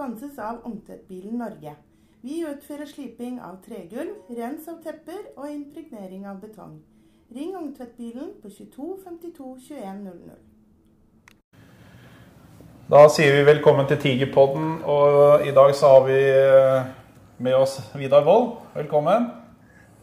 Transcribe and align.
Sponses 0.00 0.38
av 0.38 0.56
Ungtvettbilen 0.64 1.38
Norge. 1.38 1.74
Vi 2.20 2.38
utfører 2.48 2.86
sliping 2.88 3.34
av 3.44 3.58
tregulv, 3.60 4.14
rens 4.32 4.68
av 4.72 4.78
tepper 4.80 5.26
og 5.34 5.50
impregnering 5.52 6.22
av 6.24 6.38
betong. 6.40 6.78
Ring 7.36 7.50
Ungtvettbilen 7.58 8.30
på 8.40 8.48
22 8.48 8.86
52 9.04 9.50
21 9.66 10.00
00. 10.06 10.38
Da 12.88 13.02
sier 13.12 13.36
vi 13.36 13.44
velkommen 13.50 13.90
til 13.92 14.00
Tigerpodden, 14.00 14.72
og 14.88 15.44
i 15.44 15.52
dag 15.60 15.76
så 15.76 15.92
har 15.92 16.08
vi 16.08 16.18
eh, 16.30 16.88
med 17.36 17.60
oss 17.60 17.76
Vidar 17.92 18.24
Wold. 18.24 18.56
Velkommen. 18.80 19.28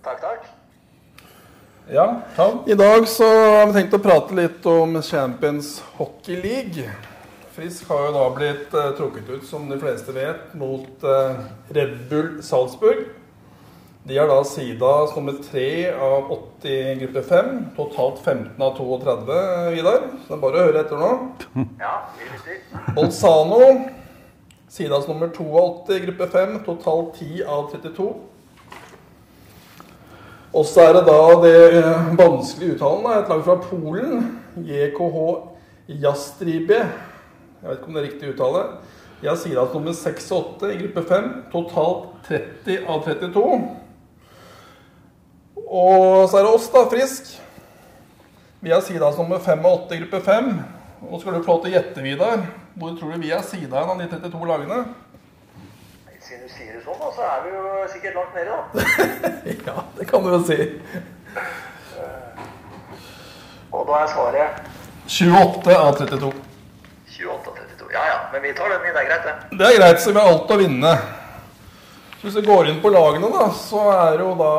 Takk, 0.05 0.21
takk. 0.21 0.47
Ja, 1.89 2.09
Tom? 2.37 2.61
I 2.69 2.77
dag 2.77 3.09
så 3.09 3.33
har 3.33 3.65
vi 3.65 3.79
tenkt 3.81 3.97
å 3.97 4.05
prate 4.05 4.43
litt 4.45 4.73
om 4.77 5.01
Champions 5.01 5.79
Hockey 5.97 6.37
League. 6.37 6.85
Frisk 7.57 7.87
har 7.89 8.03
jo 8.05 8.09
da 8.13 8.25
blitt 8.35 8.73
uh, 8.77 8.91
trukket 8.93 9.29
ut, 9.31 9.45
som 9.49 9.63
de 9.65 9.79
fleste 9.81 10.13
vet, 10.13 10.51
mot 10.53 11.01
uh, 11.01 11.39
Red 11.73 11.95
Bull 12.05 12.35
Salzburg. 12.45 13.07
De 14.05 14.19
har 14.19 14.29
da 14.29 14.43
sida 14.45 14.91
som 15.09 15.25
nummer 15.25 15.39
3 15.41 15.63
av 15.91 16.29
80 16.35 16.99
gruppe 17.01 17.23
5. 17.31 17.49
Totalt 17.79 18.21
15 18.21 18.61
av 18.61 18.75
32, 18.77 19.39
Vidar. 19.73 20.05
Så 20.05 20.29
det 20.29 20.37
er 20.37 20.43
bare 20.43 20.61
å 20.61 20.67
høre 20.67 20.83
etter 20.85 21.01
nå. 21.01 21.09
Ja. 21.81 21.95
Bolzano, 22.93 23.71
sidas 24.69 25.09
nummer 25.09 25.33
2 25.33 25.49
av 25.49 25.73
80 25.89 26.05
gruppe 26.05 26.29
5. 26.37 26.55
Totalt 26.69 27.17
10 27.23 27.43
av 27.57 27.67
32. 27.73 28.07
Og 30.53 30.71
så 30.75 30.85
er 30.85 30.95
det 30.99 31.05
da 31.09 31.19
det 31.41 31.57
eh, 31.81 32.07
vanskelige 32.21 32.77
uttalen. 32.77 33.11
Et 33.17 33.33
lag 33.33 33.45
fra 33.49 33.59
Polen. 33.65 34.25
JKH 34.61 35.27
Jastribie. 36.05 36.85
Jeg 37.61 37.69
vet 37.69 37.79
ikke 37.79 37.89
om 37.89 37.97
det 37.97 38.03
er 38.03 38.07
riktig 38.11 38.31
uttale. 38.33 38.63
Jeg 39.21 39.33
har 39.33 39.63
at 39.63 39.73
nummer 39.73 39.93
6 39.97 40.31
og 40.31 40.53
8 40.61 40.73
i 40.73 40.77
gruppe 40.83 41.03
5. 41.09 41.29
Totalt 41.51 42.03
30 42.27 42.83
av 42.85 43.03
32. 43.07 43.45
Og 45.67 46.29
så 46.29 46.37
er 46.37 46.45
det 46.45 46.53
oss, 46.53 46.69
da, 46.69 46.85
Frisk. 46.91 47.33
Vi 48.61 48.71
har 48.71 48.81
sidas 48.81 49.17
nummer 49.17 49.39
5 49.39 49.65
og 49.65 49.87
8 49.87 49.95
i 49.95 50.03
gruppe 50.03 50.21
5. 50.25 50.53
Nå 51.01 51.19
skal 51.19 51.33
du 51.33 51.43
få 51.43 51.55
lov 51.55 51.65
til 51.65 51.73
å 51.73 51.75
gjette, 51.79 52.05
Vidar. 52.05 52.45
Hvor 52.77 52.93
tror 52.97 53.13
du 53.13 53.25
vi 53.25 53.33
er 53.33 53.41
sida 53.45 53.81
av 53.81 53.97
de 53.97 54.07
32 54.11 54.47
lagene? 54.49 54.79
Siden 56.21 56.43
du 56.43 56.51
sier 56.51 56.73
det 56.75 56.81
sånn, 56.83 56.97
da, 56.99 57.09
så 57.15 57.23
er 57.23 57.43
vi 57.45 57.51
jo 57.55 57.67
sikkert 57.93 58.17
langt 58.19 58.33
nede, 58.35 58.51
da. 58.51 58.63
Ja, 59.67 59.83
det 59.97 60.07
kan 60.09 60.25
du 60.25 60.33
jo 60.33 60.39
si. 60.45 60.57
Og 63.71 63.85
da 63.87 64.01
er 64.01 64.11
svaret 64.11 64.65
28 65.07 65.77
av 65.77 65.93
32. 65.95 66.31
28 67.17 67.53
av 67.53 67.55
32. 67.55 67.91
Ja 67.95 68.03
ja, 68.09 68.17
men 68.37 68.51
vi 68.51 68.53
tar 68.53 68.69
den 68.69 68.83
i, 68.85 68.91
det 68.93 69.01
er 69.01 69.07
greit, 69.09 69.23
det. 69.25 69.57
Det 69.57 69.65
er 69.65 69.79
greit, 69.79 70.01
så 70.01 70.11
vi 70.13 70.21
har 70.21 70.27
alt 70.29 70.51
å 70.53 70.57
vinne. 70.59 70.91
Hvis 72.21 72.35
vi 72.37 72.41
går 72.45 72.67
inn 72.69 72.81
på 72.83 72.91
lagene, 72.93 73.31
da, 73.33 73.47
så 73.57 73.81
er 73.95 74.19
det 74.19 74.27
jo 74.27 74.35
da 74.37 74.51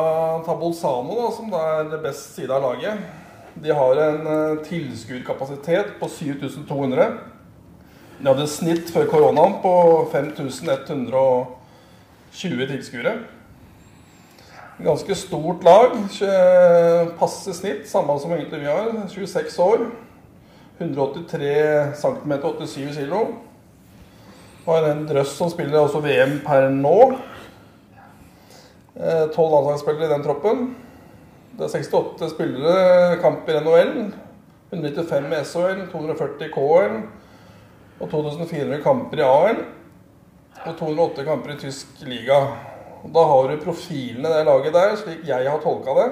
Tabolzano 0.43 1.15
da, 1.15 1.27
som 1.31 1.47
da 1.53 1.61
er 1.77 1.87
det 1.93 1.99
best 2.03 2.35
side 2.35 2.51
av 2.51 2.59
laget. 2.65 2.99
De 3.55 3.71
har 3.75 4.01
en 4.03 4.27
uh, 4.27 4.59
tilskuerkapasitet 4.67 5.93
på 6.01 6.05
7200. 6.11 7.07
De 8.19 8.27
hadde 8.27 8.49
snitt 8.51 8.91
før 8.91 9.07
koronaen 9.13 9.53
på 9.63 9.73
5120 10.11 12.67
tilskuere. 12.75 13.13
Ganske 14.83 15.15
stort 15.23 15.63
lag. 15.63 15.95
Passe 17.19 17.53
snitt, 17.55 17.87
samme 17.87 18.19
som 18.19 18.31
egentlig 18.35 18.59
vi 18.65 18.73
har. 18.73 18.91
26 19.07 19.59
år. 19.63 19.87
183 20.83 21.95
cm, 21.95 22.31
87 22.43 23.07
kg. 23.07 23.47
Har 24.65 24.83
en 24.89 25.05
drøss 25.07 25.37
som 25.39 25.49
spiller 25.51 25.79
også 25.79 26.01
VM 26.03 26.39
per 26.43 26.67
nå. 26.73 26.95
Eh, 28.99 29.27
Tolv 29.31 29.53
landslagsspillere 29.53 30.09
i 30.09 30.11
den 30.11 30.25
troppen. 30.25 30.65
Det 31.55 31.67
er 31.67 31.71
68 31.79 32.33
spillere 32.33 33.19
kamper 33.23 33.55
i 33.55 33.61
NHL. 33.63 33.93
195 34.69 35.31
i 35.31 35.39
SHL, 35.47 35.85
240 35.91 36.45
i 36.45 36.51
KL 36.53 36.97
og 37.99 38.11
2400 38.11 38.81
kamper 38.83 39.21
i 39.21 39.25
AL. 39.25 39.63
Og 40.65 40.75
208 40.75 41.25
kamper 41.27 41.55
i 41.55 41.57
tysk 41.63 42.03
liga. 42.03 42.41
Og 42.99 43.15
da 43.15 43.23
har 43.31 43.47
du 43.47 43.63
profilene 43.63 44.27
i 44.27 44.35
det 44.35 44.43
laget 44.51 44.75
der, 44.75 44.99
slik 44.99 45.23
jeg 45.27 45.47
har 45.47 45.63
tolka 45.63 45.95
det. 46.01 46.09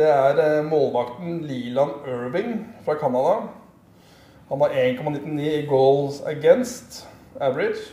Det 0.00 0.08
er 0.08 0.40
eh, 0.40 0.64
målvakten 0.64 1.42
Leland 1.44 2.08
Irving 2.08 2.58
fra 2.86 2.96
Canada. 2.96 3.42
Han 4.48 4.64
har 4.64 4.74
1,99 4.88 5.48
i 5.52 5.66
goals 5.68 6.24
against 6.24 7.04
average. 7.40 7.92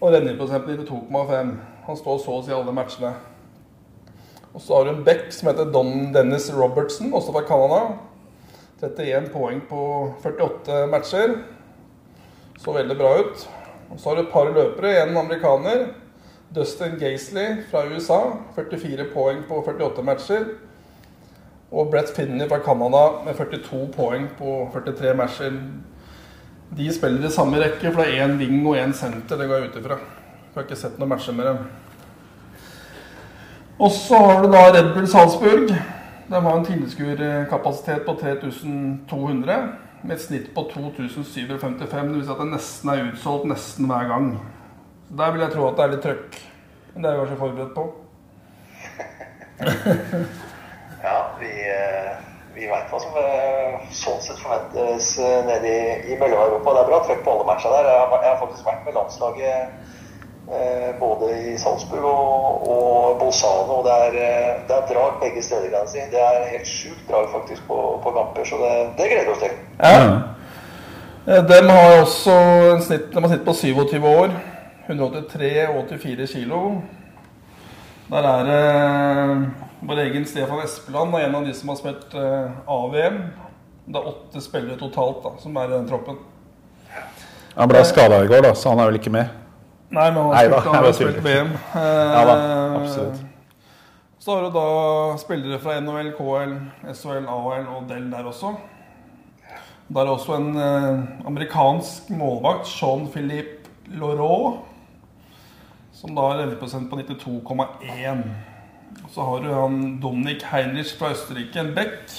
Og 0.00 0.12
redningsprosenten 0.12 0.86
92,5. 0.86 1.52
Han 1.86 1.98
står 1.98 2.18
så 2.22 2.38
å 2.38 2.42
si 2.46 2.54
alle 2.54 2.74
matchene. 2.74 3.12
Og 4.52 4.60
så 4.60 4.76
har 4.76 4.84
du 4.84 4.92
en 4.92 5.04
back 5.04 5.30
som 5.32 5.48
heter 5.48 5.70
Don 5.72 6.12
Dennis 6.14 6.50
Robertson, 6.54 7.12
også 7.14 7.32
fra 7.32 7.44
Canada. 7.48 7.98
31 8.82 9.30
poeng 9.32 9.62
på 9.68 9.82
48 10.22 10.86
matcher. 10.90 11.36
Så 12.58 12.74
veldig 12.74 12.96
bra 12.98 13.12
ut. 13.20 13.46
Og 13.90 14.00
så 14.00 14.08
har 14.08 14.16
du 14.18 14.22
et 14.22 14.32
par 14.32 14.50
løpere, 14.50 14.96
en 15.02 15.16
amerikaner. 15.16 15.86
Dustin 16.54 16.98
Gaisley 17.00 17.62
fra 17.70 17.86
USA. 17.88 18.20
44 18.54 19.08
poeng 19.14 19.40
på 19.48 19.62
48 19.64 20.04
matcher. 20.04 20.44
Og 21.72 21.90
Brett 21.90 22.12
Finney 22.16 22.48
fra 22.48 22.58
Canada 22.58 23.22
med 23.24 23.34
42 23.34 23.86
poeng 23.96 24.28
på 24.38 24.68
43 24.74 25.14
matcher. 25.16 25.56
De 26.76 26.92
spiller 26.92 27.26
i 27.26 27.30
samme 27.32 27.60
rekke, 27.60 27.90
for 27.92 28.00
det 28.02 28.14
er 28.14 28.26
én 28.26 28.38
wing 28.40 28.66
og 28.66 28.76
én 28.80 28.92
senter. 28.96 29.36
Det 29.36 29.48
går 29.48 29.56
jeg 29.60 29.70
ut 29.70 29.80
ifra. 29.82 29.98
Har 30.54 30.64
ikke 30.64 30.78
sett 30.80 30.98
noen 31.00 31.10
matcher 31.12 31.36
med 31.36 31.48
dem. 31.50 31.58
Og 33.82 33.90
så 33.92 34.18
har 34.20 34.42
du 34.42 34.48
da 34.52 34.62
Red 34.70 34.94
Bull 34.94 35.08
Salzburg. 35.08 35.72
De 36.28 36.40
har 36.46 36.56
en 36.56 36.64
tilskuerkapasitet 36.64 38.06
på 38.06 38.14
3200 38.20 39.56
med 40.02 40.16
et 40.16 40.22
snitt 40.22 40.54
på 40.54 40.64
2755. 40.70 42.08
Det 42.08 42.16
vil 42.16 42.24
si 42.24 42.32
at 42.32 42.40
det 42.40 42.48
nesten 42.52 42.92
er 42.92 43.04
utsolgt 43.10 43.48
nesten 43.50 43.90
hver 43.90 44.08
gang. 44.08 44.32
Så 45.08 45.18
Der 45.18 45.32
vil 45.32 45.44
jeg 45.44 45.52
tro 45.52 45.66
at 45.68 45.76
det 45.76 45.84
er 45.84 45.92
litt 45.92 46.06
trøkk. 46.06 46.40
Men 46.94 47.02
det 47.02 47.10
er 47.10 47.14
jeg 47.16 47.20
kanskje 47.26 47.42
forberedt 47.44 47.74
på. 47.76 47.84
Ja, 51.02 51.32
vi, 51.40 51.46
eh, 51.46 52.31
vi 52.54 52.68
veit 52.68 52.90
hva 52.92 53.00
som 53.00 53.16
eh, 53.16 53.80
sånn 53.96 54.20
sett 54.24 54.40
forventes 54.42 55.14
eh, 55.20 55.40
nede 55.46 55.70
i, 55.70 56.12
i 56.12 56.18
Mellom-Europa. 56.20 56.74
Det 56.74 56.82
er 56.82 56.90
bra 56.90 57.00
trøkk 57.06 57.24
på 57.24 57.34
alle 57.34 57.48
matcha 57.48 57.72
der. 57.72 57.88
Jeg 57.88 58.02
har, 58.02 58.14
jeg 58.18 58.30
har 58.32 58.40
faktisk 58.42 58.68
vært 58.68 58.84
med 58.86 58.96
landslaget 58.98 59.62
eh, 60.58 60.90
både 61.00 61.30
i 61.38 61.56
Salzburg 61.62 62.06
og, 62.10 62.68
og 62.74 63.18
Bolzano. 63.22 63.78
og 63.80 63.88
Det 63.88 63.96
er, 64.06 64.20
eh, 64.26 64.52
det 64.68 64.78
er 64.78 64.86
drag 64.92 65.18
begge 65.24 65.44
steder, 65.48 65.72
kan 65.72 65.86
jeg 65.86 65.92
si. 65.94 66.06
Det 66.12 66.22
er 66.28 66.48
helt 66.52 66.72
sjukt 66.74 67.04
drag 67.10 67.28
faktisk 67.32 67.66
på, 67.70 67.80
på 68.04 68.14
kamper, 68.18 68.48
så 68.48 68.60
det, 68.62 68.72
det 69.00 69.10
gleder 69.10 69.28
vi 69.28 69.36
oss 69.36 69.44
til. 69.46 69.58
Ja. 69.82 71.42
De 71.52 71.60
har 71.70 72.00
også 72.00 72.32
en 72.72 72.82
snitt, 72.82 73.12
de 73.12 73.20
har 73.22 73.30
snitt 73.30 73.46
på 73.46 73.54
27 73.54 74.08
år. 74.10 74.32
183 74.90 75.68
og 75.70 75.84
84 75.88 76.26
kilo. 76.32 76.62
Der 78.12 78.26
er 78.28 78.44
det 78.44 79.52
vår 79.88 80.00
egen 80.04 80.24
Stefan 80.28 80.60
Espeland, 80.60 81.14
og 81.14 81.22
en 81.22 81.34
av 81.38 81.46
de 81.46 81.54
som 81.56 81.70
har 81.72 81.78
spilt 81.80 82.12
eh, 82.18 82.50
AVM. 82.68 83.14
Det 83.86 83.98
er 83.98 84.08
åtte 84.10 84.42
spillere 84.44 84.76
totalt 84.78 85.22
da, 85.24 85.32
som 85.40 85.56
er 85.58 85.70
i 85.70 85.72
den 85.78 85.86
troppen. 85.88 86.18
Han 87.56 87.70
ble 87.70 87.80
skada 87.88 88.20
i 88.22 88.28
går, 88.28 88.44
da, 88.44 88.52
så 88.56 88.74
han 88.74 88.82
er 88.82 88.90
vel 88.90 88.98
ikke 89.00 89.12
med. 89.14 89.32
Nei, 89.92 90.06
men 90.12 90.20
han 90.22 90.34
har 90.34 90.44
spilt, 90.44 90.66
han 90.66 90.76
jeg 90.76 90.84
har 90.84 90.98
spilt. 90.98 91.22
VM. 91.24 91.54
Ja 91.74 92.24
da, 92.28 92.34
Eh, 92.42 92.74
absolutt. 92.82 93.22
Så 94.22 94.36
har 94.36 94.44
du 94.44 94.52
da 94.54 94.66
spillere 95.18 95.58
fra 95.58 95.78
NHL, 95.82 96.12
KL, 96.14 96.52
SHL, 96.94 97.24
AHL 97.26 97.64
og 97.74 97.88
Del 97.90 98.04
der 98.12 98.28
også. 98.30 98.52
Der 99.92 100.00
er 100.04 100.12
også 100.12 100.36
en 100.36 100.52
eh, 100.56 101.00
amerikansk 101.26 102.12
målvakt, 102.14 102.68
Jean-Philippe 102.70 103.72
Laureau, 103.98 104.60
som 106.02 106.16
da 106.16 106.22
har 106.26 106.40
leveprosent 106.40 106.90
på 106.90 106.96
92,1. 106.98 108.22
Så 109.14 109.22
har 109.22 109.42
du 109.44 109.52
han 109.54 110.00
Dominik 110.02 110.42
Heinrich 110.50 110.96
fra 110.98 111.12
Østerrike, 111.14 111.60
en 111.60 111.74
back, 111.76 112.10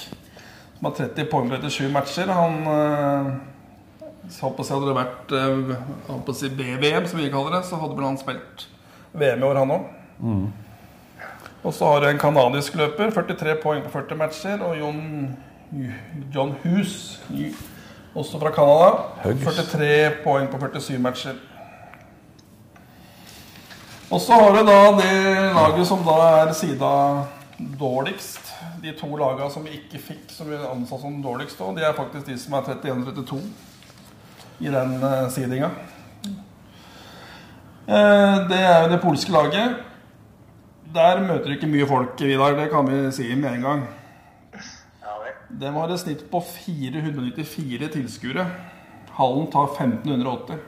som 0.78 0.88
har 0.88 0.94
30 0.96 1.28
poeng 1.28 1.52
på 1.52 1.58
37 1.60 1.90
matcher. 1.92 2.32
Han 2.32 2.56
eh, 2.72 3.34
jeg 4.24 4.40
hadde 4.40 4.88
det 4.88 4.96
vært 4.96 5.36
eh, 5.36 5.74
jeg, 6.08 6.52
BVM, 6.56 7.10
som 7.10 7.20
vi 7.20 7.28
kaller 7.28 7.58
det, 7.58 7.62
så 7.68 7.76
hadde 7.82 7.98
vel 7.98 8.08
han 8.08 8.20
spilt 8.20 8.68
VM 9.12 9.44
i 9.44 9.48
år, 9.50 9.60
han 9.60 9.76
òg. 9.76 9.90
Og 11.64 11.72
så 11.76 11.92
har 11.92 12.00
du 12.00 12.08
en 12.08 12.20
kanadisk 12.20 12.80
løper, 12.80 13.12
43 13.12 13.58
poeng 13.60 13.84
på 13.84 13.92
40 13.92 14.20
matcher. 14.20 14.64
Og 14.64 14.80
John, 14.80 15.02
John 16.32 16.56
Hus, 16.64 17.20
også 18.16 18.40
fra 18.40 18.52
Canada, 18.56 19.34
43 19.44 20.22
poeng 20.24 20.48
på 20.48 20.60
47 20.60 20.96
matcher. 21.04 21.36
Og 24.14 24.20
så 24.22 24.36
har 24.38 24.52
du 24.54 24.60
da 24.62 24.80
det 24.94 25.14
laget 25.56 25.88
som 25.88 26.02
da 26.06 26.14
er 26.44 26.52
sida 26.54 26.90
dårligst. 27.80 28.52
De 28.82 28.92
to 28.94 29.08
lagene 29.18 29.48
som 29.50 29.64
vi 29.66 29.72
ikke 29.74 29.98
fikk, 29.98 30.28
som 30.30 30.46
vi 30.46 30.58
anså 30.70 31.00
som 31.02 31.16
dårligst, 31.22 31.58
og 31.64 31.74
de 31.74 31.82
er 31.82 31.96
faktisk 31.96 32.28
de 32.28 32.36
som 32.38 32.54
er 32.54 32.68
31-32 32.76 33.40
i 34.62 34.70
den 34.70 34.92
uh, 35.02 35.24
sidinga. 35.34 35.70
Eh, 37.88 38.36
Det 38.48 38.60
er 38.60 38.84
jo 38.84 38.92
det 38.92 39.00
polske 39.02 39.32
laget. 39.34 39.82
Der 40.94 41.20
møter 41.20 41.48
du 41.48 41.56
ikke 41.56 41.72
mye 41.72 41.88
folk, 41.88 42.14
Vidar. 42.20 42.54
Det 42.54 42.68
kan 42.70 42.86
vi 42.86 43.00
si 43.12 43.34
med 43.34 43.50
en 43.50 43.66
gang. 43.66 43.82
De 45.50 45.72
har 45.74 45.90
et 45.90 46.00
snitt 46.00 46.22
på 46.30 46.38
494 46.40 47.90
tilskuere. 47.96 48.46
Hallen 49.18 49.50
tar 49.50 49.74
1580. 49.74 50.62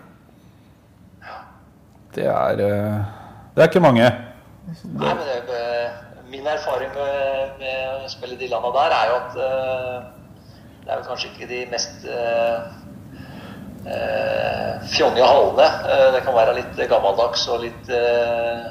Det 2.16 2.26
er 2.26 2.64
eh, 2.64 3.25
Det 3.56 3.62
er 3.64 3.70
ikke 3.70 3.80
mange. 3.80 4.04
Nei, 4.84 5.14
men 5.14 5.24
det, 5.24 5.38
det- 5.48 5.94
Min 6.26 6.46
erfaring 6.50 6.90
med, 6.90 7.52
med 7.60 8.02
å 8.04 8.08
spille 8.10 8.34
de 8.36 8.48
landa 8.50 8.72
der 8.74 8.94
er 8.96 9.10
jo 9.12 9.14
at 9.16 9.36
uh, 9.38 10.00
det 10.82 10.90
er 10.90 10.98
vel 10.98 11.04
kanskje 11.06 11.28
ikke 11.30 11.46
de 11.52 11.60
mest 11.70 12.02
uh, 12.10 12.66
fjonge 14.90 15.22
hallene. 15.22 15.68
Uh, 15.86 16.08
det 16.16 16.24
kan 16.26 16.34
være 16.34 16.56
litt 16.58 16.82
gammeldags 16.90 17.46
og 17.54 17.62
litt 17.62 17.94
eh, 17.94 18.66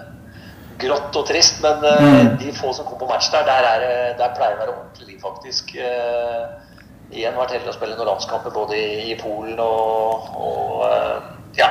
grått 0.84 1.16
og 1.16 1.26
trist, 1.32 1.64
men 1.64 1.80
mm. 1.80 2.36
de 2.44 2.52
få 2.60 2.76
som 2.76 2.86
kommer 2.86 3.06
på 3.06 3.12
match 3.14 3.32
der, 3.32 3.48
der, 3.48 3.70
er, 3.72 4.14
der 4.20 4.36
pleier 4.36 4.54
det 4.54 4.60
å 4.60 4.64
være 4.66 4.76
ordentlig 4.76 5.08
liv, 5.14 5.20
faktisk. 5.24 5.78
Uh, 5.80 6.60
igjen 7.14 7.38
vært 7.38 7.56
heldig 7.56 7.72
å 7.72 7.76
spille 7.76 7.96
noen 7.98 8.12
landskamper 8.14 8.54
både 8.54 8.78
i, 8.78 9.12
i 9.14 9.18
Polen 9.20 9.60
og, 9.62 10.30
og 10.36 10.86
eh, 10.90 11.35
ja, 11.60 11.69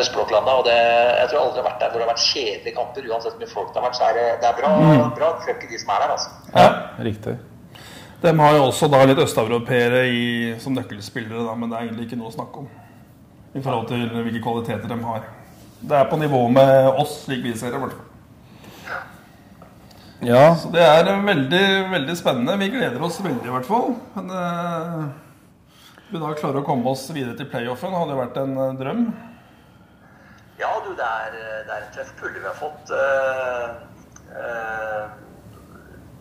Østblokklandet. 0.00 0.52
Og 0.58 0.68
det, 0.68 0.76
jeg 0.76 1.28
tror 1.30 1.38
jeg 1.38 1.46
aldri 1.46 1.62
har 1.62 1.68
vært 1.70 1.82
der 1.82 1.90
hvor 1.90 2.00
det 2.00 2.06
har 2.06 2.12
vært 2.12 2.24
kjedelige 2.28 2.76
kamper. 2.76 3.08
Uansett 3.10 3.34
hvor 3.34 3.42
mye 3.42 3.54
folk 3.54 3.72
det 3.72 3.80
har 3.80 3.88
vært, 3.88 3.98
så 3.98 4.06
er 4.10 4.18
det, 4.18 4.28
det 4.42 4.48
er 4.50 4.56
bra, 4.60 4.72
bra 5.18 5.32
trøkk 5.44 5.66
i 5.66 5.72
de 5.72 5.82
som 5.82 5.92
er 5.96 6.04
der. 6.04 6.14
altså. 6.16 6.30
Ja, 6.54 6.70
riktig. 7.10 7.36
De 8.24 8.32
har 8.40 8.56
jo 8.56 8.64
også 8.70 8.88
da 8.88 9.02
litt 9.04 9.20
østeuropeere 9.20 10.04
som 10.62 10.76
nøkkelspillere, 10.78 11.44
da, 11.44 11.54
men 11.60 11.68
det 11.68 11.76
er 11.76 11.88
egentlig 11.88 12.06
ikke 12.08 12.20
noe 12.22 12.30
å 12.30 12.36
snakke 12.38 12.62
om. 12.62 12.68
I 13.54 13.62
forhold 13.62 13.90
til 13.90 14.06
hvilke 14.24 14.40
kvaliteter 14.42 14.88
de 14.90 14.96
har. 15.04 15.26
Det 15.84 15.98
er 15.98 16.08
på 16.08 16.16
nivå 16.16 16.40
med 16.48 16.88
oss, 16.94 17.18
slik 17.26 17.44
vi 17.44 17.52
ser 17.58 17.74
det. 17.74 17.76
i 17.76 17.84
hvert 17.84 17.92
fall. 17.98 18.10
Ja, 20.24 20.54
Så 20.56 20.70
det 20.72 20.80
er 20.80 21.04
veldig, 21.26 21.64
veldig 21.92 22.16
spennende. 22.16 22.56
Vi 22.58 22.70
gleder 22.72 23.02
oss 23.04 23.20
veldig, 23.20 23.44
i 23.44 23.52
hvert 23.52 23.68
fall. 23.68 23.92
Men 24.14 24.30
eh, 24.32 25.04
vi 26.10 26.20
da 26.22 26.32
klarer 26.38 26.60
å 26.60 26.66
komme 26.66 26.90
oss 26.92 27.06
videre 27.10 27.36
til 27.38 27.48
playoffen, 27.50 27.94
hadde 27.96 28.14
jo 28.14 28.20
vært 28.20 28.40
en 28.42 28.54
eh, 28.56 28.76
drøm. 28.80 29.04
Ja, 30.60 30.70
du, 30.84 30.92
det 30.94 31.04
er, 31.04 31.34
det 31.66 31.74
er 31.74 31.82
en 31.82 31.92
tøff 31.96 32.14
pulje 32.20 32.38
vi 32.38 32.46
har 32.46 32.56
fått. 32.60 32.92
Uh, 32.94 33.82
uh, 34.36 35.08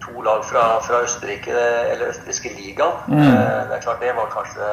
to 0.02 0.24
lag 0.26 0.42
fra, 0.50 0.64
fra 0.82 1.04
Østerrike, 1.06 1.54
eller 1.54 2.10
østerrikske 2.10 2.56
ligaen. 2.58 3.14
Uh, 3.14 3.70
det 3.70 3.78
er 3.78 3.86
klart 3.86 4.02
det 4.02 4.16
var 4.18 4.34
kanskje 4.34 4.72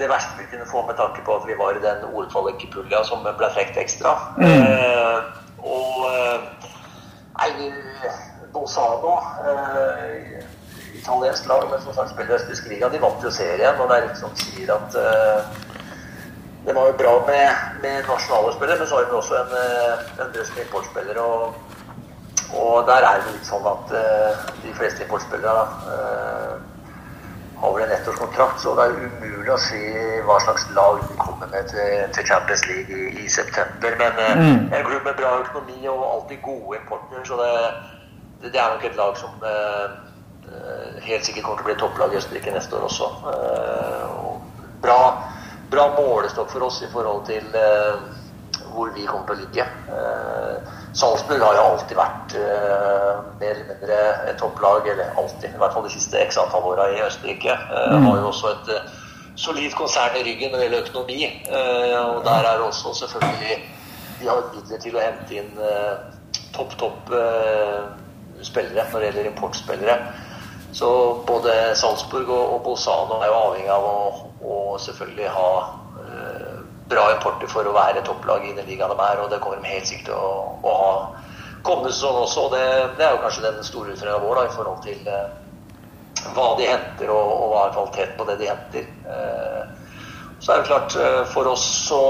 det 0.00 0.08
verste 0.08 0.38
vi 0.38 0.46
kunne 0.50 0.66
få 0.66 0.86
med 0.86 0.96
tanke 0.96 1.24
på 1.24 1.36
at 1.36 1.48
vi 1.48 1.56
var 1.58 1.76
i 1.76 1.82
den 1.84 2.04
OL-kvalikpulja 2.08 3.02
som 3.04 3.24
ble 3.24 3.50
trukket 3.52 3.76
ekstra. 3.82 4.14
Eh, 4.40 5.18
og 5.60 6.06
Nei, 7.40 7.68
Bolzano 8.52 9.18
Italiensk 11.00 11.48
lag, 11.50 11.66
men 11.70 11.82
som 11.82 11.96
sagt 11.96 12.12
spiller 12.14 12.36
østerrikske 12.36 12.72
liga, 12.72 12.92
de 12.92 13.02
vant 13.02 13.24
jo 13.24 13.32
serien. 13.34 13.80
Og 13.80 13.90
det 13.90 13.98
er 13.98 14.06
litt 14.06 14.22
som 14.22 14.36
sier 14.38 14.72
at 14.76 14.96
uh, 15.00 15.68
det 16.66 16.76
var 16.76 16.90
jo 16.90 16.96
bra 17.00 17.12
med, 17.26 17.60
med 17.82 18.08
nasjonale 18.08 18.54
spillere, 18.56 18.78
men 18.78 18.88
så 18.88 18.98
har 18.98 19.06
vi 19.08 19.16
også 19.16 19.36
en, 19.38 19.54
eh, 19.56 20.02
en 20.20 20.32
drøss 20.34 20.50
med 20.56 20.66
importspillere. 20.66 21.22
Og, 21.24 21.54
og 22.60 22.74
der 22.90 23.06
er 23.08 23.22
det 23.22 23.32
litt 23.32 23.48
sånn 23.48 23.64
at 23.70 23.94
uh, 23.96 24.50
de 24.60 24.74
fleste 24.76 25.06
importspillere 25.06 25.62
uh, 25.88 26.58
har 27.60 27.72
vel 27.74 27.82
en 27.84 27.94
ettårskontrakt, 27.96 28.60
så 28.60 28.72
det 28.76 28.84
er 28.88 29.00
umulig 29.06 29.52
å 29.52 29.58
si 29.60 29.80
hva 30.24 30.36
slags 30.44 30.64
lag 30.76 31.00
de 31.04 31.16
kommer 31.20 31.50
med 31.52 31.68
til, 31.72 32.04
til 32.16 32.28
Champions 32.28 32.62
League 32.70 33.00
i, 33.00 33.24
i 33.24 33.28
september. 33.28 33.96
Men 34.00 34.20
eh, 34.24 34.78
en 34.78 34.86
klubb 34.86 35.04
med 35.04 35.18
bra 35.18 35.34
økonomi 35.42 35.88
og 35.92 36.06
alltid 36.06 36.40
gode 36.44 36.78
importer, 36.80 37.24
så 37.28 37.40
det, 37.40 37.50
det, 38.40 38.52
det 38.54 38.62
er 38.62 38.72
nok 38.72 38.86
et 38.88 38.96
lag 39.00 39.20
som 39.20 39.44
eh, 39.52 39.98
helt 41.04 41.26
sikkert 41.26 41.44
kommer 41.44 41.60
til 41.60 41.66
å 41.66 41.70
bli 41.70 41.78
topplag 41.80 42.14
i 42.14 42.20
Østerrike 42.20 42.54
neste 42.54 42.78
år 42.78 42.86
også. 42.88 43.10
Eh, 43.32 44.22
og 44.24 44.72
bra, 44.82 45.00
bra 45.72 45.90
målestokk 45.96 46.50
for 46.52 46.68
oss 46.68 46.80
i 46.84 46.90
forhold 46.92 47.26
til 47.28 47.46
eh, 47.56 48.02
hvor 48.70 48.92
vi 48.94 49.06
kommer 49.08 49.30
til 49.30 49.36
å 49.36 49.40
ligge. 49.44 49.66
Eh, 49.66 50.70
Salzburg 50.96 51.42
har 51.44 51.58
jo 51.58 51.66
alltid 51.72 51.98
vært 51.98 52.34
eh, 52.38 53.12
mer 53.40 53.52
eller 53.52 53.68
mindre 53.68 54.00
et 54.30 54.40
topplag, 54.40 54.88
eller 54.90 55.12
alltid, 55.20 55.52
i 55.52 55.60
hvert 55.60 55.76
fall 55.76 55.86
de 55.86 55.94
siste 55.94 56.22
x 56.24 56.38
antall 56.40 56.66
åra 56.72 56.88
i 56.94 57.02
Østerrike. 57.04 57.56
Mm. 57.70 58.06
Har 58.08 58.22
jo 58.22 58.30
også 58.32 58.54
et 58.54 58.72
eh, 58.76 58.94
solid 59.40 59.74
konsern 59.78 60.18
i 60.18 60.24
ryggen 60.26 60.52
når 60.52 60.62
det 60.62 60.68
gjelder 60.68 60.88
økonomi. 60.88 61.20
Eh, 61.46 61.98
og 62.04 62.24
der 62.26 62.46
er 62.46 62.56
det 62.58 62.66
også 62.68 62.94
selvfølgelig 63.04 63.60
De 64.20 64.26
har 64.28 64.42
midler 64.52 64.80
til 64.82 64.96
å 64.98 65.00
hente 65.00 65.36
inn 65.40 65.60
eh, 65.64 65.94
topp, 66.52 66.74
topp 66.80 67.14
eh, 67.16 67.86
spillere 68.44 68.84
når 68.90 69.00
det 69.00 69.06
gjelder 69.08 69.30
importspillere. 69.30 69.96
Så 70.72 70.88
både 71.26 71.74
Salzburg 71.76 72.28
og, 72.30 72.54
og 72.54 72.62
Bolzano 72.64 73.18
er 73.20 73.30
jo 73.30 73.38
avhengig 73.38 73.72
av 73.74 73.86
å, 73.86 73.96
å 74.40 74.58
selvfølgelig 74.78 75.32
ha 75.34 75.50
eh, 76.04 76.60
bra 76.90 77.08
importer 77.14 77.50
for 77.50 77.66
å 77.66 77.74
være 77.74 78.04
topplag 78.06 78.46
i 78.46 78.54
den 78.56 78.68
ligaen 78.70 78.94
de 78.94 79.06
er, 79.06 79.22
og 79.22 79.30
det 79.32 79.40
kommer 79.42 79.60
de 79.60 79.74
helt 79.74 79.90
sikkert 79.90 80.12
til 80.12 80.18
å, 80.18 80.32
å 80.62 80.76
ha 80.78 80.92
kommende 81.66 81.92
sesong 81.92 82.22
også. 82.22 82.46
og 82.46 82.54
det, 82.56 82.64
det 82.98 83.06
er 83.06 83.16
jo 83.16 83.22
kanskje 83.24 83.46
den 83.46 83.62
store 83.66 83.94
utfordringa 83.94 84.22
vår 84.24 84.40
da, 84.40 84.46
i 84.46 84.54
forhold 84.56 84.82
til 84.86 85.10
eh, 85.10 86.30
hva 86.36 86.46
de 86.58 86.68
henter, 86.68 87.10
og, 87.12 87.34
og 87.34 87.52
hva 87.52 87.66
er 87.66 87.76
kvaliteten 87.76 88.16
på 88.18 88.28
det 88.30 88.38
de 88.40 88.48
henter. 88.50 88.88
Eh, 89.16 89.60
så 90.40 90.52
er 90.52 90.62
det 90.62 90.70
klart, 90.70 90.96
eh, 90.96 91.20
for 91.34 91.50
oss 91.50 91.66
så, 91.88 92.02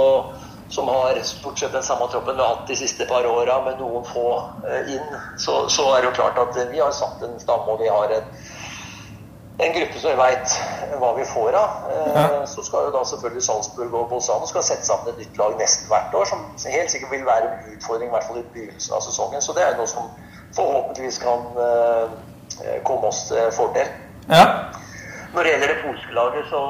som 0.71 0.89
har 0.89 1.19
stort 1.27 1.59
sett 1.59 1.75
den 1.75 1.83
samme 1.83 2.07
troppen 2.13 2.37
vi 2.37 2.43
har 2.43 2.55
hatt 2.55 2.71
de 2.71 2.79
siste 2.79 3.07
par 3.11 3.27
åra, 3.27 3.59
med 3.67 3.81
noen 3.83 4.07
få 4.07 4.29
eh, 4.69 4.95
inn, 4.95 5.19
så, 5.39 5.65
så 5.69 5.89
er 5.95 6.01
det 6.01 6.11
jo 6.13 6.17
klart 6.23 6.39
at 6.39 6.61
vi 6.71 6.83
har 6.83 6.95
satt 6.95 7.23
en 7.27 7.39
stamme, 7.43 7.75
og 7.75 7.83
vi 7.83 7.91
har 7.91 8.17
en 8.21 8.31
en 9.65 9.75
gruppe 9.77 10.01
som 10.01 10.19
veit 10.19 10.55
hva 11.01 11.11
vi 11.17 11.25
får 11.29 11.57
av. 11.59 11.71
Eh, 11.93 12.45
Så 12.47 12.63
skal 12.67 12.89
jo 12.89 12.93
da 12.95 13.05
selvfølgelig 13.05 13.43
Salzburg 13.47 13.95
og 13.95 14.09
Bolzano 14.11 14.47
skal 14.49 14.65
sette 14.67 14.87
sammen 14.87 15.13
et 15.13 15.23
nytt 15.23 15.39
lag 15.39 15.57
nesten 15.61 15.89
hvert 15.91 16.15
år, 16.15 16.25
som 16.31 16.45
helt 16.77 16.91
sikkert 16.91 17.13
vil 17.15 17.27
være 17.27 17.51
en 17.51 17.77
utfordring, 17.77 18.09
i 18.11 18.15
hvert 18.15 18.27
fall 18.29 18.41
i 18.41 18.45
begynnelsen 18.55 18.97
av 18.97 19.05
sesongen. 19.07 19.43
Så 19.43 19.55
det 19.57 19.65
er 19.67 19.77
noe 19.79 19.91
som 19.91 20.11
forhåpentligvis 20.57 21.21
kan 21.23 21.47
eh, 21.67 22.81
komme 22.85 23.13
oss 23.13 23.27
til 23.29 23.53
fordel. 23.57 23.89
Ja. 24.29 24.47
Når 25.35 25.47
det 25.47 25.51
gjelder 25.53 25.71
det 25.71 25.83
polske 25.85 26.15
laget, 26.15 26.49
så, 26.51 26.61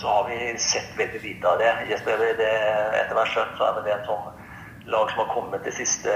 så 0.00 0.06
har 0.12 0.26
vi 0.28 0.58
sett 0.60 0.90
veldig 0.98 1.22
lite 1.22 1.48
av 1.48 1.56
det. 1.62 1.70
Det 1.88 2.50
etter 3.00 3.14
hvert 3.16 3.32
skjønt 3.32 3.56
så 3.56 3.70
er 3.70 3.78
det 3.80 3.94
en 3.94 4.04
sånn 4.10 4.26
lag 4.92 5.10
som 5.10 5.22
har 5.22 5.30
kommet 5.34 5.64
de 5.64 5.72
siste 5.72 6.12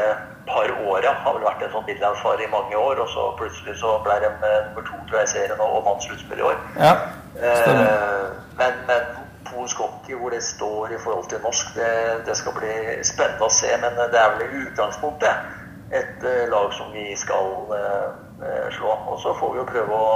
par 0.48 0.70
åra. 0.84 1.14
Har 1.24 1.36
vel 1.36 1.44
vært 1.46 1.64
en 1.66 1.74
sånn 1.74 1.88
middelhavsfar 1.88 2.40
i 2.40 2.50
mange 2.52 2.76
år, 2.76 3.02
og 3.04 3.10
så 3.14 3.26
plutselig 3.40 3.78
så 3.80 3.96
ble 4.04 4.18
de 4.24 4.30
eh, 4.30 4.60
nummer 4.68 4.86
to 4.88 5.00
tror 5.08 5.20
jeg, 5.20 5.28
i 5.28 5.34
serien 5.34 5.60
og, 5.60 5.76
og 5.78 5.84
vant 5.90 6.06
sluttspill 6.08 6.40
i 6.44 6.48
år. 6.52 6.62
ja. 6.80 6.94
Eh, 7.32 8.24
men, 8.58 8.74
men 8.86 9.06
polsk 9.48 9.78
hockey, 9.80 10.14
hvor 10.14 10.30
det 10.30 10.42
står 10.44 10.92
i 10.92 10.98
forhold 11.04 11.28
til 11.28 11.40
norsk, 11.42 11.74
det, 11.74 11.92
det 12.26 12.36
skal 12.36 12.54
bli 12.56 12.74
spennende 13.04 13.48
å 13.48 13.52
se. 13.52 13.70
Men 13.80 13.96
det 14.12 14.20
er 14.20 14.36
vel 14.36 14.44
i 14.46 14.64
utgangspunktet 14.66 15.58
et 15.92 16.24
eh, 16.24 16.44
lag 16.52 16.72
som 16.76 16.92
vi 16.92 17.16
skal 17.16 17.48
eh, 17.78 18.06
eh, 18.46 18.68
slå. 18.76 18.92
Og 19.12 19.20
så 19.20 19.34
får 19.40 19.52
vi 19.52 19.60
jo 19.60 19.68
prøve 19.68 19.98
å, 19.98 20.14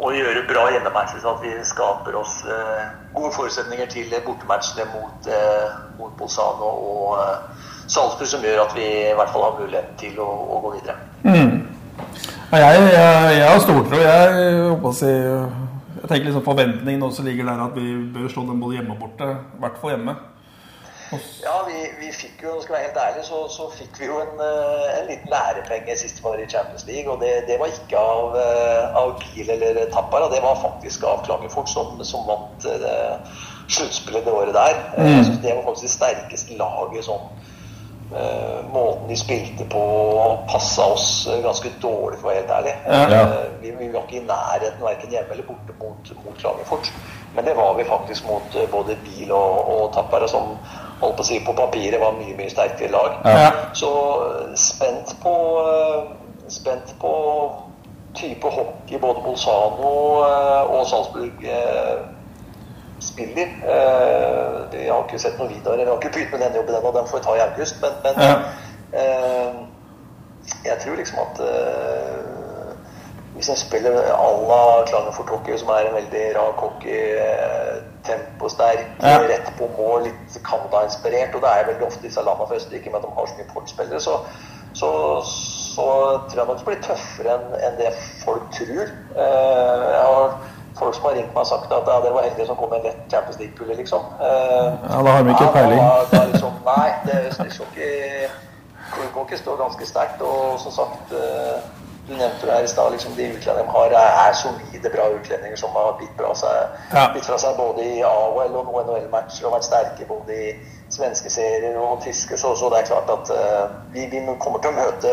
å 0.00 0.12
gjøre 0.14 0.46
bra 0.48 0.66
hjemmematcher, 0.72 1.20
så 1.20 1.34
at 1.34 1.42
vi 1.44 1.52
skaper 1.68 2.16
oss 2.16 2.38
eh, 2.48 2.84
gode 3.12 3.32
forutsetninger 3.36 3.90
til 3.92 4.14
bortematchene 4.24 4.86
mot, 4.94 5.28
eh, 5.28 5.74
mot 5.98 6.14
Bolzano 6.18 6.70
og 6.70 7.18
eh, 7.20 7.68
Salzburg, 7.86 8.30
som 8.30 8.44
gjør 8.46 8.64
at 8.64 8.76
vi 8.76 8.86
i 8.86 9.14
hvert 9.18 9.32
fall 9.34 9.44
har 9.48 9.58
muligheten 9.60 9.98
til 10.00 10.18
å, 10.22 10.30
å 10.56 10.60
gå 10.64 10.74
videre. 10.78 10.96
Mm. 11.26 11.60
Jeg, 12.52 12.62
jeg, 12.62 12.88
jeg 13.36 13.46
har 13.48 13.60
stortro. 13.64 14.00
Jeg, 14.00 14.40
jeg, 14.40 15.52
jeg 16.02 16.08
tenker 16.08 16.26
liksom 16.28 16.44
forventningen 16.46 17.04
også 17.06 17.24
ligger 17.26 17.48
der 17.48 17.64
at 17.66 17.76
vi 17.76 17.94
bør 18.14 18.28
slå 18.32 18.46
dem 18.48 18.60
både 18.60 18.78
hjemme 18.78 18.96
og 18.96 19.04
borte. 19.06 19.28
I 19.28 19.62
hvert 19.62 19.80
fall 19.80 19.94
hjemme. 19.94 20.16
Ja, 21.42 21.56
vi, 21.66 21.78
vi 22.00 22.08
fikk 22.14 22.42
jo, 22.46 22.54
skal 22.62 22.76
være 22.76 22.86
helt 22.86 23.00
ærlig, 23.02 23.24
så, 23.26 23.42
så 23.52 23.66
fikk 23.76 24.00
vi 24.00 24.06
jo 24.08 24.20
en, 24.22 24.38
eh, 24.40 24.86
en 25.00 25.08
liten 25.10 25.28
lærepenge 25.32 25.96
sist 26.00 26.22
var 26.24 26.40
i 26.40 26.46
Champions 26.48 26.86
League. 26.88 27.12
Og 27.12 27.20
det, 27.20 27.32
det 27.48 27.58
var 27.60 27.72
ikke 27.72 27.98
av, 28.00 28.36
eh, 28.40 28.96
av 29.02 29.14
Kiel 29.20 29.50
eller 29.56 29.82
Tappara, 29.92 30.30
det 30.32 30.40
var 30.44 30.60
faktisk 30.62 31.04
av 31.04 31.24
Klangefort 31.26 31.68
som, 31.68 32.00
som 32.08 32.24
vant 32.28 32.68
eh, 32.70 33.40
sluttspillet 33.68 34.24
det 34.24 34.32
året 34.32 34.54
der. 34.56 34.78
Mm. 34.96 35.10
Jeg 35.10 35.24
synes 35.24 35.42
det 35.44 35.56
var 35.56 35.66
faktisk 35.68 35.88
det 35.88 35.96
sterkeste 35.96 36.56
laget 36.60 37.04
sånn 37.08 37.26
eh, 38.16 38.60
Måten 38.72 39.10
de 39.10 39.16
spilte 39.20 39.66
på 39.72 39.82
passa 40.48 40.86
oss 40.94 41.08
eh, 41.28 41.42
ganske 41.44 41.74
dårlig, 41.82 42.20
for 42.22 42.30
å 42.30 42.32
være 42.32 42.40
helt 42.40 42.54
ærlig. 42.60 42.76
Ja. 42.86 43.26
Eh, 43.26 43.50
Vi, 43.62 43.74
vi 43.78 43.90
var 43.92 44.06
ikke 44.06 44.22
i 44.22 44.24
nærheten 44.26 44.80
verken 44.82 45.12
hjemme 45.14 45.36
eller 45.36 45.46
borte 45.50 45.76
mot, 45.82 46.14
mot 46.24 46.40
Klagenfurt. 46.40 46.88
Men 47.36 47.46
det 47.46 47.54
var 47.56 47.76
vi 47.76 47.84
faktisk 47.88 48.26
mot 48.28 48.56
eh, 48.56 48.66
både 48.72 48.96
Bil 49.04 49.30
og, 49.32 49.68
og 49.74 49.84
Tappara, 49.94 50.28
som 50.28 50.56
holdt 51.02 51.16
på 51.18 51.24
å 51.24 51.26
si 51.26 51.40
på 51.44 51.54
papiret 51.58 52.00
var 52.00 52.14
mye 52.16 52.36
mye 52.38 52.50
sterkere 52.52 52.92
lag. 52.94 53.18
Ja. 53.26 53.50
Så 53.78 53.90
eh, 54.28 54.54
spent 54.58 55.16
på 55.22 55.36
eh, 55.66 56.10
Spent 56.52 56.90
på 57.00 57.10
type 58.18 58.48
hockey 58.52 58.98
både 59.00 59.22
Bolzano 59.24 59.92
eh, 60.26 60.72
og 60.74 60.82
Salzburg 60.90 61.46
spiller. 63.00 63.54
Jeg 64.74 64.90
har 64.92 65.06
ikke 65.06 65.18
sett 65.22 65.38
noe 65.40 65.48
videre. 65.48 65.78
Jeg 65.80 65.88
har 65.88 65.96
ikke 65.96 66.10
begynt 66.18 66.34
med 66.34 66.42
den 66.44 66.58
jobben 66.58 66.76
ennå, 66.76 66.92
den 66.98 67.08
får 67.08 67.18
vi 67.18 67.24
ta 67.24 67.36
i 67.38 67.44
august. 67.46 67.80
Men, 67.80 67.96
men 68.04 68.20
Ja. 68.26 68.34
jeg 70.68 70.76
tror 70.84 71.00
liksom 71.00 71.18
at 71.24 71.40
hvis 73.34 73.48
en 73.48 73.56
spiller 73.56 73.90
à 74.12 74.28
la 74.50 74.84
Klanger 74.86 75.12
for 75.12 75.24
Tokyo, 75.28 75.56
som 75.58 75.68
er 75.68 75.86
en 75.88 75.94
veldig 75.94 76.24
rak 76.36 76.58
hockey, 76.64 77.00
eh, 77.16 77.76
temposterk, 78.04 78.82
Ja. 79.02 79.18
rett 79.18 79.52
på 79.58 79.68
mål, 79.78 80.02
litt 80.02 80.42
Canada-inspirert, 80.48 81.34
og 81.34 81.40
det 81.40 81.50
er 81.50 81.66
veldig 81.70 81.86
ofte 81.86 82.02
disse 82.02 82.20
landene 82.20 82.46
for 82.48 82.54
Østerrike 82.54 82.90
med 82.90 82.98
at 83.00 83.04
de 83.06 83.14
har 83.18 83.26
så 83.26 83.34
mye 83.38 83.50
portspillere, 83.54 84.00
så, 84.00 84.14
så, 84.74 84.90
så 85.76 85.86
tror 86.28 86.38
jeg 86.40 86.46
nok 86.46 86.58
det 86.58 86.66
blir 86.66 86.82
tøffere 86.88 87.34
enn 87.38 87.46
en 87.66 87.78
det 87.80 87.92
folk 88.24 88.42
tror. 88.58 88.86
Eh, 89.16 89.82
jeg 89.96 90.04
har 90.10 90.38
folk 90.78 90.94
som 90.94 91.04
har 91.04 91.14
ringt 91.16 91.34
meg 91.34 91.42
og 91.44 91.46
sagt 91.46 91.72
at 91.72 91.88
ja, 91.88 91.98
dere 92.04 92.14
var 92.14 92.22
heldige 92.28 92.46
som 92.46 92.56
kom 92.56 92.70
med 92.70 92.78
en 92.80 92.84
lett 92.90 93.02
Champions 93.12 93.38
League-pulje, 93.40 93.74
liksom. 93.80 94.02
Eh, 94.20 94.70
Ja, 94.92 95.02
da 95.02 95.10
har 95.16 95.22
vi 95.22 95.30
ikke 95.30 95.48
ja, 95.50 95.52
peiling. 95.58 95.80
Da, 95.80 96.16
da 96.18 96.24
liksom, 96.32 96.52
nei, 96.66 96.88
det 97.06 97.26
Østerrike 97.30 97.88
Hockey 99.14 99.36
står 99.36 99.56
ganske 99.56 99.86
sterkt, 99.86 100.20
og 100.22 100.60
som 100.60 100.72
sagt 100.72 101.12
du 102.08 102.12
nevnte 102.18 102.46
det 102.46 102.54
her 102.56 102.64
i 102.66 102.70
stad, 102.70 102.90
liksom, 102.92 103.12
de 103.16 103.28
utlendingene 103.30 103.62
de 103.62 103.74
har, 103.76 103.92
er, 104.28 104.32
solide, 104.34 104.90
bra 104.94 105.04
utlendinger 105.14 105.56
som 105.60 105.70
har 105.76 105.96
bitt, 106.00 106.14
bra 106.18 106.32
seg, 106.34 106.78
Ja. 106.92 107.04
bitt 107.14 107.26
fra 107.28 107.38
seg 107.38 107.56
både 107.56 107.84
i 107.84 108.00
AHL 108.02 108.56
og 108.58 108.64
noen 108.66 108.88
NHL-matcher 108.90 109.46
og 109.46 109.54
vært 109.56 109.68
sterke 109.68 110.06
både 110.08 110.34
i 110.34 110.48
svenske 110.92 111.30
serier 111.30 111.78
og 111.80 112.02
tyske. 112.04 112.36
Så, 112.38 112.56
så 112.58 112.70
det 112.72 112.80
er 112.82 112.88
klart 112.90 113.12
at 113.14 113.30
uh, 113.32 113.68
vi, 113.94 114.08
vi 114.10 114.22
kommer 114.42 114.58
til 114.60 114.72
å 114.72 114.78
møte 114.80 115.12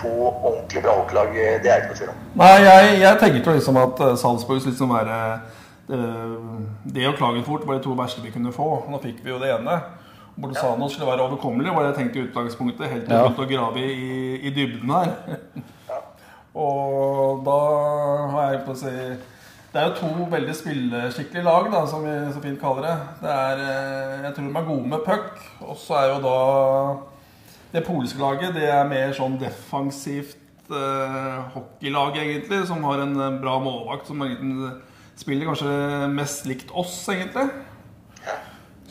to 0.00 0.10
ordentlig 0.28 0.82
bra 0.82 0.96
hockeylag. 0.98 1.30
Det 1.62 1.70
er 1.70 1.84
ikke 1.84 1.92
noe 1.92 2.00
tvil 2.00 2.10
om. 2.12 2.24
Nei, 2.42 2.56
jeg, 2.66 2.98
jeg 3.04 3.20
tenkte 3.22 3.54
liksom 3.60 3.80
at 3.84 4.02
Salzburgs 4.02 4.26
Salzburg 4.26 4.66
liksom 4.66 4.92
være 4.96 5.20
det, 5.86 6.02
Det 6.94 7.06
og 7.08 7.14
Klagenfurt 7.20 7.66
var 7.66 7.78
de 7.78 7.86
to 7.86 7.94
verste 7.96 8.24
vi 8.24 8.34
kunne 8.34 8.52
få. 8.52 8.66
Nå 8.90 8.98
fikk 9.02 9.22
vi 9.24 9.30
jo 9.30 9.38
det 9.38 9.54
ene. 9.54 9.78
Bolzano 10.36 10.88
skulle 10.88 11.08
være 11.08 11.24
overkommelig, 11.30 11.72
var 11.72 11.86
det 11.86 11.94
jeg 11.94 11.98
tenkte 12.02 12.18
i 12.18 12.26
utgangspunktet. 12.26 12.90
Helt 12.90 13.06
til 13.06 13.14
Ja. 13.14 13.22
vi 13.22 13.28
begynte 13.30 13.46
å 13.46 13.50
grave 13.54 13.86
i, 13.86 14.36
i 14.42 14.50
dybden 14.50 14.90
her. 14.90 15.14
og 16.56 17.42
da 17.44 17.56
har 18.32 18.52
jeg 18.54 18.62
på 18.64 18.72
å 18.72 18.78
si 18.80 18.92
Det 18.96 19.82
er 19.82 19.90
jo 19.90 19.96
to 19.98 20.28
veldig 20.32 20.54
spilleskikkelige 20.56 21.44
lag, 21.44 21.66
da, 21.68 21.82
som 21.90 22.04
vi 22.06 22.14
så 22.32 22.40
fint 22.40 22.56
kaller 22.60 22.86
det. 22.86 22.94
det 23.20 23.34
er, 23.34 23.60
eh, 23.60 24.22
jeg 24.24 24.32
tror 24.36 24.46
de 24.46 24.56
er 24.56 24.68
gode 24.70 24.88
med 24.88 25.04
puck. 25.04 25.42
Og 25.66 25.76
så 25.76 25.98
er 25.98 26.06
jo 26.14 26.22
da 26.24 26.38
det 27.74 27.84
polske 27.84 28.22
laget 28.22 28.56
det 28.56 28.70
er 28.72 28.88
mer 28.88 29.12
sånn 29.12 29.36
defensivt 29.36 30.72
eh, 30.72 31.42
hockeylag, 31.52 32.16
egentlig. 32.22 32.62
Som 32.70 32.88
har 32.88 33.04
en 33.04 33.12
eh, 33.20 33.36
bra 33.42 33.58
målvakt 33.60 34.08
som 34.08 34.24
egentlig 34.24 34.72
spiller 35.20 35.50
kanskje 35.50 36.08
mest 36.14 36.48
likt 36.48 36.72
oss, 36.72 36.96
egentlig. 37.12 37.50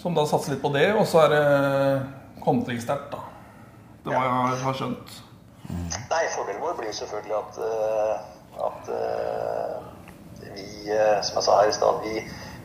Som 0.03 0.13
da 0.13 0.27
satser 0.29 0.53
litt 0.53 0.62
på 0.62 0.75
det. 0.75 0.91
Og 0.93 1.07
så 1.10 1.25
er 1.25 1.34
det 1.34 1.45
kontringssterkt, 2.45 3.10
da. 3.15 3.25
Det 4.05 4.13
var 4.13 4.53
jeg 4.53 4.67
har 4.67 4.84
skjønt. 4.84 5.22
Nei, 6.10 6.25
fordelen 6.36 6.62
vår 6.62 6.74
blir 6.77 6.91
selvfølgelig 6.91 7.36
at, 7.38 7.57
eh, 7.67 8.15
at 8.67 8.89
eh, 8.98 9.77
vi, 10.55 10.67
eh, 10.91 11.22
som 11.24 11.39
jeg 11.39 11.43
sa 11.43 11.62
her 11.62 11.69
i 11.69 11.74
stad, 11.74 12.01
vi, 12.03 12.13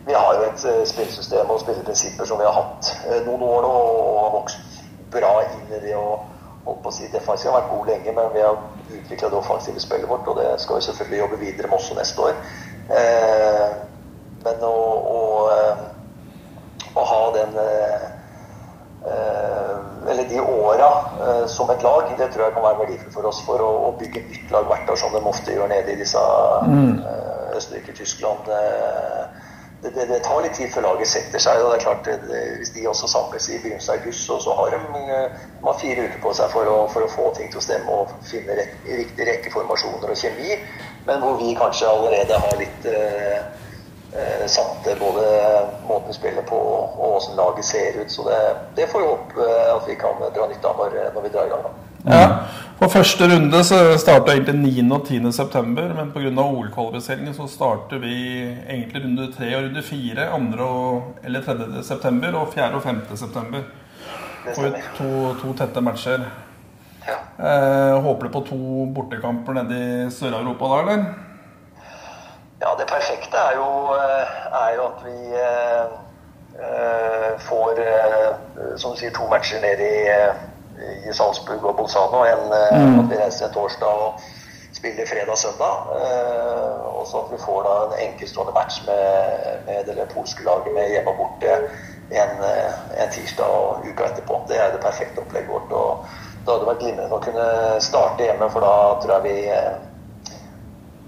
vi 0.06 0.16
har 0.16 0.34
jo 0.34 0.42
et 0.48 0.88
spillesystem 0.88 1.50
og 1.50 1.60
spilleprinsipper 1.60 2.28
som 2.28 2.38
vi 2.40 2.48
har 2.48 2.56
hatt 2.56 2.92
noen 3.26 3.42
år 3.42 3.64
nå, 3.64 3.72
og 3.72 4.20
har 4.24 4.36
vokst 4.36 4.84
bra 5.12 5.32
inn 5.46 5.72
i 5.72 5.80
det. 5.86 5.96
og 5.96 6.26
holdt 6.64 6.82
på 6.84 6.92
å 6.92 6.94
si 6.94 7.08
Defensiv 7.08 7.50
har 7.50 7.62
vært 7.62 7.72
god 7.72 7.86
lenge, 7.88 8.12
men 8.12 8.32
vi 8.34 8.44
har 8.44 8.58
utvikla 8.90 9.30
det 9.32 9.38
offensive 9.38 9.80
spillet 9.80 10.08
vårt, 10.08 10.28
og 10.28 10.36
det 10.36 10.48
skal 10.60 10.76
vi 10.76 10.86
selvfølgelig 10.86 11.18
jobbe 11.18 11.38
videre 11.40 11.70
med 11.70 11.78
også 11.78 11.96
neste 11.96 12.26
år. 12.26 12.34
Men 14.44 14.64
å, 14.68 14.74
å, 15.16 15.20
å 17.00 17.06
ha 17.12 17.22
den 17.38 17.56
eller 20.10 20.28
de 20.28 20.40
åra 20.40 20.90
eh, 21.20 21.46
som 21.46 21.70
et 21.70 21.82
lag, 21.82 22.02
det 22.18 22.28
tror 22.32 22.44
jeg 22.44 22.54
kan 22.54 22.64
være 22.64 22.80
verdifullt 22.82 23.14
for 23.14 23.28
oss 23.30 23.42
for 23.46 23.62
å, 23.62 23.70
å 23.88 23.92
bygge 24.00 24.24
nytt 24.26 24.52
lag 24.54 24.66
hvert 24.70 24.90
år, 24.90 24.98
som 25.00 25.14
de 25.14 25.22
ofte 25.32 25.54
gjør 25.54 25.70
nede 25.70 25.94
i 25.94 26.00
disse 26.00 26.24
mm. 26.66 26.98
Østerrike, 27.56 27.94
Tyskland. 27.96 28.50
Eh, 28.50 29.46
det, 29.82 29.94
det, 29.94 30.06
det 30.10 30.18
tar 30.24 30.42
litt 30.44 30.56
tid 30.58 30.68
før 30.74 30.84
laget 30.90 31.08
setter 31.08 31.40
seg. 31.40 31.62
og 31.62 31.70
det 31.72 31.78
er 31.78 31.84
klart, 31.86 32.08
det, 32.08 32.42
Hvis 32.60 32.74
de 32.74 32.84
også 32.88 33.08
samles 33.08 33.48
i 33.48 33.60
begynnelsen 33.62 33.94
av 33.94 34.02
august, 34.02 34.26
så, 34.26 34.36
så 34.44 34.56
har 34.58 34.74
de, 34.74 34.80
eh, 35.00 35.40
de 35.60 35.64
har 35.68 35.80
fire 35.80 36.06
uker 36.08 36.20
på 36.26 36.34
seg 36.40 36.52
for 36.52 36.74
å, 36.74 36.76
for 36.92 37.06
å 37.06 37.14
få 37.14 37.30
ting 37.38 37.52
til 37.52 37.62
å 37.62 37.64
stemme 37.64 38.02
og 38.02 38.12
finne 38.28 38.58
rett, 38.58 38.76
riktig 38.88 39.28
rekkeformasjoner 39.30 40.12
og 40.12 40.20
kjemi, 40.20 40.60
men 41.08 41.24
hvor 41.24 41.40
vi 41.40 41.56
kanskje 41.58 41.88
allerede 41.88 42.44
har 42.44 42.60
litt 42.60 42.88
eh, 42.90 43.68
eh, 44.12 44.46
satt 44.46 44.88
både 45.00 45.26
måten 45.88 46.08
vi 46.08 46.16
spiller 46.16 46.42
på 46.48 46.56
og 46.56 46.96
hvordan 46.96 47.36
laget 47.36 47.64
ser 47.64 48.00
ut. 48.02 48.10
Så 48.12 48.26
det, 48.28 48.40
det 48.76 48.88
får 48.90 49.04
vi 49.04 49.12
håpe 49.12 49.46
eh, 49.46 49.70
at 49.76 49.88
vi 49.88 49.96
kan 50.00 50.20
dra 50.34 50.48
nytte 50.50 50.68
av 50.68 50.82
når, 50.82 50.98
når 51.14 51.26
vi 51.26 51.32
drar 51.36 51.46
i 51.46 51.54
gang. 51.54 51.64
da. 51.68 51.76
Ja. 52.04 52.26
For 52.80 52.88
første 52.88 53.26
runde 53.28 53.58
så 53.64 53.78
starta 54.00 54.32
egentlig 54.32 54.54
9. 54.56 54.86
og 54.96 55.06
10. 55.06 55.32
september, 55.36 55.90
men 55.96 56.12
pga. 56.14 56.30
OL-kvalifiseringen 56.32 57.34
så 57.36 57.48
starter 57.50 58.00
vi 58.00 58.14
egentlig 58.48 59.04
runde 59.04 59.28
3 59.34 59.50
og 59.56 59.66
runde 59.66 59.82
4 59.84 60.28
2. 60.32 60.64
Og, 60.64 61.02
eller 61.24 61.44
3. 61.44 61.82
september 61.84 62.38
og 62.40 62.54
4. 62.54 62.70
og 62.74 62.82
5. 62.82 63.02
september. 63.16 63.66
Stemmer. 64.40 64.78
to, 64.96 65.34
to 65.42 65.52
tette 65.58 65.80
matcher. 65.84 66.24
Ja. 67.04 67.18
Eh, 67.36 68.00
håper 68.02 68.26
du 68.26 68.32
på 68.32 68.40
to 68.48 68.86
bortekamper 68.96 69.60
nede 69.60 69.80
i 69.80 70.10
Sør-Europa 70.12 70.70
da, 70.72 70.80
eller? 70.80 71.04
Ja, 72.60 72.74
det 72.78 72.86
perfekte 72.86 73.36
er 73.36 73.56
jo, 73.56 73.68
eh, 73.96 74.26
er 74.64 74.74
jo 74.76 74.82
at 74.90 74.98
vi 75.04 75.18
eh, 75.46 75.86
eh, 76.66 77.30
får, 77.48 77.80
eh, 77.92 78.28
som 78.76 78.92
du 78.92 79.00
sier, 79.00 79.14
to 79.16 79.28
matcher 79.32 79.62
ned 79.64 79.80
i, 79.80 79.94
i 81.08 81.14
Salzburg 81.16 81.64
og 81.64 81.76
Bolzano. 81.78 82.20
En, 82.28 82.44
mm. 82.52 82.98
At 83.00 83.08
vi 83.08 83.20
reiser 83.22 83.52
torsdag 83.54 84.04
og 84.04 84.20
spiller 84.76 85.08
fredag-søndag. 85.08 85.74
Eh, 85.96 86.76
og 87.00 87.06
så 87.08 87.24
at 87.24 87.32
vi 87.32 87.40
får 87.46 87.62
da 87.64 87.76
en 87.86 87.98
enkeltstående 88.08 88.52
match 88.52 88.82
med, 88.86 89.08
med 89.66 89.88
det 89.88 90.10
polske 90.14 90.44
laget 90.44 90.74
med 90.76 90.92
hjemme 90.92 91.10
og 91.10 91.22
borte 91.24 91.58
en, 92.10 92.34
en 93.00 93.14
tirsdag 93.14 93.46
og 93.46 93.86
uka 93.88 94.10
etterpå. 94.10 94.42
Det 94.48 94.60
er 94.60 94.74
det 94.74 94.84
perfekte 94.84 95.24
opplegget 95.24 95.48
vårt. 95.48 95.72
og 95.72 96.04
da 96.44 96.52
hadde 96.52 96.64
det 96.64 96.68
vært 96.70 96.84
glimrende 96.84 97.16
å 97.16 97.24
kunne 97.24 97.80
starte 97.84 98.24
hjemme, 98.24 98.46
for 98.52 98.64
da 98.64 98.76
tror 99.00 99.16
jeg 99.16 99.24
vi 99.28 99.89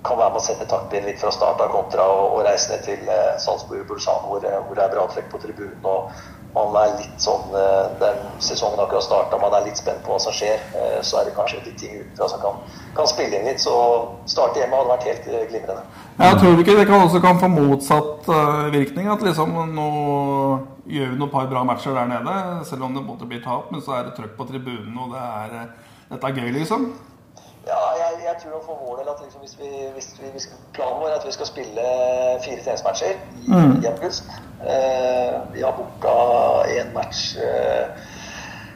kan 0.03 0.19
være 0.19 0.35
med 0.35 0.41
å 0.41 0.45
sette 0.45 0.67
taktpinnen 0.71 1.11
litt 1.11 1.21
fra 1.21 1.31
start 1.31 1.61
av 1.61 1.71
kontra 1.71 2.03
å 2.03 2.43
reise 2.45 2.73
ned 2.73 2.85
til 2.87 3.09
eh, 3.09 3.35
Salzburg 3.39 3.87
Bulsan, 3.89 4.25
hvor, 4.29 4.45
eh, 4.45 4.61
hvor 4.67 4.79
det 4.79 4.85
er 4.85 4.95
bra 4.95 5.09
trekk 5.13 5.31
på 5.31 5.43
tribunen. 5.43 5.79
og 5.85 6.11
man 6.53 6.75
er 6.77 6.99
litt 7.01 7.21
sånn, 7.23 7.49
eh, 7.57 7.85
Den 8.01 8.19
sesongen 8.45 8.81
akkurat 8.81 9.05
starta, 9.07 9.39
man 9.41 9.55
er 9.57 9.65
litt 9.65 9.79
spent 9.81 10.03
på 10.05 10.13
hva 10.13 10.21
som 10.21 10.33
skjer. 10.33 10.61
eh, 10.77 11.01
Så 11.01 11.21
er 11.21 11.25
det 11.25 11.35
kanskje 11.35 11.65
litt 11.65 11.79
ting 11.79 11.95
utenfra 12.01 12.29
som 12.29 12.41
kan, 12.41 12.59
kan 12.95 13.07
spille 13.07 13.39
inn 13.39 13.47
litt. 13.47 13.61
Så 13.61 13.73
starte 14.27 14.61
hjemme 14.61 14.77
hadde 14.77 14.93
vært 14.93 15.07
helt 15.09 15.29
eh, 15.29 15.47
glimrende. 15.49 15.83
Jeg 16.19 16.39
tror 16.41 16.61
ikke 16.61 16.77
det 16.77 16.87
kan 16.87 17.07
også 17.07 17.23
kan 17.23 17.41
få 17.41 17.49
motsatt 17.49 18.29
virkning. 18.73 19.09
At 19.09 19.23
liksom 19.23 19.55
nå 19.75 19.89
gjør 20.87 21.15
vi 21.15 21.19
noen 21.19 21.31
par 21.31 21.47
bra 21.47 21.65
matcher 21.65 21.95
der 21.95 22.07
nede, 22.11 22.67
selv 22.69 22.85
om 22.85 22.95
det 22.95 23.07
måtte 23.07 23.29
bli 23.29 23.41
tap, 23.41 23.71
men 23.73 23.81
så 23.81 23.97
er 23.97 24.05
det 24.05 24.15
trøkk 24.19 24.37
på 24.37 24.49
tribunen, 24.51 24.99
og 24.99 25.15
det 25.15 25.23
er, 25.23 25.73
dette 26.11 26.27
er 26.27 26.37
gøy, 26.37 26.53
liksom. 26.59 26.93
Ja, 27.67 27.81
jeg, 28.01 28.11
jeg 28.29 28.35
tror 28.43 28.63
for 28.67 28.75
vår 28.87 28.97
del 28.97 29.09
at 29.09 29.21
liksom 29.23 29.41
hvis 29.41 29.59
vi, 29.59 29.69
hvis 29.95 30.09
vi, 30.21 30.27
hvis 30.35 30.47
planen 30.75 31.01
vår 31.01 31.09
er 31.09 31.19
at 31.19 31.27
vi 31.27 31.33
skal 31.33 31.47
spille 31.47 31.85
fire 32.45 32.63
treningsmatcher 32.65 33.13
i, 33.47 33.51
i 33.83 33.87
august. 33.93 34.25
Uh, 34.63 35.55
vi 35.55 35.61
har 35.63 35.75
booka 35.79 36.17
én 36.79 36.91
match. 36.95 37.37
Eh, 37.37 37.87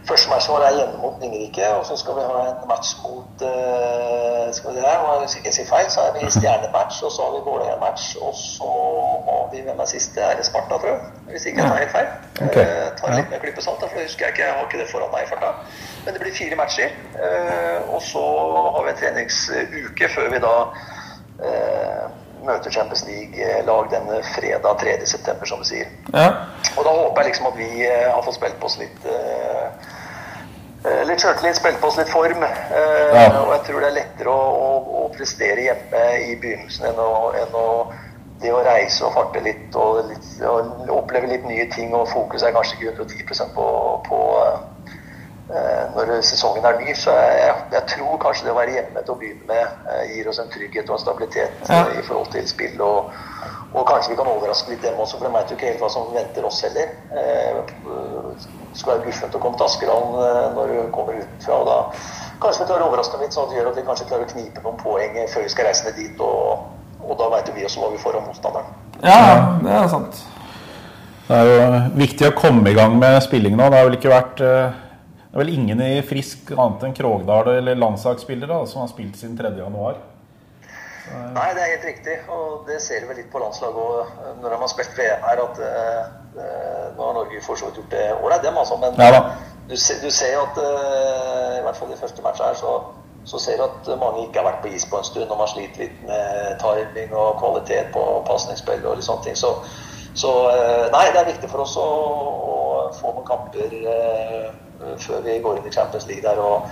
første 0.09 0.31
matchen 0.31 0.55
vår 0.55 0.65
er 0.67 0.77
hjemme 0.79 1.01
mot 1.03 1.23
Ringerike, 1.23 1.69
og 1.79 1.87
så 1.89 1.97
skal 2.01 2.19
vi 2.19 2.27
ha 2.31 2.43
en 2.51 2.69
match 2.71 2.95
mot 3.03 3.45
eh, 3.51 4.27
skal 4.57 4.75
vi 4.75 4.81
det 4.81 4.97
og 4.97 5.21
Hvis 5.21 5.35
jeg 5.35 5.43
ikke 5.45 5.55
sier 5.57 5.69
feil, 5.71 5.89
så 5.91 6.01
er 6.07 6.11
vi 6.17 6.31
Stjernematch, 6.31 7.03
og 7.07 7.13
så 7.13 7.27
har 7.27 7.33
vi 7.37 7.45
Vålerenga-match, 7.47 8.05
og 8.27 8.35
så 8.39 8.73
har 9.29 9.49
vi 9.53 9.63
hvem 9.67 9.81
er 9.85 9.89
siste? 9.91 10.21
Er 10.21 10.37
det 10.39 10.47
Sparta, 10.47 10.79
tror 10.83 10.93
jeg? 10.93 11.01
Hvis 11.31 11.47
ikke 11.47 11.63
jeg 11.63 11.71
tar 11.71 11.81
helt 11.83 11.95
feil. 11.97 12.11
Okay. 12.49 12.67
Eh, 12.67 12.91
tar 12.99 13.09
en 13.09 13.19
liten 13.21 13.41
klype 13.45 13.63
salt, 13.63 13.81
for 13.81 13.99
det 13.99 14.07
husker 14.09 14.27
jeg 14.27 14.35
ikke. 14.35 14.45
Jeg 14.45 14.53
har 14.59 14.69
ikke 14.69 14.83
det 14.83 14.91
foran 14.93 15.11
meg 15.15 15.25
i 15.27 15.31
farta. 15.33 15.55
Men 16.05 16.15
det 16.15 16.23
blir 16.23 16.37
fire 16.43 16.61
matcher. 16.61 16.95
Eh, 17.25 17.81
og 17.95 18.03
så 18.03 18.27
har 18.77 18.87
vi 18.87 18.95
en 18.95 19.01
treningsuke 19.03 20.13
før 20.15 20.31
vi 20.35 20.43
da 20.47 20.55
eh, 21.49 22.05
møter 22.47 22.71
Champions 22.71 23.03
League-lag 23.09 23.91
denne 23.91 24.21
fredag 24.35 24.79
3. 24.83 24.97
september, 25.07 25.49
som 25.51 25.63
du 25.63 25.67
sier. 25.67 25.91
Ja. 26.15 26.29
Og 26.77 26.85
da 26.87 26.93
håper 26.95 27.23
jeg 27.23 27.33
liksom 27.33 27.51
at 27.51 27.59
vi 27.59 27.71
har 27.89 28.23
fått 28.23 28.39
spilt 28.39 28.61
på 28.61 28.71
oss 28.71 28.79
litt 28.79 29.09
eh, 31.17 31.23
Litt 31.23 31.25
sjøltillit, 31.25 31.57
spilt 31.57 31.81
på 31.81 31.89
oss 31.89 31.97
litt 31.99 32.09
form. 32.13 32.43
Eh, 32.45 33.15
Ja. 33.17 33.41
Og 33.43 33.53
jeg 33.55 33.63
tror 33.71 33.81
det 33.81 33.89
er 33.89 33.97
lettere 34.03 34.29
å, 34.29 34.51
å, 34.67 35.05
å 35.05 35.09
prestere 35.17 35.63
hjemme 35.65 36.03
i 36.29 36.37
begynnelsen 36.37 36.87
enn 36.91 36.99
å, 37.01 37.33
enn 37.41 37.55
å 37.57 37.67
det 38.43 38.51
å 38.53 38.59
reise 38.63 39.01
og 39.07 39.15
farte 39.17 39.41
litt 39.41 39.73
og, 39.81 40.03
litt 40.11 40.43
og 40.45 40.91
oppleve 40.93 41.27
litt 41.31 41.47
nye 41.49 41.65
ting, 41.73 41.95
og 41.97 42.05
fokus 42.13 42.43
er 42.45 42.53
kanskje 42.53 42.77
ikke 42.77 42.93
110 43.01 43.55
på, 43.57 43.65
på 44.05 44.19
eh, 44.45 45.85
når 45.97 46.21
sesongen 46.21 46.65
er 46.69 46.77
ny. 46.83 46.93
Så 46.95 47.11
jeg, 47.17 47.55
jeg 47.73 47.83
tror 47.95 48.19
kanskje 48.21 48.45
det 48.45 48.53
å 48.53 48.59
være 48.59 48.75
hjemme 48.77 49.03
til 49.07 49.15
å 49.15 49.19
begynne 49.23 49.49
med 49.49 49.89
eh, 49.95 50.03
gir 50.19 50.29
oss 50.29 50.43
en 50.43 50.53
trygghet 50.53 50.91
og 50.91 50.99
en 50.99 51.05
stabilitet 51.07 51.65
Ja. 51.71 51.81
eh, 51.87 51.99
i 52.03 52.05
forhold 52.05 52.29
til 52.35 52.45
spill 52.51 52.77
og, 52.85 53.09
og 53.73 53.89
kanskje 53.89 54.13
vi 54.13 54.19
kan 54.21 54.29
overraske 54.35 54.71
litt 54.75 54.85
dem 54.85 55.01
også, 55.01 55.17
for 55.19 55.27
de 55.31 55.33
vet 55.39 55.51
jo 55.51 55.57
ikke 55.57 55.71
helt 55.73 55.81
hva 55.87 55.91
som 55.97 56.13
venter 56.15 56.45
oss 56.49 56.61
heller. 56.67 56.93
Eh, 57.17 57.75
skal 58.79 58.95
være 58.95 59.09
guffent 59.09 59.37
å 59.37 59.43
komme 59.43 59.59
til 59.59 59.67
Askeland 59.67 60.17
eh, 60.23 60.47
når 60.57 60.73
du 60.73 60.79
kommer 60.95 61.19
utenfra. 61.21 61.59
og 61.61 61.69
da 61.69 61.79
Kanskje 62.37 62.63
vi 62.63 62.69
klarer 62.69 62.85
å 62.85 62.89
overraske 62.91 63.17
dem 63.17 63.25
litt, 63.25 63.35
sånn 63.35 63.47
at 63.47 63.53
det 63.53 63.57
gjør 63.59 63.69
at 63.71 63.79
vi 63.79 63.85
kanskje 63.87 64.09
klarer 64.11 64.27
å 64.27 64.33
knipe 64.33 64.63
noen 64.65 64.81
poeng 64.81 65.15
før 65.33 65.45
vi 65.47 65.53
skal 65.53 65.69
reise 65.71 65.87
ned 65.87 65.95
dit. 65.97 66.19
Og, 66.21 66.99
og 67.01 67.15
da 67.21 67.29
vet 67.33 67.53
vi 67.55 67.65
også 67.65 67.81
hva 67.81 67.93
vi 67.95 68.01
får 68.03 68.19
av 68.19 68.27
motstanderen. 68.27 68.75
Ja, 69.01 69.21
det 69.63 69.77
er 69.77 69.89
sant. 69.93 70.25
Det 71.27 71.39
er 71.39 71.49
jo 71.49 71.63
viktig 71.99 72.29
å 72.29 72.35
komme 72.37 72.71
i 72.71 72.77
gang 72.77 72.99
med 73.01 73.17
spilling 73.25 73.57
nå. 73.59 73.71
Det 73.73 73.81
har 73.81 73.89
vel 73.89 73.97
ikke 73.99 74.13
vært 74.13 74.43
eh, 74.45 74.83
Det 75.27 75.33
er 75.33 75.43
vel 75.43 75.55
ingen 75.57 75.81
i 75.85 75.95
Frisk 76.07 76.53
annet 76.55 76.85
enn 76.87 76.95
Krogdal 76.97 77.51
eller 77.57 77.81
landslagsspillere 77.81 78.61
som 78.71 78.85
har 78.85 78.93
spilt 78.93 79.19
siden 79.19 79.35
3. 79.41 79.57
Nei, 81.15 81.55
det 81.55 81.63
er 81.63 81.73
helt 81.75 81.85
riktig. 81.85 82.17
Og 82.33 82.67
det 82.69 82.81
ser 82.83 83.07
vi 83.09 83.19
litt 83.19 83.31
på 83.33 83.41
landslaget 83.43 83.79
òg 83.79 84.39
når 84.43 84.53
de 84.53 84.61
har 84.63 84.71
spilt 84.73 84.99
VM 84.99 85.27
her. 85.29 85.43
at 85.45 85.61
uh, 85.63 86.15
Nå 86.97 87.09
har 87.09 87.17
Norge 87.17 87.43
for 87.45 87.59
så 87.59 87.69
vidt 87.69 87.81
gjort 87.81 87.95
det 87.95 88.05
ålreit, 88.17 88.45
dem 88.45 88.59
altså. 88.61 88.79
Men 88.83 89.01
ja, 89.01 89.23
du, 89.69 89.77
ser, 89.77 90.01
du 90.03 90.11
ser 90.11 90.35
jo 90.35 90.45
at 90.47 90.61
uh, 90.61 91.59
i 91.59 91.65
hvert 91.67 91.81
fall 91.81 91.93
i 91.93 92.01
første 92.01 92.25
match 92.25 92.43
her, 92.43 92.57
så, 92.59 92.73
så 93.25 93.41
ser 93.43 93.61
du 93.61 93.67
at 93.67 93.91
mange 94.01 94.27
ikke 94.27 94.41
har 94.41 94.49
vært 94.51 94.63
på 94.65 94.73
is 94.75 94.89
på 94.91 95.01
en 95.01 95.09
stund. 95.09 95.29
Og 95.31 95.43
man 95.43 95.53
sliter 95.53 95.85
litt 95.85 96.03
med 96.09 96.59
timing 96.65 97.15
og 97.15 97.39
kvalitet 97.43 97.93
på 97.95 98.07
pasningsspill 98.29 98.85
og 98.85 98.99
litt 98.99 99.09
sånne 99.09 99.29
ting. 99.29 99.39
Så, 99.39 99.55
så 100.17 100.35
uh, 100.51 100.85
nei, 100.97 101.07
det 101.13 101.23
er 101.23 101.33
viktig 101.33 101.53
for 101.53 101.67
oss 101.69 101.79
å, 101.81 101.89
å 102.57 102.59
få 102.99 103.15
noen 103.15 103.31
kamper 103.31 103.81
før 105.01 105.23
vi 105.25 105.39
går 105.41 105.57
inn 105.59 105.67
i 105.69 105.73
Champions 105.73 106.05
League 106.09 106.25
der. 106.25 106.39
og 106.41 106.69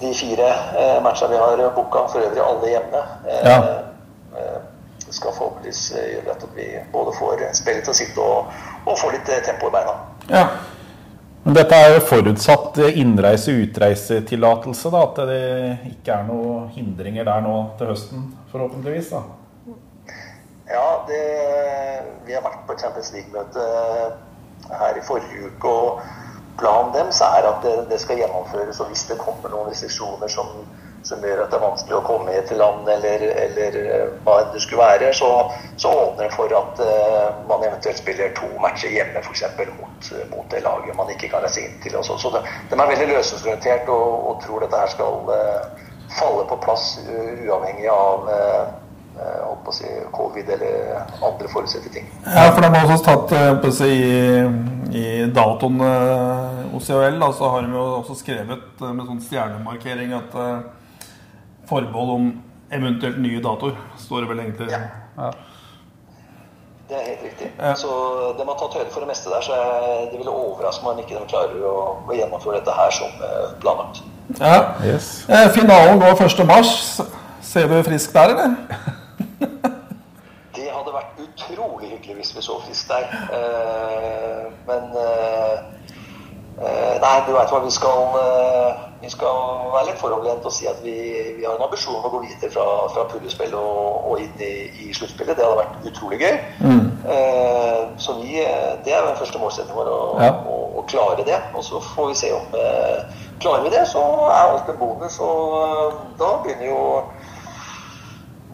de 0.00 0.14
fire 0.14 0.48
eh, 0.78 1.02
matchene 1.02 1.32
vi 1.32 1.38
har 1.38 1.70
booka, 1.74 2.08
for 2.12 2.20
øvrig 2.20 2.42
alle 2.42 2.68
hjemme, 2.70 3.02
eh, 3.28 3.44
ja. 3.44 3.58
eh, 4.36 4.60
skal 5.08 5.32
forhåpentligvis 5.32 5.92
gjøre 5.96 6.30
at 6.34 6.44
vi 6.54 6.66
både 6.92 7.12
får 7.18 7.36
spillet 7.56 7.82
til 7.86 7.94
å 7.94 8.00
sitte 8.00 8.20
og, 8.20 8.44
og 8.84 8.98
få 8.98 9.10
litt 9.14 9.28
tempo 9.46 9.66
i 9.70 9.72
beina. 9.76 9.94
Ja. 10.28 10.44
Men 11.46 11.54
dette 11.54 11.74
er 11.78 11.88
jo 11.94 12.00
forutsatt 12.02 12.78
innreise-utreisetillatelse, 12.90 14.90
da? 14.90 15.00
At 15.06 15.16
det 15.28 15.42
ikke 15.92 16.12
er 16.16 16.24
noen 16.26 16.68
hindringer 16.74 17.24
der 17.28 17.40
nå 17.44 17.56
til 17.78 17.86
høsten, 17.92 18.20
forhåpentligvis? 18.50 19.08
da? 19.14 19.20
Ja, 20.66 21.06
det, 21.06 21.22
vi 22.26 22.34
har 22.34 22.42
vært 22.42 22.66
på 22.66 22.74
Champions 22.80 23.12
League-møte 23.14 23.62
her 24.74 24.98
i 24.98 25.06
forrige 25.06 25.46
uke. 25.52 25.70
og 25.70 26.02
planen 26.58 26.92
deres 26.94 27.20
er 27.20 27.46
at 27.48 27.62
det, 27.64 27.76
det, 27.90 28.00
skal 28.00 28.20
gjennomføres. 28.20 28.80
Og 28.80 28.90
hvis 28.90 29.06
det 29.10 29.18
kommer 29.20 29.52
noen 29.52 29.70
restriksjoner 29.70 30.30
som, 30.32 30.52
som, 31.06 31.24
gjør 31.24 31.44
at 31.44 31.52
det 31.52 31.58
er 31.58 31.64
vanskelig 31.64 31.98
å 31.98 32.04
komme 32.06 32.34
hit 32.34 32.48
til 32.50 32.60
land, 32.62 32.88
eller, 32.96 33.26
eller 33.44 33.78
eh, 33.82 34.06
hva 34.26 34.38
det 34.52 34.62
skulle 34.64 34.84
være, 34.84 35.12
så, 35.16 35.30
så 35.80 35.92
åpner 35.92 36.26
det 36.26 36.36
for 36.36 36.56
at 36.60 36.80
uh, 36.82 37.42
man 37.50 37.64
eventuelt 37.66 38.00
spiller 38.00 38.32
to 38.38 38.48
matcher 38.62 38.94
hjemme, 38.94 39.22
f.eks. 39.22 39.44
Mot, 39.76 40.10
mot 40.32 40.48
det 40.52 40.62
laget 40.64 40.96
man 40.98 41.12
ikke 41.12 41.30
kan 41.32 41.44
reise 41.44 41.66
inn 41.66 41.76
til. 41.84 41.98
Så, 42.06 42.18
så 42.22 42.32
de, 42.34 42.42
de, 42.70 42.78
er 42.78 42.94
veldig 42.94 43.12
løsningsorientert 43.12 43.92
og, 43.92 44.08
og, 44.30 44.40
tror 44.44 44.64
dette 44.64 44.82
her 44.82 44.96
skal 44.96 45.30
uh, 45.30 45.86
falle 46.16 46.48
på 46.50 46.60
plass 46.64 46.96
uh, 47.04 47.46
uavhengig 47.46 47.88
av 47.92 48.28
å 49.16 49.72
si, 49.74 49.88
covid 50.12 50.50
eller 50.56 51.00
andre 51.24 51.48
forutsette 51.50 51.90
ting. 51.92 52.08
Ja, 52.26 52.50
for 52.52 52.62
de 52.62 52.70
har 52.74 52.90
også 52.90 53.04
tatt 53.06 53.62
på 53.62 53.70
å 53.70 53.74
si, 53.74 53.90
i 54.96 55.06
datoen 55.34 55.80
hos 56.72 56.86
CHL 56.86 57.18
da, 57.20 57.32
så 57.32 57.50
har 57.50 57.66
de 57.66 57.74
jo 57.74 57.84
også 58.00 58.18
skrevet 58.20 58.82
med 58.86 59.04
sånn 59.08 59.22
stjernemarkering 59.24 60.14
at 60.16 60.36
uh, 60.36 61.10
forbehold 61.68 62.14
om 62.16 62.30
eventuelt 62.74 63.20
nye 63.22 63.42
datoer 63.42 63.76
står 64.00 64.24
det 64.24 64.32
vel 64.32 64.42
egentlig. 64.44 64.70
Ja. 64.72 64.82
ja. 65.16 65.30
Det 66.86 66.98
er 66.98 67.06
helt 67.08 67.24
riktig. 67.26 67.48
Ja. 67.58 67.72
Så 67.74 67.90
de 68.38 68.46
har 68.46 68.58
tatt 68.60 68.76
høyde 68.78 68.92
for 68.94 69.02
det 69.02 69.10
meste 69.10 69.32
der. 69.32 69.42
Så 69.42 69.56
det 70.12 70.20
ville 70.20 70.30
overraske 70.30 70.86
meg 70.86 70.92
om 70.92 71.00
ikke 71.02 71.16
de 71.16 71.30
klarer 71.32 71.64
å, 71.66 71.78
å 72.06 72.14
gjennomføre 72.14 72.60
dette 72.60 72.76
her 72.76 72.94
som 72.94 73.16
planlagt. 73.62 74.04
Ja. 74.38 74.58
Yes. 74.86 75.08
Finalen 75.56 76.02
går 76.02 76.22
1. 76.28 76.44
mars. 76.46 77.00
Ser 77.46 77.66
du 77.70 77.80
frisk 77.86 78.14
der, 78.14 78.36
eller? 78.36 78.54
utrolig 81.50 81.90
hyggelig 81.90 82.14
hvis 82.14 82.36
vi 82.36 82.42
så 82.42 82.60
frisk 82.66 82.88
der. 82.88 83.06
Men 84.66 84.90
uh, 84.96 85.56
nei, 87.02 87.14
du 87.26 87.32
veit 87.36 87.52
hva. 87.52 87.60
Vi 87.64 87.72
skal, 87.74 87.98
vi 89.02 89.10
skal 89.12 89.40
være 89.74 89.90
litt 89.90 90.00
foroverlent 90.00 90.46
og 90.48 90.54
si 90.54 90.68
at 90.70 90.80
vi, 90.84 90.96
vi, 91.36 91.44
har 91.44 91.58
en 91.58 91.66
ambisjon 91.68 91.98
om 91.98 92.08
å 92.08 92.12
gå 92.14 92.22
videre 92.24 92.50
fra, 92.54 92.66
fra 92.94 93.04
pullespill 93.12 93.54
og, 93.58 94.08
og, 94.10 94.22
inn 94.24 94.42
i, 94.42 94.54
i 94.86 94.94
sluttspillet. 94.96 95.36
Det 95.36 95.44
hadde 95.44 95.60
vært 95.60 95.90
utrolig 95.92 96.22
gøy. 96.24 96.40
Mm. 96.64 96.82
Så 98.02 98.16
vi, 98.18 98.40
det 98.84 98.92
er 98.94 99.04
den 99.06 99.20
første 99.20 99.38
målsettingen 99.40 99.78
vår, 99.78 99.92
å, 99.92 100.00
ja. 100.24 100.32
å, 100.48 100.58
å, 100.80 100.86
klare 100.90 101.28
det. 101.28 101.38
Og 101.54 101.64
så 101.64 101.80
får 101.94 102.12
vi 102.12 102.20
se 102.24 102.34
om 102.36 102.50
Klarer 103.36 103.66
vi 103.66 103.70
det, 103.70 103.82
så 103.90 104.00
er 104.32 104.50
alt 104.50 104.68
en 104.72 104.78
bonus. 104.80 105.18
Og 105.20 105.96
da 106.16 106.30
begynner 106.44 106.70
jo 106.70 106.80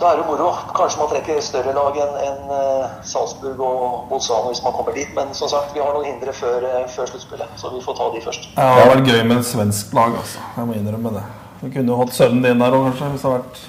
da 0.03 0.13
er 0.13 0.17
det 0.19 0.27
moro. 0.27 0.51
Kanskje 0.77 1.01
man 1.01 1.11
trekker 1.13 1.41
større 1.45 1.73
lag 1.77 1.99
enn 2.05 2.17
en, 2.27 2.41
uh, 2.51 2.95
Salzburg 3.07 3.61
og 3.63 4.09
Bolzano 4.11 4.51
hvis 4.51 4.63
man 4.65 4.75
kommer 4.75 4.97
dit. 4.97 5.11
Men 5.15 5.31
som 5.39 5.51
sagt, 5.53 5.75
vi 5.77 5.83
har 5.83 5.95
noen 5.95 6.09
hindre 6.09 6.35
før, 6.35 6.65
uh, 6.67 6.87
før 6.91 7.11
sluttspillet, 7.13 7.53
så 7.61 7.71
vi 7.75 7.83
får 7.85 7.99
ta 7.99 8.09
de 8.15 8.23
først. 8.25 8.49
Ja, 8.57 8.67
Det 8.67 8.83
har 8.83 8.91
vært 8.97 9.13
gøy 9.13 9.23
med 9.29 9.37
et 9.39 9.51
svensk 9.51 9.95
lag, 9.99 10.17
altså. 10.19 10.43
Jeg 10.57 10.69
må 10.69 10.79
innrømme 10.79 11.15
det. 11.19 11.23
Du 11.61 11.69
kunne 11.69 11.95
jo 11.95 11.99
hatt 12.01 12.17
sønnen 12.17 12.43
din 12.43 12.65
der 12.65 12.75
òg, 12.79 12.89
kanskje, 12.89 13.11
hvis 13.13 13.27
det 13.27 13.31
hadde 13.31 13.43
vært 13.43 13.69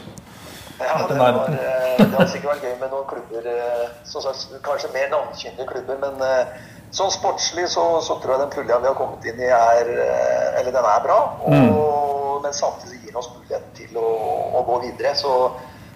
ja, 0.84 0.96
det 1.08 1.16
har, 1.16 1.36
uh, 1.38 2.00
det 2.02 2.16
har 2.18 2.26
sikkert 2.28 2.50
vært 2.50 2.64
gøy 2.66 2.74
med 2.82 2.90
noen 2.92 3.06
klubber, 3.08 3.46
som 4.10 4.24
sagt, 4.26 4.56
kanskje 4.66 4.90
mer 4.96 5.12
navnkyndige 5.14 5.68
klubber. 5.70 6.00
Men 6.02 6.24
sånn 6.94 7.14
sportslig 7.14 7.70
så, 7.72 7.86
så, 8.04 8.18
tror 8.20 8.36
jeg 8.36 8.42
den 8.42 8.56
pulja 8.58 8.80
vi 8.82 8.90
har 8.90 8.98
kommet 8.98 9.30
inn 9.30 9.40
i, 9.40 9.52
er 9.54 9.92
Eller 10.60 10.74
den 10.74 10.90
er 10.90 11.06
bra. 11.06 11.20
Og, 11.46 11.54
mm. 11.54 12.42
Men 12.44 12.58
samtidig 12.58 12.98
gir 12.98 13.14
den 13.14 13.22
oss 13.22 13.30
muligheten 13.32 13.78
til 13.78 14.02
å, 14.02 14.10
å 14.60 14.66
gå 14.68 14.82
videre. 14.90 15.14
Så 15.16 15.32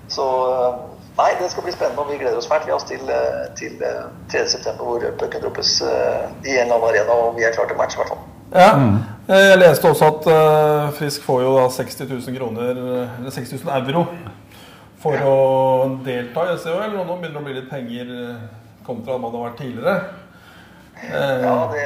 så 0.07 0.25
eh, 0.51 0.77
nei, 1.17 1.31
det 1.41 1.51
skal 1.51 1.65
bli 1.65 1.73
spennende, 1.75 2.03
og 2.03 2.11
vi 2.11 2.17
gleder 2.21 2.39
oss 2.39 2.47
fælt 2.47 2.65
til, 2.67 2.73
oss 2.73 2.87
til 2.87 3.03
3.9. 3.03 4.39
Eh, 4.39 4.79
hvor 4.79 5.05
pucken 5.19 5.43
droppes 5.43 5.81
i 5.81 6.55
en 6.55 6.63
eller 6.63 6.75
annen 6.77 6.89
arena, 6.89 7.19
og 7.27 7.37
vi 7.37 7.43
er 7.43 7.55
klare 7.55 7.71
til 7.71 7.79
match 7.79 7.97
i 7.97 8.01
hvert 8.01 8.13
fall. 8.13 8.25
Ja. 8.55 8.71
Mm. 8.79 8.97
Jeg 9.27 9.57
leste 9.59 9.89
også 9.89 10.07
at 10.07 10.27
Frisk 10.95 11.23
får 11.27 11.41
jo 11.43 11.55
da 11.57 11.65
60 11.69 11.99
000 11.99 12.37
kroner, 12.37 12.69
eller 12.69 13.31
60 13.31 13.57
000 13.65 13.89
euro 13.89 14.05
for 15.03 15.17
ja. 15.17 15.27
å 15.27 15.89
delta 16.05 16.45
i 16.53 16.55
SEOL, 16.57 16.95
Og 16.95 17.03
nå 17.09 17.17
begynner 17.19 17.35
det 17.35 17.41
å 17.41 17.47
bli 17.49 17.57
litt 17.57 17.69
penger 17.69 18.13
kontra 18.87 19.17
man 19.19 19.35
har 19.35 19.49
vært 19.49 19.59
tidligere. 19.59 19.97
Ja, 21.11 21.57
det, 21.73 21.83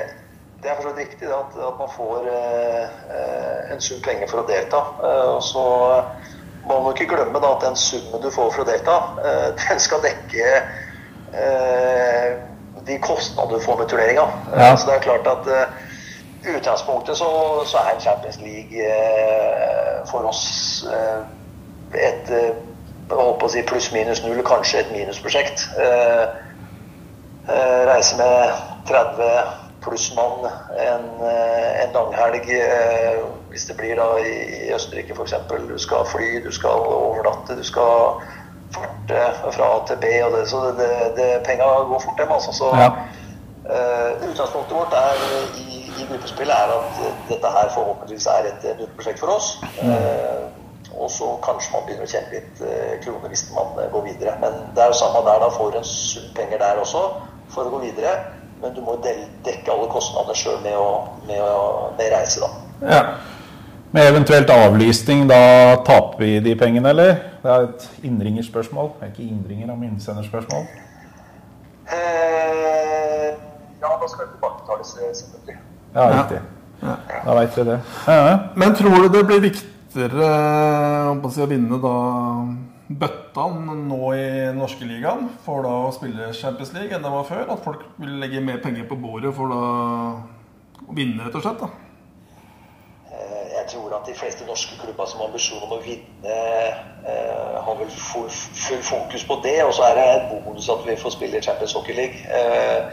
det, 0.62 0.69
er 0.69 0.77
fortsatt 0.77 1.01
riktig 1.01 1.31
at, 1.34 1.57
at, 1.57 1.79
man 1.81 1.89
får 1.95 2.29
eh, 2.29 3.73
en 3.73 3.81
sum 3.84 3.99
penger 4.05 4.29
for 4.29 4.43
å 4.43 4.47
delta. 4.47 4.84
og 5.34 5.41
så 5.43 5.65
må 6.67 6.80
du 6.86 6.91
ikke 6.93 7.15
glemme 7.15 7.39
da, 7.41 7.54
at 7.56 7.65
den 7.65 7.76
summen 7.76 8.21
du 8.24 8.30
får 8.32 8.52
fra 8.56 8.65
delta, 8.67 8.97
eh, 9.26 9.47
den 9.63 9.80
skal 9.80 10.04
dekke 10.06 10.50
eh, 11.34 12.28
de 12.88 12.97
kostnadene 13.02 13.60
du 13.60 13.65
får 13.65 13.80
med 13.80 13.89
turneringa. 13.89 14.28
Ja. 14.56 14.76
Så 14.76 14.89
det 14.89 14.95
er 14.95 15.08
klart 15.08 15.28
at 15.28 15.50
eh, 15.52 15.65
i 16.45 16.56
utgangspunktet 16.58 17.17
så, 17.17 17.30
så, 17.65 17.78
er 17.78 17.95
en 17.95 18.02
Champions 18.02 18.39
League 18.41 18.86
eh, 18.86 20.02
for 20.10 20.26
oss 20.30 20.86
et 21.91 22.30
si 23.52 23.62
pluss-minus 23.67 24.21
null, 24.24 24.39
kanskje 24.47 24.80
et 24.80 24.91
minusprosjekt. 24.93 25.65
reise 27.91 28.17
med 28.17 28.54
30 28.88 29.26
plussmann 29.82 30.45
en, 30.78 31.06
eh, 31.28 31.84
en 31.84 31.93
langhelg. 31.93 32.45
Eh, 33.51 33.53
hvis 33.53 33.65
det 33.65 33.77
blir 33.77 33.95
da 33.95 34.17
i 34.17 34.73
Østerrike 34.73 35.13
f.eks. 35.13 35.33
Du 35.69 35.77
skal 35.77 36.05
fly, 36.05 36.45
du 36.45 36.51
skal 36.51 36.69
overnatte, 36.69 37.57
du 37.57 37.63
skal 37.63 38.21
farte 38.71 39.51
fra 39.51 39.65
A 39.75 39.87
til 39.87 39.95
B. 39.95 40.05
og 40.25 40.31
det, 40.37 40.49
Så 40.49 40.57
det, 40.79 40.91
det, 41.17 41.43
penga 41.45 41.63
går 41.63 41.99
fort, 41.99 42.17
dem. 42.17 42.31
Altså. 42.31 42.51
Så 42.53 42.65
ja. 42.75 42.89
uh, 43.73 44.29
utgangspunktet 44.29 44.77
vårt 44.77 44.93
er, 44.93 45.15
i, 45.57 45.91
i 45.99 46.07
gruppespillet 46.09 46.55
er 46.55 46.71
at 46.79 46.93
dette 47.29 47.47
her 47.47 47.73
forhåpentligvis 47.73 48.25
er 48.25 48.49
et 48.51 48.77
nullprosjekt 48.79 49.19
for 49.19 49.27
oss. 49.27 49.59
Mm. 49.81 49.89
Uh, 49.89 51.01
og 51.01 51.11
så 51.11 51.27
kanskje 51.43 51.73
man 51.73 51.83
begynner 51.85 52.07
å 52.07 52.11
tjene 52.11 52.35
litt 52.35 52.63
uh, 52.63 52.93
kroner 53.03 53.33
hvis 53.33 53.45
man 53.55 53.91
går 53.93 54.07
videre. 54.07 54.37
Men 54.43 54.61
det 54.75 54.83
er 54.83 54.93
jo 54.93 55.01
samme 55.03 55.25
der. 55.27 55.43
Da 55.43 55.49
får 55.57 55.71
du 55.71 55.81
en 55.81 55.91
sum 55.91 56.31
penger 56.35 56.63
der 56.63 56.85
også 56.85 57.03
for 57.51 57.67
å 57.67 57.73
gå 57.75 57.83
videre 57.87 58.15
men 58.61 58.73
du 58.77 58.81
må 58.85 58.93
dekke 59.01 59.71
alle 59.73 59.87
kostnader 59.89 60.37
sjøl 60.37 60.59
med, 60.61 60.75
med, 61.25 61.45
med 61.97 62.11
reise, 62.13 62.43
da. 62.43 62.49
Ja. 62.85 62.99
Med 63.91 64.08
eventuelt 64.08 64.49
avlysning, 64.49 65.25
da 65.27 65.75
taper 65.84 66.23
vi 66.23 66.39
de 66.39 66.54
pengene, 66.56 66.93
eller? 66.93 67.17
Det 67.43 67.51
er 67.51 67.65
et 67.65 67.88
innringerspørsmål. 68.08 68.93
Det 68.99 69.04
er 69.04 69.12
ikke 69.12 69.25
innringer, 69.27 69.67
men 69.75 69.89
innsenderspørsmål. 69.89 70.63
Eh, 71.91 73.27
ja, 73.82 73.91
da 73.91 74.08
skal 74.08 74.30
det 74.30 74.38
tilbakebetales, 74.38 74.93
selvfølgelig. 75.19 75.58
Ja, 75.95 76.08
riktig. 76.21 76.39
Ja. 76.82 76.95
Da 77.25 77.36
veit 77.36 77.58
vi 77.58 77.67
det. 77.67 77.77
Ja, 78.08 78.38
Men 78.56 78.75
tror 78.80 78.95
du 78.95 79.10
det 79.17 79.25
blir 79.27 79.43
viktigere 79.49 80.32
å, 81.12 81.49
vinne 81.51 81.84
da 81.84 81.95
bøttene 82.88 83.75
nå 83.75 84.15
i 84.15 84.25
norske 84.56 84.88
ligaen 84.88 85.27
for 85.43 85.67
da 85.67 85.77
å 85.84 85.93
spille 85.95 86.32
Champions 86.32 86.71
League 86.80 86.95
enn 86.95 87.04
det 87.04 87.12
var 87.12 87.27
før? 87.27 87.43
At 87.51 87.63
folk 87.67 87.84
vil 87.99 88.19
legge 88.23 88.39
mer 88.39 88.63
penger 88.63 88.88
på 88.88 88.95
bordet 88.95 89.36
for 89.36 89.51
da 89.51 89.62
å 90.88 90.95
vinne, 90.95 91.25
rett 91.27 91.36
og 91.36 91.43
slett? 91.43 91.60
da? 91.60 91.90
Eh, 93.62 93.67
jeg 93.67 93.82
tror 93.82 93.93
at 93.95 94.08
de 94.08 94.13
fleste 94.19 94.45
norske 94.45 94.76
klubber 94.84 95.06
som 95.06 95.19
har 95.19 95.28
ambisjon 95.28 95.63
om 95.63 95.71
å 95.71 95.82
vinne, 95.84 96.36
eh, 97.06 97.62
har 97.65 97.76
vel 97.80 97.89
full, 97.89 98.30
full, 98.30 98.84
fokus 98.84 99.24
på 99.24 99.39
det. 99.43 99.63
Og 99.63 99.74
så 99.74 99.84
er 99.84 99.95
det 99.95 100.06
et 100.15 100.43
bonus 100.45 100.69
at 100.69 100.86
vi 100.88 100.95
får 100.95 101.12
spille 101.12 101.41
Champions 101.41 101.74
Hockey 101.74 101.93
League. 101.93 102.17
Eh, 102.30 102.84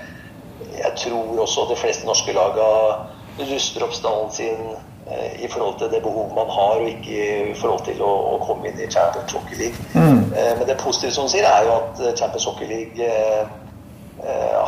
jeg 0.78 0.92
tror 0.96 1.40
også 1.40 1.62
at 1.62 1.68
de 1.68 1.76
fleste 1.76 2.07
norske 2.07 2.33
lagene 2.33 3.50
ruster 3.50 3.85
opp 3.85 3.94
stallen 3.94 4.33
sin 4.33 4.74
eh, 5.11 5.44
i 5.44 5.48
forhold 5.48 5.78
til 5.78 5.90
det 5.90 6.02
behovet 6.02 6.35
man 6.35 6.50
har, 6.50 6.81
og 6.83 6.88
ikke 6.88 7.50
i 7.50 7.54
forhold 7.54 7.85
til 7.85 8.02
å, 8.02 8.12
å 8.35 8.38
komme 8.46 8.68
inn 8.68 8.81
i 8.81 8.90
Champions 8.90 9.33
Hockey 9.33 9.57
League. 9.57 9.78
Mm. 9.94 10.33
Eh, 10.35 10.52
men 10.59 10.66
det 10.66 10.81
positive 10.83 11.12
som 11.14 11.28
hun 11.28 11.33
sier, 11.33 11.46
er 11.46 11.68
jo 11.68 11.76
at 11.78 12.02
eh, 12.02 12.16
Champions 12.18 12.44
Hockey 12.50 12.66
League 12.66 13.11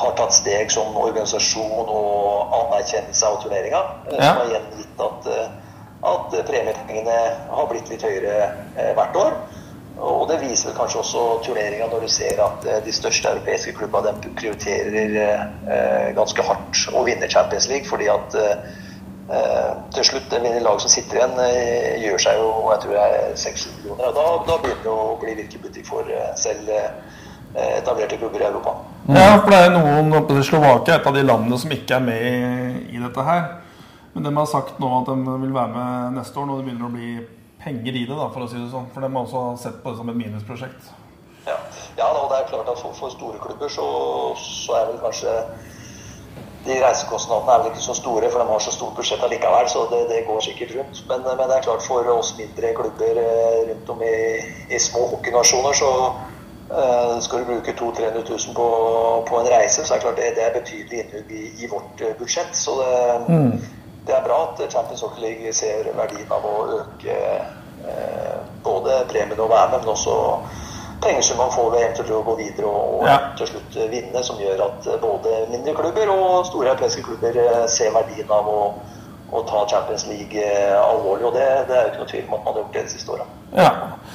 har 0.01 0.13
tatt 0.15 0.31
steg 0.31 0.71
som 0.71 0.95
organisasjon 0.95 1.89
og 1.91 2.53
anerkjennelse 2.55 3.27
av 3.27 3.41
turneringa. 3.43 3.81
Ja. 4.13 4.21
Som 4.21 4.39
har 4.39 4.45
igjen 4.47 4.69
gitt 4.79 5.03
at, 5.03 5.27
at 6.01 6.37
premiepengene 6.49 7.17
har 7.51 7.67
blitt 7.71 7.91
litt 7.93 8.05
høyere 8.07 8.53
hvert 8.97 9.19
år. 9.21 9.35
Og 10.01 10.23
det 10.31 10.39
viser 10.41 10.73
kanskje 10.73 11.03
også 11.03 11.25
turneringa 11.45 11.91
når 11.91 12.07
du 12.07 12.13
ser 12.13 12.39
at 12.41 12.65
de 12.87 12.93
største 12.95 13.29
europeiske 13.35 13.75
klubbene 13.77 14.15
prioriterer 14.39 16.15
ganske 16.17 16.47
hardt 16.47 16.87
å 16.97 17.03
vinne 17.05 17.29
Champions 17.29 17.69
League. 17.69 17.85
fordi 17.91 18.09
at 18.09 18.39
Eh, 19.31 19.75
til 19.95 20.05
slutt, 20.05 20.31
det 20.31 20.63
lag 20.63 20.81
som 20.83 20.91
sitter 20.91 21.21
igjen, 21.21 21.37
eh, 21.39 22.01
gjør 22.03 22.19
seg 22.19 22.39
jo 22.41 22.49
jeg 22.73 22.81
tror 22.83 22.97
det 22.97 23.03
er 23.03 23.37
600 23.39 23.77
millioner. 23.77 24.09
og 24.09 24.15
da, 24.17 24.25
da, 24.49 24.57
begynner 24.59 24.83
det 24.83 24.91
å 24.91 25.19
bli 25.21 25.35
virkelig 25.39 25.61
butikk 25.63 25.87
for 25.87 26.11
eh, 26.11 26.33
selv 26.35 26.71
etablerte 27.55 28.19
klubber 28.19 28.43
i 28.43 28.49
Europa. 28.49 28.75
Ja, 29.07 29.39
for 29.39 29.51
det 29.51 29.61
er 29.67 29.71
noen 29.75 30.43
Slovakia 30.43 30.95
er 30.95 31.01
et 31.01 31.07
av 31.07 31.15
de 31.15 31.23
landene 31.23 31.59
som 31.59 31.71
ikke 31.71 31.95
er 31.97 32.05
med 32.09 32.91
i 32.91 32.99
dette 33.03 33.27
her. 33.27 33.47
Men 34.13 34.27
de 34.27 34.37
har 34.37 34.49
sagt 34.51 34.81
nå 34.83 34.89
at 35.01 35.11
de 35.11 35.37
vil 35.45 35.55
være 35.55 35.75
med 35.75 36.19
neste 36.19 36.41
år 36.41 36.49
når 36.49 36.61
det 36.61 36.67
begynner 36.69 36.89
å 36.89 36.95
bli 36.95 37.11
penger 37.63 37.97
i 37.97 38.07
det. 38.07 38.17
da, 38.17 38.31
for 38.33 38.45
å 38.45 38.49
si 38.51 38.59
det 38.59 38.71
sånn. 38.73 38.89
For 38.95 39.05
de 39.05 39.11
har 39.13 39.27
også 39.27 39.45
sett 39.63 39.83
på 39.83 39.93
det 39.93 40.01
som 40.01 40.11
et 40.13 40.19
minusprosjekt. 40.19 40.95
Ja, 41.47 41.57
ja 41.99 42.09
og 42.11 42.31
det 42.33 42.41
er 42.41 42.49
klart 42.51 42.71
at 42.73 42.81
for, 42.81 42.97
for 42.97 43.13
store 43.13 43.41
klubber 43.43 43.71
så, 43.73 43.87
så 44.39 44.81
er 44.81 44.91
vel 44.91 45.05
kanskje 45.05 45.37
de 46.67 46.77
reisekostnadene 46.77 47.53
er 47.55 47.63
vel 47.63 47.71
ikke 47.71 47.85
så 47.87 47.95
store, 47.97 48.29
for 48.33 48.43
de 48.43 48.51
har 48.51 48.61
så 48.61 48.73
stort 48.75 48.97
budsjett 48.99 49.23
allikevel. 49.25 49.69
Så 49.73 49.87
det, 49.93 50.03
det 50.11 50.25
går 50.27 50.43
sikkert 50.45 50.75
rundt. 50.77 51.01
Men, 51.09 51.25
men, 51.29 51.47
det 51.49 51.57
er 51.57 51.65
klart 51.69 51.87
for 51.87 52.11
oss 52.17 52.35
mindre 52.41 52.75
klubber 52.77 53.23
eh, 53.23 53.63
rundt 53.71 53.95
om 53.95 54.05
i, 54.05 54.19
i 54.69 54.83
små 54.83 55.07
hockeynasjoner, 55.15 55.79
så 55.81 55.91
uh, 56.75 57.17
skal 57.25 57.43
du 57.43 57.53
bruke 57.53 57.77
200 57.79 58.13
000-300 58.19 58.29
000 58.49 58.57
på, 58.59 58.69
på, 59.31 59.41
en 59.41 59.53
reise, 59.55 59.87
så 59.87 59.95
er 59.95 59.99
det 59.99 60.05
klart 60.05 60.21
det, 60.21 60.33
det 60.37 60.47
er 60.47 60.57
betydelig 60.59 61.05
innhugg 61.05 61.33
i, 61.33 61.45
i, 61.65 61.71
vårt 61.73 62.05
uh, 62.05 62.13
budsjett. 62.21 62.53
Så 62.57 62.77
det, 62.83 62.93
mm. 63.29 63.80
Det, 64.07 64.15
er 64.17 64.25
bra 64.25 64.41
at 64.49 64.63
Champions 64.73 65.03
Hockey 65.05 65.23
League 65.25 65.53
ser 65.57 65.91
verdien 65.97 66.33
av 66.33 66.47
å 66.47 66.57
øke 66.81 67.17
eh, 67.17 68.37
både 68.65 69.03
premien 69.11 69.41
og 69.41 69.53
være 69.53 69.73
med, 69.75 69.85
men 69.85 69.95
også 69.95 70.17
penger 71.03 71.23
som 71.23 71.37
man 71.41 71.53
får 71.53 71.71
ved 71.73 71.83
eventuelt 71.83 72.13
å 72.13 72.23
gå 72.29 72.37
videre 72.39 72.71
og, 72.71 73.05
ja. 73.09 73.19
til 73.39 73.49
slutt 73.55 73.77
vinne, 73.93 74.23
som 74.25 74.41
gjør 74.41 74.65
at 74.67 74.89
både 75.03 75.45
mindre 75.53 75.75
klubber 75.79 76.13
og 76.13 76.47
store 76.51 76.73
europeiske 76.73 77.05
klubber 77.07 77.37
eh, 77.41 77.67
ser 77.73 77.95
verdien 77.97 78.33
av 78.37 78.49
å, 78.51 78.61
å 79.33 79.43
ta 79.49 79.65
Champions 79.73 80.07
League 80.11 80.45
eh, 80.45 80.77
alvorlig. 80.77 81.29
Og 81.31 81.37
det, 81.37 81.49
det, 81.71 81.77
er 81.77 81.87
jo 81.87 81.93
ikke 81.93 82.05
noe 82.05 82.13
tvil 82.13 82.27
om 82.29 82.39
at 82.39 82.45
man 82.45 82.53
har 82.53 82.63
gjort 82.65 82.79
det 82.79 82.87
de 82.87 82.95
siste 82.95 83.17
åra. 83.17 83.29
Ja. 83.51 83.71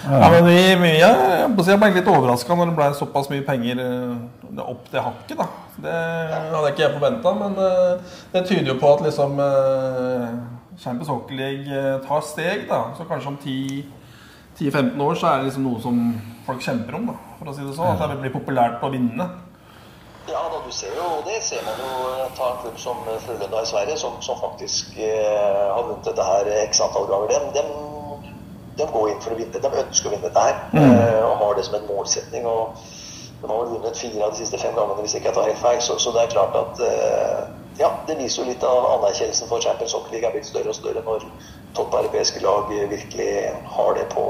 ja. 0.06 0.32
men 0.32 0.42
vi, 0.48 0.60
vi, 0.84 0.94
jeg, 1.02 1.30
jeg 1.74 1.80
ble 1.82 1.94
litt 1.98 2.12
overraska 2.16 2.58
når 2.58 2.72
det 2.72 2.80
ble 2.82 2.90
såpass 3.02 3.32
mye 3.34 3.46
penger 3.48 3.86
eh, 3.86 4.66
opp 4.66 4.92
det 4.94 5.06
hakket. 5.10 5.40
da. 5.42 5.50
Det 5.82 5.92
hadde 5.92 6.70
ikke 6.72 6.86
jeg 6.86 6.94
forventa, 6.94 7.34
men 7.36 7.58
det 8.32 8.46
tyder 8.48 8.70
jo 8.72 8.78
på 8.80 8.94
at 8.96 9.02
liksom 9.04 9.40
Champions 10.80 11.10
Hockey 11.12 11.36
League 11.36 11.82
tar 12.08 12.22
steg. 12.24 12.68
da, 12.70 12.82
Så 12.98 13.04
kanskje 13.10 13.34
om 13.34 13.38
10-15 13.44 15.02
år 15.04 15.16
så 15.20 15.28
er 15.28 15.38
det 15.38 15.50
liksom 15.50 15.68
noe 15.68 15.82
som 15.84 16.00
folk 16.46 16.62
kjemper 16.64 16.96
om, 16.96 17.10
da, 17.12 17.18
for 17.40 17.52
å 17.52 17.56
si 17.56 17.66
det 17.66 17.76
sånn. 17.76 17.92
At 17.92 18.06
det 18.06 18.16
vil 18.16 18.24
bli 18.28 18.34
populært 18.38 18.84
å 18.84 18.92
vinne. 18.94 19.28
Ja, 20.26 20.42
da, 20.50 20.60
du 20.66 20.72
ser 20.74 20.96
jo 20.98 21.22
det 21.26 21.38
ser 21.46 21.62
man 21.66 21.82
jo. 21.82 21.90
Ta 22.38 22.52
en 22.52 22.62
klubb 22.64 22.78
som 22.82 23.04
Frølunda 23.26 23.62
i 23.62 23.70
Sverige, 23.70 23.98
som, 24.02 24.18
som 24.26 24.40
faktisk 24.42 24.98
eh, 24.98 25.66
har 25.70 25.84
vunnet 25.86 26.08
dette 26.08 26.26
her 26.26 26.50
x 26.64 26.82
antall 26.82 27.06
ganger. 27.12 27.34
De, 27.54 27.60
de, 27.60 28.32
de, 28.80 28.88
går 28.94 29.12
inn 29.12 29.22
for 29.22 29.36
å 29.36 29.40
vinne. 29.40 29.62
De 29.62 29.84
ønsker 29.84 30.10
å 30.10 30.16
vinne 30.16 30.26
dette 30.26 30.46
her 30.48 30.58
mm. 30.74 30.82
eh, 30.82 31.20
og 31.22 31.44
har 31.44 31.60
det 31.60 31.68
som 31.68 31.78
en 31.78 31.90
målsetning. 31.92 32.50
og 32.50 32.80
De 33.46 33.52
har 33.52 33.60
vel 33.62 33.76
vunnet 33.76 33.98
fire 33.98 34.24
av 34.26 34.32
de 34.34 34.40
siste 34.42 34.58
fem 34.58 34.74
gangene, 34.74 35.04
hvis 35.06 35.14
ikke 35.14 35.30
jeg 35.30 35.38
tar 35.38 35.50
helt 35.52 35.62
feil. 35.62 35.82
Så, 35.86 36.00
så 36.02 36.14
det 36.16 36.24
er 36.24 36.32
klart 36.32 36.56
at 36.58 36.80
eh, 36.82 37.42
ja, 37.78 37.92
det 38.08 38.18
viser 38.18 38.42
jo 38.42 38.50
litt 38.50 38.64
av 38.66 38.88
anerkjennelsen 38.96 39.50
for 39.52 39.62
Champions 39.62 39.94
Hockey 39.94 40.16
League 40.16 40.26
er 40.26 40.34
blitt 40.34 40.50
større 40.50 40.72
og 40.74 40.78
større 40.78 41.04
når 41.06 41.28
topp 41.78 41.94
europeiske 42.00 42.42
lag 42.42 42.72
virkelig 42.90 43.30
har 43.76 43.98
det 44.00 44.08
på 44.16 44.26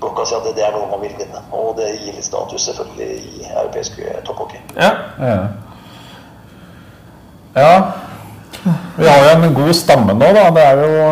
blokka 0.00 0.24
si 0.24 0.36
at 0.38 0.46
det 0.56 0.64
er 0.64 0.72
noe 0.72 0.88
man 0.88 1.02
vil 1.04 1.12
vinne. 1.18 1.42
Og 1.52 1.74
det 1.76 1.90
gir 1.98 2.16
litt 2.16 2.24
status 2.24 2.70
selvfølgelig 2.70 3.10
i 3.18 3.50
europeisk 3.50 4.00
topphockey. 4.24 4.62
Ja. 4.78 4.94
ja. 5.20 5.40
ja. 7.58 7.74
Vi 8.96 9.08
har 9.10 9.26
jo 9.26 9.34
en 9.36 9.60
god 9.60 9.74
stamme 9.76 10.16
nå, 10.16 10.32
da. 10.38 10.48
Det 10.56 10.64
er 10.64 10.80
jo 10.86 11.04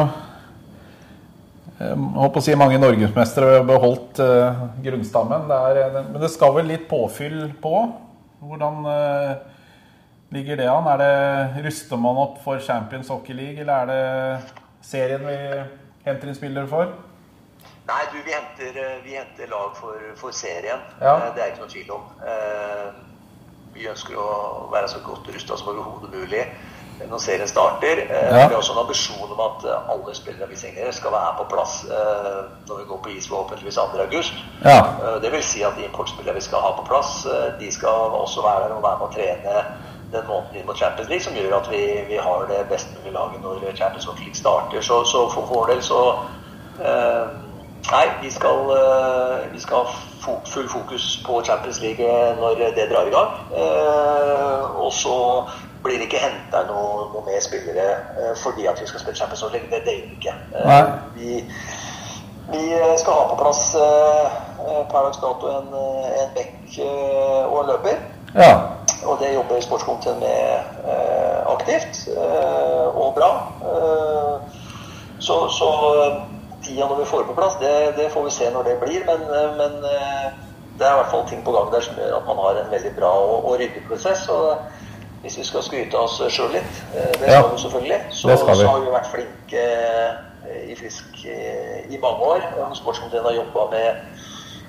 håper 1.79 2.41
å 2.41 2.43
si 2.43 2.57
mange 2.59 2.79
norgesmestere 2.81 3.59
har 3.59 3.67
beholdt 3.69 4.19
uh, 4.19 4.65
grunnstammen. 4.83 5.47
Det 5.51 5.59
er, 5.71 5.99
men 5.99 6.19
det 6.23 6.31
skal 6.35 6.57
vel 6.57 6.71
litt 6.73 6.89
påfyll 6.91 7.53
på? 7.63 7.75
Hvordan 8.43 8.81
uh, 8.87 9.59
ligger 10.35 10.59
det 10.59 10.71
an? 10.71 10.89
Er 10.95 11.03
det, 11.03 11.67
ruster 11.69 12.01
man 12.01 12.19
opp 12.19 12.41
for 12.45 12.59
Champions 12.63 13.11
Hockey 13.15 13.37
League, 13.37 13.63
eller 13.63 13.85
er 13.85 13.93
det 13.93 14.65
serien 14.89 15.23
vi 15.27 15.39
henter 16.09 16.31
inn 16.31 16.39
spillere 16.39 16.71
for? 16.71 16.97
Nei, 17.89 18.03
du, 18.13 18.19
vi 18.25 18.35
henter, 18.35 18.77
eh, 18.85 18.97
vi 19.05 19.15
henter 19.17 19.49
lag 19.49 19.77
for, 19.77 20.01
for 20.17 20.35
serien. 20.37 20.81
Ja. 21.01 21.15
Eh, 21.17 21.35
det 21.35 21.43
er 21.43 21.53
ikke 21.55 21.65
noe 21.65 21.73
tvil 21.73 21.93
om. 21.95 22.03
Eh, 22.21 22.89
vi 23.73 23.87
ønsker 23.89 24.19
å 24.21 24.29
være 24.73 24.91
så 24.93 25.01
godt 25.07 25.31
rusta 25.33 25.57
som 25.57 25.71
overhodet 25.73 26.13
mulig 26.13 26.43
når 27.11 27.19
serien 27.23 27.49
starter. 27.49 28.03
Ja. 28.11 28.31
Vi 28.31 28.55
har 28.55 28.57
også 28.57 28.73
en 28.73 28.83
ambisjon 28.85 29.33
om 29.35 29.41
at 29.45 29.67
alle 29.93 30.15
spillere 30.15 30.49
vi 30.51 30.57
signerer, 30.57 30.93
skal 30.93 31.15
være 31.15 31.35
på 31.39 31.47
plass 31.53 31.83
når 32.69 32.81
vi 32.81 32.87
går 32.89 33.01
på 33.05 33.13
is 33.15 33.29
forhåpentligvis 33.29 33.79
2.8. 33.79 34.33
Ja. 34.65 34.81
Det 35.23 35.33
vil 35.33 35.45
si 35.45 35.63
at 35.63 35.79
de 35.79 35.85
importspillere 35.85 36.35
vi 36.35 36.47
skal 36.49 36.65
ha 36.65 36.73
på 36.79 36.87
plass, 36.89 37.27
de 37.61 37.73
skal 37.73 38.17
også 38.23 38.43
være 38.43 38.69
der 38.69 38.75
og 38.77 38.83
være 38.83 38.99
med 38.99 39.07
å 39.07 39.15
trene 39.15 39.63
den 40.13 40.25
måneden 40.29 40.57
inn 40.57 40.67
mot 40.67 40.79
Champions 40.79 41.09
League, 41.09 41.25
som 41.25 41.37
gjør 41.37 41.59
at 41.61 41.69
vi, 41.71 41.83
vi 42.09 42.17
har 42.17 42.47
det 42.49 42.63
best 42.71 42.89
mulige 42.97 43.13
laget 43.13 43.43
når 43.45 43.77
Champions 43.77 44.07
League 44.07 44.35
starter. 44.35 44.81
Så, 44.81 45.05
så 45.05 45.29
for 45.35 45.51
vår 45.53 45.75
del 45.75 45.85
så 45.85 46.01
eh, 46.81 47.29
Nei, 47.89 48.07
vi 48.23 48.31
skal, 48.31 48.71
eh, 48.75 49.53
vi 49.53 49.61
skal, 49.63 49.87
ha 49.87 50.41
full 50.53 50.69
fokus 50.69 51.05
på 51.27 51.43
Champions 51.47 51.81
League 51.81 52.05
når 52.41 52.59
det 52.77 52.89
drar 52.91 53.07
i 53.07 53.13
gang. 53.15 53.31
Uh, 53.53 54.85
og 54.85 54.93
så 54.93 55.15
blir 55.83 56.03
ikke 56.05 56.21
henta 56.23 56.65
noe, 56.69 57.09
noe 57.13 57.25
mer 57.27 57.43
spillere 57.45 57.89
eh, 58.19 58.33
fordi 58.43 58.67
at 58.71 58.81
vi 58.81 58.87
skal 58.87 59.03
spille 59.03 59.17
Champions 59.17 59.45
League. 59.53 59.71
Det, 59.71 59.83
det 59.87 59.95
gjør 59.95 60.09
vi 60.09 60.17
ikke. 60.19 60.35
Vi, 61.15 61.45
vi, 62.53 62.63
skal 62.97 63.13
ha 63.13 63.27
på 63.29 63.39
plass 63.43 63.63
per 64.89 65.05
dags 65.05 65.21
dato 65.23 65.51
en, 65.53 65.69
en 66.23 66.33
bekk 66.37 66.79
og 67.49 67.59
en 67.61 67.71
løper. 67.73 68.01
Ja. 68.35 68.55
Og 69.07 69.21
det 69.21 69.35
jobber 69.35 69.61
sportskomiteen 69.63 70.19
med 70.21 70.81
aktivt 71.47 72.09
og 72.95 73.15
bra. 73.15 73.31
så, 75.19 75.37
så 75.53 75.69
tida 76.63 76.89
når 76.89 76.97
vi 76.97 77.05
får 77.05 77.25
på 77.25 77.35
plass, 77.35 77.57
det, 77.61 77.73
det, 77.97 78.11
får 78.13 78.25
vi 78.25 78.31
se 78.31 78.51
når 78.51 78.63
det 78.63 78.77
blir. 78.83 79.01
Men, 79.07 79.23
eh, 79.37 79.57
men, 79.61 79.73
eh, 79.85 80.27
det 80.79 80.87
er 80.87 80.95
i 80.95 80.99
hvert 81.01 81.11
fall 81.11 81.27
ting 81.29 81.45
på 81.45 81.53
gang 81.53 81.73
der 81.73 81.83
som 81.83 81.97
gjør 81.99 82.19
at 82.21 82.27
man 82.27 82.39
har 82.45 82.61
en 82.61 82.71
veldig 82.71 82.93
bra 82.99 83.11
og, 83.11 83.37
og 83.45 83.57
ryddig 83.61 83.83
prosess. 83.89 84.29
Og 84.29 84.59
hvis 85.23 85.39
vi 85.41 85.45
skal 85.45 85.65
skryte 85.67 85.99
oss 85.99 86.19
sjøl 86.33 86.53
litt, 86.55 86.81
eh, 86.95 87.13
det 87.19 87.29
skal 87.31 87.53
vi 87.53 87.63
selvfølgelig, 87.65 88.01
så, 88.11 88.31
vi. 88.31 88.39
så, 88.39 88.71
har 88.71 88.81
vi 88.85 88.95
vært 88.95 89.13
flinke 89.13 89.67
i 90.69 90.75
Frisk 90.79 91.25
i 91.27 91.99
mange 92.01 92.33
år. 92.33 92.45
Sportskomiteen 92.79 93.27
har 93.27 93.37
jobba 93.37 93.67
med 93.73 94.25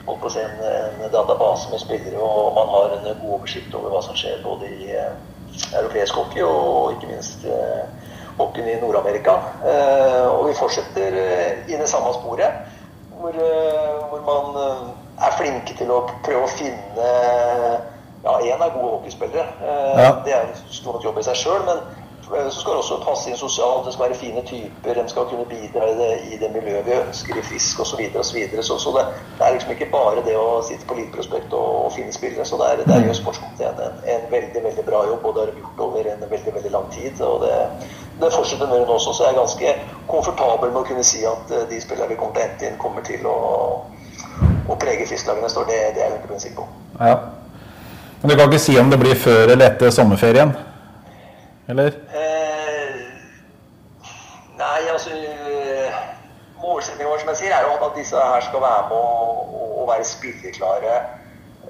holdt 0.08 0.22
på 0.24 0.28
å 0.28 0.34
si, 0.34 0.42
en, 0.42 1.04
database 1.14 1.70
med 1.72 1.82
spillere, 1.84 2.20
og 2.20 2.56
man 2.58 2.72
har 2.74 2.96
en 2.98 3.08
god 3.22 3.36
oversikt 3.38 3.76
over 3.78 3.94
hva 3.94 4.02
som 4.04 4.18
skjer 4.18 4.42
både 4.44 4.68
i 4.68 4.90
europeisk 5.78 6.18
hockey 6.18 6.44
og 6.46 6.96
ikke 6.98 7.12
minst 7.14 7.46
hockeyen 8.40 8.70
i 8.70 8.82
Nord-Amerika. 8.82 9.32
Eh, 9.66 10.28
og 10.28 10.48
vi 10.48 10.58
fortsetter 10.60 11.18
eh, 11.24 11.52
i 11.68 11.78
det 11.80 11.90
samme 11.92 12.14
sporet, 12.16 12.52
hvor, 13.20 13.36
eh, 13.36 13.96
hvor, 14.10 14.22
man 14.30 14.46
er 15.20 15.36
flinke 15.38 15.76
til 15.76 15.92
å 15.92 16.04
prøve 16.24 16.46
å 16.48 16.54
finne 16.56 17.10
Ja, 18.24 18.36
én 18.44 18.62
er 18.62 18.76
gode 18.76 18.92
hockeyspillere. 18.98 19.46
Ja. 19.96 20.12
Det 20.26 20.36
er 20.36 20.48
en 20.48 20.62
stor 20.70 21.00
jobb 21.04 21.20
i 21.20 21.24
seg 21.24 21.40
sjøl, 21.40 21.62
men 21.68 21.84
så 22.30 22.60
skal 22.60 22.72
det 22.72 22.82
også 22.84 22.98
passe 23.04 23.30
inn 23.30 23.38
sosialt, 23.38 23.86
det 23.86 23.94
skal 23.94 24.06
være 24.06 24.18
fine 24.20 24.42
typer, 24.46 24.94
de 24.94 25.10
skal 25.10 25.26
kunne 25.30 25.46
bidra 25.50 25.86
i 25.90 25.96
det, 25.98 26.10
i 26.34 26.38
det 26.42 26.50
miljøet 26.54 26.86
vi 26.86 26.94
ønsker 26.94 27.40
i 27.40 27.42
Fisk 27.42 27.80
osv. 27.80 27.90
Så, 27.90 27.98
videre, 27.98 28.20
og 28.20 28.26
så, 28.26 28.36
videre. 28.36 28.64
så, 28.64 28.78
så 28.78 28.94
det, 28.98 29.06
det, 29.38 29.46
er 29.46 29.56
liksom 29.56 29.72
ikke 29.74 29.90
bare 29.94 30.26
det 30.28 30.36
å 30.38 30.60
sitte 30.68 30.86
på 30.86 30.98
Eliteprospekt 30.98 31.56
og, 31.58 31.70
og, 31.86 31.90
finne 31.96 32.14
spillere. 32.14 32.46
Så 32.46 32.60
der, 32.62 32.84
der 32.86 33.08
gjør 33.08 33.18
sportskomiteen 33.18 33.82
en, 33.86 33.98
en, 34.14 34.28
veldig 34.36 34.64
veldig 34.68 34.86
bra 34.92 35.02
jobb, 35.10 35.26
og 35.26 35.36
det 35.36 35.46
har 35.46 35.52
de 35.56 35.64
gjort 35.64 35.84
over 35.88 36.12
en 36.14 36.30
veldig 36.36 36.56
veldig 36.60 36.74
lang 36.76 36.92
tid. 36.94 37.22
og 37.22 37.42
det, 37.46 37.56
det 38.22 38.34
fortsetter 38.36 38.68
med 38.68 38.80
hun 38.84 38.96
også, 38.98 39.14
så 39.14 39.24
jeg 39.24 39.34
er 39.34 39.40
ganske 39.40 39.76
komfortabel 40.08 40.74
med 40.74 40.82
å 40.84 40.88
kunne 40.92 41.06
si 41.08 41.24
at 41.26 41.54
eh, 41.56 41.68
de 41.72 41.82
spillere 41.82 42.12
vi 42.12 42.20
kommer 42.20 42.36
til 42.36 42.44
å 42.44 42.48
hente 42.50 42.70
inn, 42.70 42.80
kommer 42.82 43.06
til 43.08 43.26
å, 43.26 43.38
å 44.70 44.80
prege 44.80 45.08
år. 45.08 45.70
Det, 45.72 45.78
det 45.96 46.04
er 46.04 46.12
jeg 46.14 46.24
100 46.28 46.44
sikker 46.46 46.62
på. 46.62 46.68
Ja. 47.00 47.16
Men 48.22 48.30
du 48.30 48.36
kan 48.36 48.50
ikke 48.50 48.60
si 48.60 48.80
om 48.80 48.90
det 48.92 49.00
blir 49.00 49.16
før 49.16 49.54
eller 49.54 49.70
etter 49.70 49.94
sommerferien? 49.96 50.52
Eller? 51.70 51.96
Eh, 52.12 52.96
nei, 54.60 54.80
altså 54.92 55.14
Målsettingen 56.60 57.08
vår 57.08 57.22
som 57.22 57.30
jeg 57.32 57.40
sier, 57.40 57.54
er 57.56 57.64
jo 57.64 57.78
at 57.80 57.96
disse 57.96 58.20
her 58.20 58.44
skal 58.44 58.62
være 58.62 58.88
med 58.90 58.98
å, 59.00 59.60
og 59.80 59.86
være 59.88 60.08
spilleklare 60.08 60.96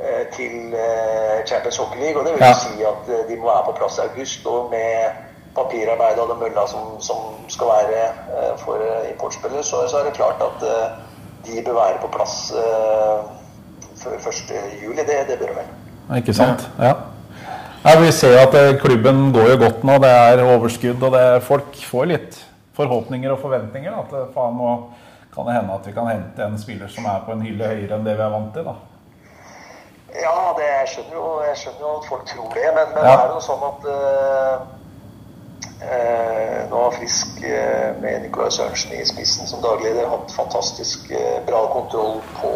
eh, 0.01 0.23
til 0.33 0.73
eh, 0.73 1.43
Champions 1.45 1.77
Hockey 1.77 2.01
League. 2.01 2.17
Og 2.17 2.25
det 2.25 2.33
vil 2.35 2.45
ja. 2.47 2.55
si 2.57 2.81
at 2.81 3.11
eh, 3.13 3.25
de 3.29 3.37
må 3.37 3.51
være 3.51 3.67
på 3.67 3.75
plass 3.77 3.99
i 3.99 4.07
august. 4.07 4.47
Og 4.49 4.71
med 4.73 5.19
papirarbeid 5.53 6.21
og 6.23 6.31
den 6.33 6.41
mølla 6.41 6.65
som, 6.71 6.95
som, 7.05 7.35
skal 7.49 7.71
være 7.71 8.01
for 8.61 8.81
importspillere, 9.09 9.63
så, 9.65 9.81
så, 9.89 10.01
er 10.01 10.09
det 10.09 10.17
klart 10.17 10.41
at 10.45 10.65
de 11.47 11.63
bør 11.65 11.79
være 11.79 12.01
på 12.03 12.11
plass 12.13 12.35
før 14.03 14.17
1. 14.19 14.53
juli. 14.83 15.01
Det, 15.01 15.23
det 15.29 15.39
bør 15.39 15.53
de 15.53 15.57
vel. 15.61 15.71
Ikke 16.17 16.33
sant. 16.33 16.65
Ja. 16.81 16.95
Ja, 17.79 17.93
vi 17.99 18.11
ser 18.11 18.35
at 18.41 18.55
eh, 18.59 18.75
klubben 18.81 19.29
går 19.31 19.53
jo 19.53 19.57
godt 19.61 19.83
nå. 19.87 19.95
Det 20.03 20.09
er 20.11 20.41
overskudd, 20.43 21.03
og 21.05 21.13
det, 21.15 21.23
folk 21.47 21.77
får 21.87 22.09
litt 22.11 22.39
forhåpninger 22.75 23.31
og 23.31 23.39
forventninger. 23.39 23.93
At 24.01 24.15
eh, 24.17 24.25
faen, 24.33 24.57
nå 24.59 24.73
kan 25.31 25.47
det 25.47 25.55
hende 25.55 25.77
at 25.77 25.87
vi 25.87 25.93
kan 25.95 26.09
hente 26.09 26.43
en 26.43 26.57
spiller 26.59 26.91
som 26.91 27.07
er 27.07 27.21
på 27.23 27.35
en 27.35 27.45
hylle 27.45 27.69
høyere 27.71 27.95
enn 27.95 28.07
det 28.07 28.17
vi 28.17 28.25
er 28.25 28.33
vant 28.33 28.51
til. 28.55 28.67
da. 28.67 28.75
Ja, 30.17 30.35
det, 30.57 30.65
jeg, 30.65 30.89
skjønner 30.91 31.15
jo, 31.21 31.29
jeg 31.45 31.61
skjønner 31.61 31.85
jo 31.85 31.93
at 32.01 32.09
folk 32.09 32.27
tror 32.33 32.51
det. 32.57 32.67
Men, 32.75 32.91
men 32.97 33.07
ja. 33.07 33.15
det 33.15 33.23
er 33.23 33.33
jo 33.37 33.39
sånn 33.45 33.65
at 33.69 33.87
uh, 33.87 34.53
uh, 35.85 36.59
nå 36.73 36.83
har 36.83 36.97
Frisk 36.97 37.39
uh, 37.45 37.89
med 38.01 38.25
Nicolai 38.25 38.51
Sørensen 38.57 38.97
i 38.97 39.05
spissen 39.07 39.47
som 39.47 39.63
dagleder 39.63 40.09
hatt 40.09 40.33
fantastisk 40.35 41.13
bra 41.47 41.63
kontroll 41.77 42.17
på 42.41 42.53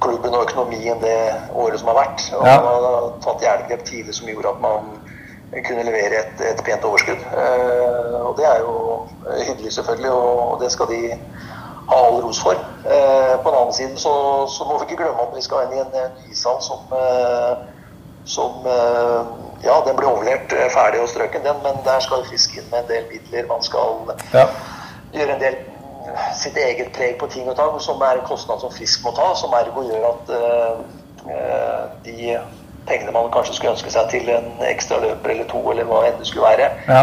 klubben 0.00 0.34
og 0.34 0.42
økonomien 0.46 1.00
det 1.02 1.18
året 1.54 1.80
som 1.80 1.90
har 1.92 1.98
vært. 2.02 2.24
Og 2.38 2.46
ja. 2.46 2.56
man 2.62 2.86
har 2.86 3.06
tatt 3.24 3.44
jerngrep 3.44 3.84
tidlig 3.88 4.14
som 4.14 4.30
gjorde 4.30 4.54
at 4.54 4.60
man 4.62 4.90
kunne 5.66 5.82
levere 5.82 6.22
et, 6.22 6.42
et 6.50 6.64
pent 6.64 6.84
overskudd. 6.84 7.22
Eh, 7.42 8.16
og 8.20 8.36
det 8.38 8.46
er 8.46 8.58
jo 8.60 8.74
hyggelig, 9.46 9.72
selvfølgelig, 9.72 10.10
og 10.12 10.60
det 10.62 10.72
skal 10.72 10.90
de 10.92 11.00
ha 11.88 12.00
all 12.04 12.20
ros 12.24 12.40
for. 12.42 12.52
Eh, 12.84 13.34
på 13.42 13.50
den 13.50 13.58
annen 13.60 13.74
side 13.74 13.96
så, 13.96 14.12
så, 14.52 14.64
må 14.64 14.78
vi 14.78 14.88
ikke 14.88 15.02
glemme 15.02 15.24
at 15.24 15.36
vi 15.36 15.44
skal 15.46 15.66
inn 15.66 15.78
i 15.78 15.82
en, 15.82 16.20
ishall 16.30 16.60
som, 16.62 16.84
uh, 16.92 17.64
som 18.24 18.66
Ja, 19.58 19.74
den 19.82 19.96
ble 19.98 20.06
overlevert 20.06 20.52
ferdig 20.70 21.00
og 21.02 21.08
strøken, 21.10 21.42
den, 21.42 21.56
men 21.64 21.80
der 21.82 21.98
skal 22.04 22.22
Frisk 22.28 22.52
inn 22.54 22.68
med 22.70 22.84
en 22.84 22.90
del 22.92 23.08
midler. 23.10 23.48
Man 23.48 23.64
skal 23.66 24.12
ja. 24.30 24.44
gjøre 25.16 25.34
en 25.34 25.42
del 25.42 25.56
sitt 26.36 26.56
eget 26.56 26.92
preg 26.96 27.18
på 27.20 27.28
ting 27.32 27.48
og 27.50 27.56
tang, 27.58 27.76
som 27.82 28.02
er 28.02 28.18
en 28.18 28.26
kostnad 28.28 28.62
som 28.62 28.72
Frisk 28.74 29.04
må 29.04 29.12
ta, 29.16 29.30
som 29.38 29.54
ergo 29.56 29.84
gjør 29.86 30.08
at 30.12 30.32
uh, 30.34 30.82
de 32.06 32.34
pengene 32.88 33.12
man 33.12 33.30
kanskje 33.34 33.56
skulle 33.56 33.74
ønske 33.76 33.92
seg 33.92 34.10
til 34.12 34.28
en 34.32 34.50
ekstra 34.68 35.00
løper 35.02 35.34
eller 35.34 35.48
to, 35.50 35.60
eller 35.72 35.88
hva 35.88 36.04
enn 36.08 36.20
det 36.20 36.28
skulle 36.30 36.48
være, 36.48 36.70
ja. 36.88 37.02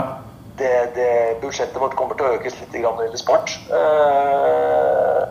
det, 0.61 0.73
det, 0.97 1.09
budsjettet 1.43 1.81
vårt 1.81 1.97
kommer 1.99 2.17
til 2.17 2.27
å 2.27 2.37
økes 2.39 2.57
litt 2.61 2.77
når 2.79 2.97
det 2.97 3.09
gjelder 3.09 3.21
sport. 3.21 3.57
Uh, 3.69 5.25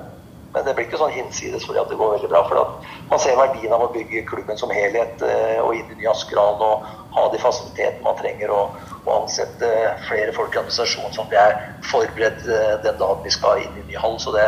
men 0.54 0.62
det 0.68 0.76
blir 0.76 0.86
ikke 0.86 1.00
sånn 1.00 1.10
hinsides 1.10 1.64
fordi 1.66 1.80
at 1.82 1.88
det 1.90 1.96
går 1.98 2.12
veldig 2.12 2.28
bra. 2.30 2.44
For 2.46 3.08
man 3.10 3.18
ser 3.18 3.34
verdien 3.40 3.72
av 3.74 3.88
å 3.88 3.90
bygge 3.90 4.22
klubben 4.28 4.60
som 4.60 4.70
helhet 4.70 5.24
og 5.64 5.72
inn 5.74 5.88
i 5.90 5.96
ny 5.98 6.06
Askeral 6.06 6.62
og 6.62 6.84
ha 7.16 7.24
de 7.32 7.40
fasilitetene 7.42 8.06
man 8.06 8.14
trenger. 8.20 8.52
og 8.54 8.93
å 9.04 9.16
ansette 9.22 9.70
flere 10.08 10.34
folk 10.36 10.54
i 10.54 10.60
administrasjonen 10.60 11.14
sånn 11.14 11.28
at 11.28 11.34
vi 11.34 11.40
er 11.40 11.56
forberedt 11.90 12.46
eh, 12.48 12.76
den 12.84 13.00
dagen 13.00 13.24
vi 13.24 13.32
skal 13.34 13.62
inn 13.62 13.80
i 13.80 13.86
ny 13.88 13.98
hall. 14.00 14.16
Så 14.22 14.34
det, 14.36 14.46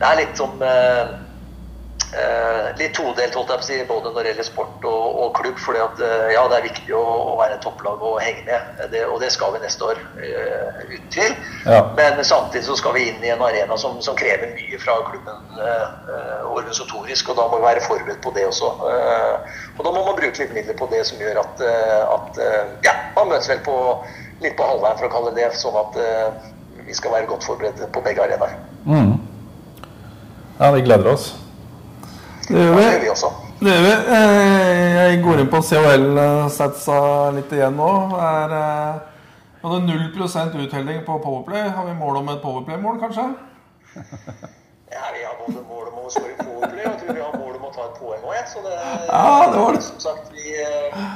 det 0.00 0.10
er 0.10 0.20
litt 0.22 0.40
som 0.40 0.60
eh, 2.12 2.56
eh, 2.66 2.78
litt 2.78 2.94
todelt, 2.96 3.34
holdt 3.34 3.50
jeg 3.52 3.60
på 3.60 3.64
å 3.64 3.66
si, 3.66 3.76
både 3.88 4.12
når 4.12 4.24
det 4.24 4.32
gjelder 4.32 4.46
sport 4.48 4.86
og, 4.88 5.18
og 5.22 5.32
klubb. 5.38 5.58
For 5.62 5.78
eh, 5.78 6.32
ja, 6.34 6.44
det 6.50 6.58
er 6.58 6.66
viktig 6.66 6.94
å, 6.96 7.02
å 7.32 7.36
være 7.40 7.58
topplag 7.64 8.02
og 8.04 8.18
henge 8.22 8.44
med, 8.46 8.82
det, 8.92 9.04
og 9.10 9.20
det 9.22 9.30
skal 9.34 9.54
vi 9.54 9.62
neste 9.62 9.90
år, 9.90 10.00
eh, 10.22 10.82
uten 10.92 11.12
tvil. 11.14 11.36
Ja. 11.66 11.80
Men 11.98 12.22
samtidig 12.26 12.66
så 12.68 12.78
skal 12.80 12.96
vi 12.96 13.06
inn 13.10 13.24
i 13.24 13.32
en 13.34 13.44
arena 13.44 13.78
som, 13.80 13.98
som 14.04 14.18
krever 14.18 14.54
mye 14.56 14.80
fra 14.82 14.98
klubben 15.10 15.62
eh, 15.62 15.86
organisatorisk, 16.50 17.32
og 17.32 17.40
da 17.40 17.48
må 17.52 17.60
vi 17.60 17.68
være 17.68 17.86
forberedt 17.86 18.22
på 18.24 18.34
det 18.36 18.46
også. 18.48 18.72
Uh, 18.80 19.56
og 19.76 19.82
da 19.84 19.90
må 19.92 20.02
man 20.06 20.16
bruke 20.16 20.40
litt 20.40 20.54
midler 20.54 20.76
på 20.78 20.88
det 20.90 21.02
som 21.08 21.20
gjør 21.20 21.40
at, 21.42 21.60
at 21.60 22.38
ja, 22.84 22.94
man 23.16 23.28
møtes 23.30 23.48
vel 23.50 23.60
på, 23.66 23.76
litt 24.44 24.56
på 24.58 24.66
halvveien, 24.66 24.98
for 25.00 25.08
å 25.08 25.12
kalle 25.12 25.32
det 25.36 25.44
det, 25.44 25.60
sånn 25.60 25.76
at 25.80 25.98
vi 26.86 26.96
skal 26.96 27.12
være 27.12 27.28
godt 27.28 27.44
forberedt 27.44 27.82
på 27.92 28.02
begge 28.04 28.24
arenaer. 28.24 28.56
Mm. 28.88 29.16
Ja, 30.56 30.70
vi 30.72 30.86
gleder 30.86 31.12
oss. 31.12 31.34
Det 32.48 32.62
gjør 32.62 32.74
vi. 33.00 33.08
Også. 33.10 33.30
Det 33.60 33.72
gjør 33.72 33.84
vi. 33.84 33.94
Eh, 34.16 34.96
jeg 34.96 35.22
går 35.24 35.40
inn 35.42 35.50
på 35.50 35.60
CHL-satsa 35.68 36.98
litt 37.34 37.54
igjen 37.56 37.78
nå. 37.78 37.88
Er, 38.22 38.54
eh, 38.58 39.24
hadde 39.64 39.80
0 39.88 40.04
uttelling 40.66 41.00
på 41.06 41.18
Powerplay. 41.24 41.68
Har 41.74 41.88
vi 41.88 41.96
mål 41.98 42.20
om 42.22 42.28
et 42.34 42.42
Powerplay-mål, 42.42 43.00
kanskje? 43.02 43.30
Ja, 44.96 45.02
vi 45.12 45.24
har 45.26 45.34
både 45.36 45.60
mål 45.66 45.88
om 45.90 46.04
å 46.06 46.10
skåre 46.14 46.36
Powerplay, 46.38 46.84
og 46.86 46.92
jeg 46.92 47.00
tror 47.00 47.16
vi 47.16 47.24
har 47.24 47.32
mål 47.36 47.56
om 47.58 47.64
å 47.66 47.70
ta 47.74 47.88
et 47.88 47.96
poeng 47.98 48.22
òg, 48.22 48.36
Så 48.48 48.62
det, 48.64 48.76
ja, 49.10 49.48
det 49.50 49.58
var 49.58 49.74
det. 49.74 49.82
Som 49.84 49.98
sagt, 50.00 50.30
vi, 50.32 50.54
eh, 50.62 51.10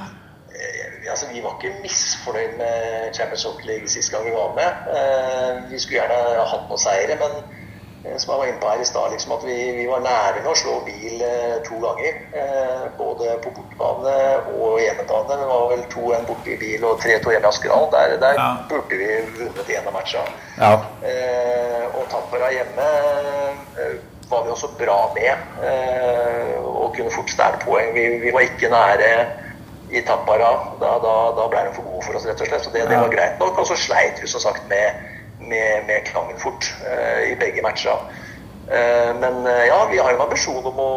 altså, 1.07 1.29
vi 1.31 1.41
var 1.45 1.55
ikke 1.55 1.79
misfornøyd 1.85 2.59
med 2.59 3.15
Champions 3.17 3.47
Hockey 3.47 3.71
League 3.71 3.89
sist 3.89 4.13
gang 4.13 4.27
vi 4.27 4.35
var 4.35 4.53
med. 4.59 4.91
Vi 5.71 5.81
skulle 5.81 6.03
gjerne 6.03 6.45
hatt 6.51 6.67
noen 6.67 6.83
seire, 6.83 7.17
men 7.23 7.39
Eh, 7.39 7.60
som 8.01 8.33
jeg 8.33 8.39
var 8.39 8.49
inne 8.49 8.61
på 8.61 8.69
her 8.71 8.81
i 8.81 8.87
stad, 8.89 9.11
liksom 9.13 9.33
at 9.35 9.43
vi, 9.45 9.57
vi, 9.77 9.83
var 9.89 10.01
nære 10.01 10.41
med 10.41 10.49
å 10.49 10.57
slå 10.57 10.77
bil 10.87 11.25
eh, 11.25 11.57
to 11.67 11.77
ganger. 11.83 12.21
Eh, 12.43 12.87
både 12.97 13.35
på 13.45 13.53
bortebane 13.59 14.15
og 14.57 14.79
hjemmebane. 14.81 15.37
Det 15.43 15.49
var 15.51 15.67
vel 15.75 15.83
2-1 15.93 16.25
borte 16.31 16.55
i 16.55 16.57
bil 16.63 16.87
og 16.89 17.03
3-2 17.05 17.35
hjemme 17.35 17.45
i 17.45 17.51
Askeral. 17.51 17.91
Der, 17.93 18.15
der 18.23 18.41
ja. 18.41 18.49
burde 18.71 19.01
vi 19.03 19.11
vunnet 19.37 19.75
en 19.77 19.91
av 19.93 19.99
matchene. 19.99 20.33
Ja. 20.57 20.73
Eh, 21.13 21.85
og 21.93 22.09
Tampera 22.15 22.49
hjemme 22.55 22.89
eh, 23.85 23.95
var 24.31 24.47
vi 24.47 24.55
også 24.55 24.73
bra 24.81 24.99
med 25.19 25.65
eh, 25.69 26.57
og 26.63 26.97
kunne 26.97 27.13
fort 27.13 27.37
stjele 27.37 27.61
poeng. 27.67 27.93
Vi, 27.99 28.09
vi, 28.25 28.33
var 28.33 28.49
ikke 28.49 28.73
nære 28.73 29.13
i 29.93 30.01
Tampara. 30.09 30.55
Da, 30.81 30.97
da, 31.05 31.15
da 31.37 31.49
ble 31.53 31.69
de 31.69 31.77
for 31.77 31.93
gode 31.93 32.09
for 32.09 32.17
oss, 32.17 32.25
rett 32.33 32.41
og 32.41 32.49
slett. 32.49 32.65
Så 32.65 32.73
det, 32.73 32.89
det 32.89 33.05
var 33.05 33.13
greit 33.13 33.37
nok. 33.43 33.61
Og 33.61 33.69
så 33.69 33.77
sleit 33.77 34.25
vi 34.25 34.31
som 34.31 34.41
sagt 34.49 34.65
med 34.73 35.20
med, 35.41 35.87
med 35.87 36.05
klangen 36.07 36.39
fort 36.39 36.69
uh, 36.85 37.23
i 37.31 37.35
begge 37.41 37.63
matcher. 37.63 38.05
Uh, 38.71 39.11
men 39.21 39.47
uh, 39.47 39.65
ja, 39.67 39.81
vi 39.91 39.99
har 39.99 40.15
en 40.15 40.25
ambisjon 40.27 40.67
om 40.67 40.79
å, 40.79 40.93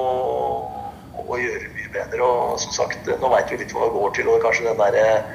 å, 1.23 1.39
gjøre 1.39 1.71
mye 1.75 1.91
bedre. 1.95 2.21
Og 2.21 2.59
som 2.61 2.75
sagt, 2.75 3.09
nå 3.09 3.33
veit 3.33 3.51
vi 3.51 3.61
litt 3.63 3.73
hva 3.75 3.87
det 3.87 3.97
går 3.97 4.15
til. 4.17 4.29
Og 4.31 4.45
kanskje 4.45 4.69
den 4.69 4.81
der 4.81 5.25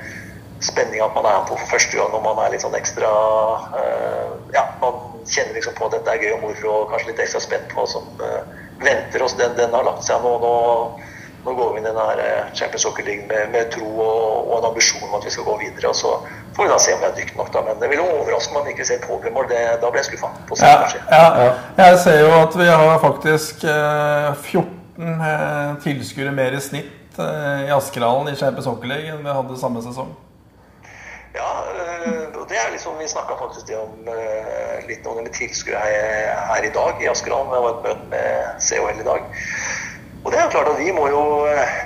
spenninga 0.64 1.06
at 1.06 1.14
man 1.14 1.28
er 1.30 1.44
på 1.46 1.54
for 1.54 1.70
første 1.70 1.94
gang 1.94 2.14
og 2.18 2.24
man 2.24 2.40
er 2.42 2.50
litt 2.50 2.64
sånn 2.64 2.74
ekstra 2.74 3.10
Ja, 4.50 4.64
man 4.80 4.96
kjenner 5.30 5.54
liksom 5.54 5.76
på 5.78 5.86
at 5.86 5.94
dette 5.94 6.10
er 6.10 6.24
gøy 6.24 6.32
og 6.34 6.48
moro 6.48 6.72
og 6.80 6.88
kanskje 6.90 7.12
litt 7.12 7.22
ekstra 7.22 7.44
spent 7.44 7.68
på 7.70 7.78
hva 7.78 7.84
som 7.86 8.08
venter 8.82 9.22
oss. 9.22 9.36
Den, 9.38 9.54
den, 9.54 9.70
har 9.76 9.86
lagt 9.86 10.02
seg 10.08 10.24
nå. 10.24 10.34
nå 10.42 10.56
nå 11.44 11.54
går 11.54 11.72
vi 11.72 11.80
inn 11.80 11.86
i 11.86 11.90
denne 11.94 12.28
Champions 12.58 12.84
Hockey 12.84 13.04
League 13.06 13.26
med, 13.28 13.52
med 13.54 13.70
tro 13.72 13.86
og, 13.86 14.48
og, 14.48 14.54
en 14.58 14.68
ambisjon 14.72 15.06
om 15.06 15.14
at 15.18 15.24
vi 15.24 15.32
skal 15.32 15.46
gå 15.46 15.54
videre. 15.62 15.92
og 15.92 15.96
Så 15.96 16.10
får 16.58 16.66
vi 16.66 16.70
da 16.70 16.78
se 16.82 16.94
om 16.94 17.00
vi 17.00 17.06
er 17.06 17.16
dyktig 17.16 17.36
nok. 17.38 17.52
da, 17.54 17.62
Men 17.62 17.80
det 17.80 17.88
vil 17.92 18.00
overraske 18.02 18.52
meg 18.52 18.60
om 18.60 18.66
vi 18.66 18.72
ikke 18.74 18.86
ser 18.88 19.02
påbli-mål. 19.06 19.50
Da 19.82 19.90
blir 19.90 20.00
jeg 20.02 20.08
skuffa. 20.10 20.30
Ja, 20.58 20.72
ja, 21.10 21.26
ja. 21.44 21.50
Jeg 21.78 21.98
ser 22.02 22.20
jo 22.24 22.32
at 22.34 22.56
vi 22.58 22.66
har 22.66 23.02
faktisk 23.02 23.62
eh, 23.64 24.30
14 24.34 25.20
eh, 25.30 25.76
tilskuere 25.84 26.32
mer 26.34 26.56
i 26.58 26.62
snitt 26.62 27.20
eh, 27.22 27.68
i 27.68 27.74
Askerhallen 27.76 28.32
i 28.32 28.38
Champions 28.40 28.66
Hockey 28.66 29.06
enn 29.12 29.22
vi 29.22 29.36
hadde 29.38 29.60
samme 29.60 29.84
sesong. 29.86 30.10
Ja, 31.38 31.52
eh, 31.78 32.34
og 32.34 32.48
det 32.50 32.58
er 32.58 32.72
liksom, 32.74 32.98
vi 32.98 33.06
snakka 33.06 33.38
faktisk 33.38 33.70
om, 33.78 34.10
eh, 34.10 34.82
litt 34.90 35.06
om 35.06 35.20
det 35.20 35.28
med 35.28 35.38
tilskuere 35.38 35.84
her, 35.84 36.42
her, 36.50 36.66
i 36.66 36.74
dag 36.74 37.04
i 37.04 37.10
Askerhallen. 37.12 37.54
Det 37.54 37.62
var 37.62 37.76
et 37.76 37.86
møte 37.86 38.10
med 38.16 38.66
COL 38.66 38.98
i 38.98 39.06
dag. 39.12 39.30
Og 40.24 40.32
det 40.32 40.40
er 40.40 40.48
jo 40.48 40.54
klart 40.56 40.72
at 40.74 40.82
vi 40.82 40.90
må 40.90 41.06
jo 41.12 41.22
eh, 41.46 41.78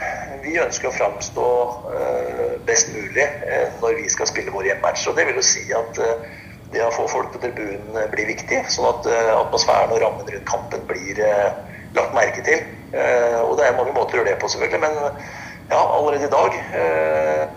vi 0.42 0.58
ønsker 0.60 0.90
å 0.90 0.94
framstå 0.94 1.48
uh, 1.88 2.54
best 2.66 2.92
mulig 2.94 3.26
uh, 3.46 3.68
når 3.82 3.98
vi 4.00 4.08
skal 4.12 4.28
spille 4.30 4.54
vår 4.54 4.70
hjemmematch. 4.70 5.06
Og 5.10 5.18
det 5.18 5.26
vil 5.28 5.38
jo 5.38 5.44
si 5.46 5.64
at 5.76 6.00
uh, 6.02 6.38
det 6.72 6.82
å 6.84 6.92
få 6.94 7.06
folk 7.10 7.32
på 7.34 7.42
tribunen 7.42 7.96
blir 8.14 8.30
viktig, 8.30 8.62
sånn 8.72 8.88
at 8.88 9.06
atmosfæren 9.12 9.92
og 9.92 9.98
rammen 10.00 10.24
rundt 10.24 10.46
kampen 10.48 10.86
blir 10.88 11.18
lagt 11.92 12.14
merke 12.16 12.40
til. 12.46 12.62
og 13.44 13.58
det 13.58 13.66
er 13.66 13.76
mange 13.76 13.92
måter 13.92 14.16
å 14.16 14.22
gjøre 14.22 14.30
det 14.30 14.38
på, 14.40 14.48
selvfølgelig. 14.48 14.80
Men 14.80 14.96
ja, 15.68 15.82
allerede 15.82 16.24
i 16.24 16.32
dag 16.32 16.56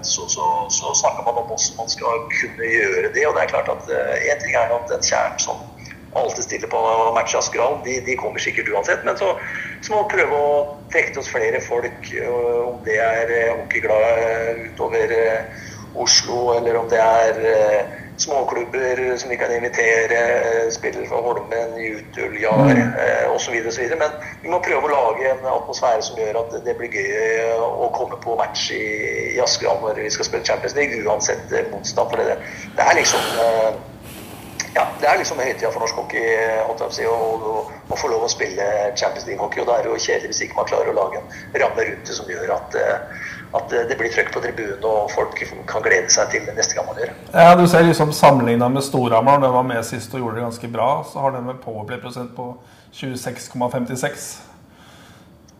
så, 0.04 0.28
så, 0.28 0.50
så 0.67 0.91
snakker 1.00 1.24
man 1.24 1.39
om 1.39 1.48
hvordan 1.48 1.80
man 1.80 1.93
skal 1.93 2.26
kunne 2.34 2.74
gjøre 2.74 3.13
det. 3.15 3.24
Og 3.30 3.39
det 3.39 3.45
er 3.45 3.54
klart 3.54 3.71
at 3.71 3.88
én 4.19 4.43
ting 4.43 4.60
er 4.60 4.76
at 4.76 4.91
den 4.91 5.08
kjernen 5.08 5.39
som 5.48 5.63
alltid 6.15 6.47
stiller 6.47 6.71
på 6.71 6.82
matcha 7.15 7.41
skral. 7.41 7.80
de, 7.86 7.99
de, 8.08 8.15
kommer 8.15 8.39
sikkert 8.39 8.71
uansett. 8.73 9.04
Men 9.06 9.17
så, 9.17 9.36
så 9.82 9.93
må 9.93 10.04
vi 10.04 10.15
prøve 10.17 10.39
å 10.39 10.56
trekke 10.93 11.13
til 11.13 11.23
oss 11.23 11.32
flere 11.34 11.62
folk, 11.63 12.10
om 12.32 12.82
det 12.88 12.97
er 13.04 13.36
hockeyglade 13.58 14.56
utover 14.69 15.15
Oslo, 15.95 16.39
eller 16.58 16.75
om 16.75 16.89
det 16.91 16.99
er 16.99 17.38
småklubber 18.17 19.17
som 19.17 19.30
vi 19.30 19.38
kan 19.38 19.51
invitere, 19.56 20.71
spillere 20.71 21.08
fra 21.08 21.21
Holmen, 21.21 21.75
Jutul, 21.80 22.41
Jar 22.41 22.75
mm. 22.75 22.93
eh, 22.99 23.32
osv. 23.36 23.56
Men 23.99 24.12
vi 24.43 24.51
må 24.51 24.62
prøve 24.63 24.88
å 24.88 24.93
lage 24.93 25.32
en 25.32 25.49
atmosfære 25.51 26.04
som 26.06 26.19
gjør 26.19 26.39
at 26.43 26.56
det 26.65 26.78
blir 26.80 26.95
gøy 26.95 27.60
å 27.60 27.89
komme 27.95 28.19
på 28.23 28.38
match 28.39 28.69
i, 28.75 28.86
i 29.36 29.41
Askeland 29.43 29.84
når 29.84 30.06
vi 30.06 30.13
skal 30.15 30.30
spille 30.30 30.47
Champions 30.47 30.78
League, 30.80 31.04
uansett 31.04 31.51
motstand. 31.73 32.13
For 32.13 32.23
det, 32.23 32.39
det 32.78 32.88
er 32.88 32.99
liksom 33.01 33.28
ja, 34.76 34.84
det 35.00 35.08
er 35.08 35.22
liksom 35.22 35.40
høytida 35.40 35.72
for 35.72 35.84
norsk 35.84 36.02
hockey 36.02 36.24
å 36.68 37.96
få 37.96 38.12
lov 38.12 38.26
å 38.28 38.32
spille 38.32 38.66
Champions 39.00 39.26
League-hockey. 39.30 39.64
Og 39.64 39.70
da 39.70 39.78
er 39.78 39.86
det 39.86 39.94
jo 39.94 40.02
kjedelig 40.08 40.34
hvis 40.34 40.44
ikke 40.46 40.60
man 40.60 40.68
klarer 40.70 40.92
å 40.92 40.98
lage 40.98 41.22
en 41.22 41.62
ramme 41.64 41.88
rundt 41.88 42.12
det 42.12 42.18
som 42.18 42.30
gjør 42.30 42.54
at 42.58 42.78
at 43.56 43.72
det 43.90 43.96
blir 44.00 44.12
trøkk 44.12 44.34
på 44.34 44.42
tribunen, 44.44 44.84
og 44.84 45.12
folk 45.14 45.38
kan 45.70 45.84
glede 45.86 46.10
seg 46.12 46.32
til 46.34 46.48
det 46.48 46.56
neste 46.58 46.76
gang 46.76 46.90
man 46.90 47.00
gjør 47.00 47.14
Ja, 47.34 47.54
Du 47.56 47.68
ser 47.72 47.86
liksom 47.88 48.12
sammenligna 48.14 48.68
med 48.70 48.84
Storhamar, 48.84 49.40
den 49.44 49.54
var 49.54 49.64
med 49.64 49.86
sist 49.88 50.14
og 50.14 50.20
gjorde 50.24 50.40
det 50.40 50.48
ganske 50.48 50.72
bra, 50.74 50.90
så 51.12 51.24
har 51.24 51.36
den 51.36 51.48
powerplay-prosent 51.64 52.36
på 52.36 52.50
26,56. 52.96 54.28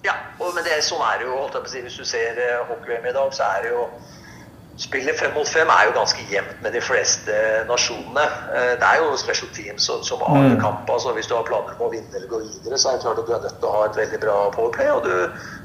Ja, 0.06 0.16
og, 0.40 0.52
men 0.56 0.64
det, 0.68 0.82
sånn 0.86 1.02
er 1.04 1.22
det 1.22 1.30
jo. 1.30 1.38
holdt 1.40 1.56
jeg 1.58 1.64
på 1.64 1.70
å 1.70 1.74
si, 1.74 1.82
Hvis 1.88 1.98
du 2.00 2.06
ser 2.08 2.38
uh, 2.38 2.68
hockey-VM 2.70 3.08
i 3.10 3.16
dag, 3.16 3.32
så 3.34 3.48
er 3.56 3.66
det 3.66 3.72
jo 3.74 3.88
Spillet 4.78 5.16
fem 5.20 5.32
mot 5.32 5.48
fem 5.48 5.70
er 5.72 5.86
jo 5.88 5.94
ganske 5.96 6.24
jevnt 6.28 6.64
med 6.64 6.74
de 6.76 6.82
fleste 6.84 7.36
nasjonene. 7.70 8.26
Eh, 8.52 8.74
det 8.82 8.88
er 8.90 9.00
jo 9.00 9.16
special 9.18 9.52
teams 9.56 9.88
som, 9.88 10.02
som 10.04 10.24
avgjør 10.28 10.58
mm. 10.58 10.62
kampen. 10.62 11.00
Så 11.00 11.14
hvis 11.16 11.30
du 11.32 11.36
har 11.38 11.48
planer 11.48 11.78
om 11.78 11.86
å 11.88 11.92
vinne 11.94 12.12
eller 12.12 12.28
gå 12.28 12.42
videre, 12.44 12.78
så 12.78 12.92
er 12.92 12.98
det 12.98 13.06
klart 13.06 13.22
at 13.22 13.30
du 13.30 13.34
er 13.38 13.44
nødt 13.46 13.58
til 13.62 13.70
å 13.70 13.76
ha 13.78 13.84
et 13.88 14.00
veldig 14.02 14.22
bra 14.26 14.38
powerplay. 14.56 14.92
Og 14.92 15.08
du, 15.08 15.14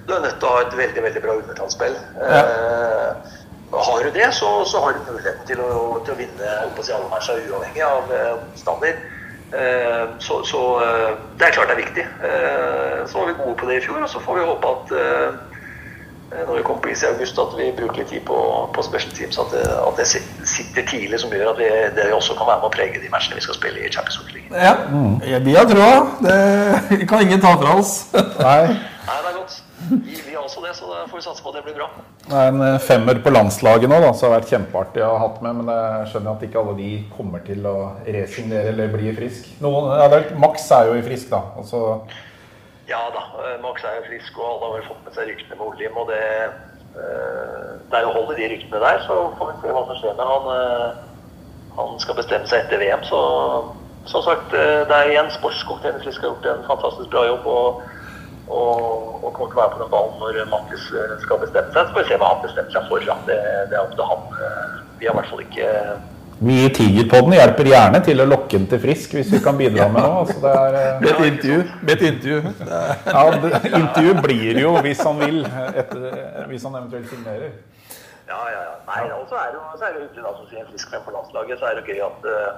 du 0.07 0.14
er 0.14 0.25
nødt 0.27 0.38
til 0.38 0.49
å 0.49 0.55
ha 0.55 0.64
et 0.66 0.77
veldig 0.83 1.07
veldig 1.09 1.25
bra 1.27 1.38
undertallsspill. 1.42 1.96
Ja. 2.23 2.42
Eh, 2.44 3.38
har 3.70 4.03
du 4.03 4.11
det, 4.14 4.29
så, 4.35 4.51
så, 4.66 4.83
har 4.83 4.94
du 4.94 5.12
muligheten 5.12 5.46
til 5.46 5.62
å, 5.62 5.73
til 6.07 6.14
å 6.14 6.18
vinne 6.18 6.55
på 6.75 6.87
si, 6.87 6.94
alle 6.94 7.11
matcher 7.11 7.42
uavhengig 7.51 7.83
av 7.87 8.07
standard. 8.11 8.46
motstander. 8.46 9.03
Eh, 9.51 10.07
så, 10.23 10.44
så 10.46 10.62
eh, 10.87 11.11
det 11.38 11.49
er 11.49 11.59
klart 11.59 11.70
det 11.70 11.75
er 11.75 11.83
viktig. 11.83 12.07
Eh, 12.31 12.99
så 13.11 13.18
var 13.18 13.33
vi 13.33 13.38
gode 13.42 13.59
på 13.59 13.70
det 13.70 13.81
i 13.81 13.85
fjor, 13.88 14.03
og 14.03 14.11
så 14.11 14.23
får 14.23 14.38
vi 14.38 14.51
håpe 14.53 14.75
at 14.77 14.99
Eh, 15.01 15.35
når 16.31 16.57
vi 16.57 16.62
kommer 16.62 16.83
på 16.83 16.90
is 16.93 17.03
i 17.03 17.09
august, 17.09 17.38
at 17.43 17.55
vi 17.59 17.71
bruker 17.75 18.03
litt 18.03 18.12
tid 18.12 18.23
på, 18.27 18.37
på 18.75 18.85
special 18.87 19.14
teams. 19.16 19.38
At 19.43 19.51
det, 19.55 19.64
at 19.66 19.99
det, 19.99 20.07
sitter 20.47 20.87
tidlig, 20.87 21.19
som 21.23 21.35
gjør 21.35 21.53
at 21.53 21.59
vi, 21.59 21.71
det 21.97 22.07
også 22.14 22.37
kan 22.38 22.47
være 22.51 22.62
med 22.62 22.69
å 22.71 22.75
prege 22.77 23.03
de 23.03 23.11
matchene 23.12 23.40
vi 23.40 23.47
skal 23.47 23.59
spille 23.59 23.83
i 23.83 23.90
Champions 23.90 24.21
League. 24.31 24.47
Ja, 24.55 24.77
mm. 24.87 25.19
vi 25.47 25.57
har 25.57 25.66
troa. 25.71 25.97
Det 26.23 27.09
kan 27.11 27.27
ingen 27.27 27.43
ta 27.43 27.57
fra 27.59 27.75
oss. 27.83 27.97
Nei. 28.14 28.62
Nei, 29.11 29.19
det 29.25 29.33
er 29.33 29.37
godt. 29.40 29.59
Vi, 29.90 30.16
vi 30.29 30.35
har 30.37 30.45
også 30.45 30.62
det, 30.62 30.77
så 30.77 30.87
da 30.87 31.03
får 31.09 31.19
vi 31.19 31.25
satse 31.25 31.43
på 31.43 31.51
at 31.51 31.57
det 31.59 31.64
blir 31.66 31.79
bra. 31.81 31.88
Det 32.29 32.37
er 32.37 32.51
en 32.53 32.62
eh, 32.62 32.81
femmer 32.85 33.19
på 33.25 33.33
landslaget 33.33 33.90
nå, 33.90 33.99
da, 34.05 34.12
så 34.14 34.27
det 34.27 34.29
har 34.29 34.37
vært 34.37 34.53
kjempeartig 34.55 35.03
å 35.03 35.12
ha 35.16 35.21
hatt 35.25 35.40
med. 35.43 35.57
Men 35.59 35.73
jeg 35.75 36.11
skjønner 36.12 36.37
at 36.37 36.45
ikke 36.47 36.62
alle 36.62 36.75
de 36.79 36.90
kommer 37.16 37.43
til 37.47 37.66
å 37.66 37.77
resignere 38.07 38.71
eller 38.71 38.93
bli 38.93 39.14
frisk. 39.16 39.51
Noen, 39.64 39.90
ja, 39.99 40.21
Max 40.38 40.69
er 40.77 40.93
jo 40.93 40.99
i 41.01 41.07
frisk, 41.07 41.33
da. 41.33 41.43
Og 41.59 41.66
så 41.66 41.83
ja 42.90 43.11
da, 43.14 43.22
eh, 43.44 43.62
Max 43.62 43.85
er 43.85 44.00
jo 44.00 44.09
frisk, 44.09 44.38
og 44.38 44.48
alle 44.50 44.81
har 44.81 44.88
fått 44.88 45.05
med 45.07 45.14
seg 45.16 45.31
ryktene 45.31 45.59
med 45.59 45.66
Olim. 45.68 46.00
Og 46.00 46.11
det, 46.11 46.24
eh, 46.98 47.68
det 47.90 48.00
er 48.00 48.09
å 48.09 48.16
holde 48.16 48.37
de 48.38 48.48
ryktene 48.50 48.83
der, 48.83 49.05
så 49.07 49.20
får 49.38 49.53
vi 49.53 49.61
se 49.62 49.76
hva 49.76 49.85
som 49.87 50.00
skjer 50.00 50.18
med 50.18 50.33
han. 50.33 50.50
Eh, 50.57 50.90
han 51.79 52.03
skal 52.03 52.18
bestemme 52.18 52.50
seg 52.50 52.64
etter 52.64 52.83
VM, 52.83 53.07
så 53.07 53.20
som 54.11 54.24
sagt, 54.24 54.50
det 54.50 54.96
er 54.96 55.11
igjen 55.12 55.29
sportskomiteen 55.31 56.00
Frisk 56.00 56.22
har 56.22 56.33
gjort 56.33 56.46
en 56.48 56.62
fantastisk 56.66 57.11
bra 57.12 57.26
jobb. 57.29 57.46
og 57.46 57.83
og, 58.50 59.22
og, 59.22 59.33
kommer 59.35 59.53
til 59.53 59.59
å 59.59 59.61
være 59.61 59.74
på 59.76 59.79
den 59.79 59.90
ballen 59.92 60.16
når 60.18 60.48
Mattis 60.50 60.87
skal 61.22 61.38
bestemme 61.38 61.70
seg. 61.70 61.87
Så 61.87 61.94
får 61.94 62.03
vi 62.03 62.09
se 62.09 62.16
hva 62.18 62.31
han 62.33 62.40
bestemmer 62.42 62.72
seg 62.74 62.88
for. 62.88 63.05
Det, 63.29 63.37
det 63.70 63.76
er 63.79 63.85
opp 63.85 63.92
til 63.94 64.09
han. 64.09 64.24
Vi 64.98 65.07
har 65.07 65.14
i 65.14 65.18
hvert 65.20 65.31
fall 65.31 65.44
ikke 65.44 65.68
vi 66.40 66.68
på 66.68 66.74
Tigerpodden 66.76 67.35
hjelper 67.37 67.68
gjerne 67.68 67.98
til 68.05 68.22
å 68.22 68.26
lokke 68.29 68.57
den 68.57 68.68
til 68.70 68.81
Frisk, 68.81 69.12
hvis 69.18 69.29
vi 69.29 69.40
kan 69.44 69.59
bidra 69.59 69.90
med 69.92 70.00
noe. 70.00 70.22
Altså 70.22 70.40
er, 70.48 70.79
med 71.03 71.11
et 71.11 71.26
intervju. 71.26 71.59
Med 71.83 71.92
et 71.92 72.05
intervju. 72.09 72.38
ja, 73.12 73.24
det, 73.42 73.50
intervju 73.68 74.14
blir 74.24 74.61
jo 74.62 74.70
hvis 74.87 75.03
han 75.05 75.20
vil, 75.20 75.42
etter, 75.83 76.07
hvis 76.48 76.64
han 76.64 76.79
eventuelt 76.81 77.12
signerer. 77.12 77.53
Ja, 78.31 78.40
ja, 78.55 78.62
ja. 78.70 78.74
Nei, 78.88 79.05
altså 79.18 79.37
er 79.37 79.53
det, 79.53 79.61
så 79.76 79.85
er 79.85 79.92
det 79.92 80.07
hyggelig, 80.07 80.24
da, 80.24 80.33
som 80.38 80.48
sier 80.48 80.66
Frisk 80.70 80.94
venn 80.94 81.05
på 81.05 81.12
landslaget, 81.18 81.61
så 81.61 81.68
er 81.68 81.76
det 81.76 81.92
gøy 81.92 82.03
at, 82.09 82.26
eh, 82.33 82.50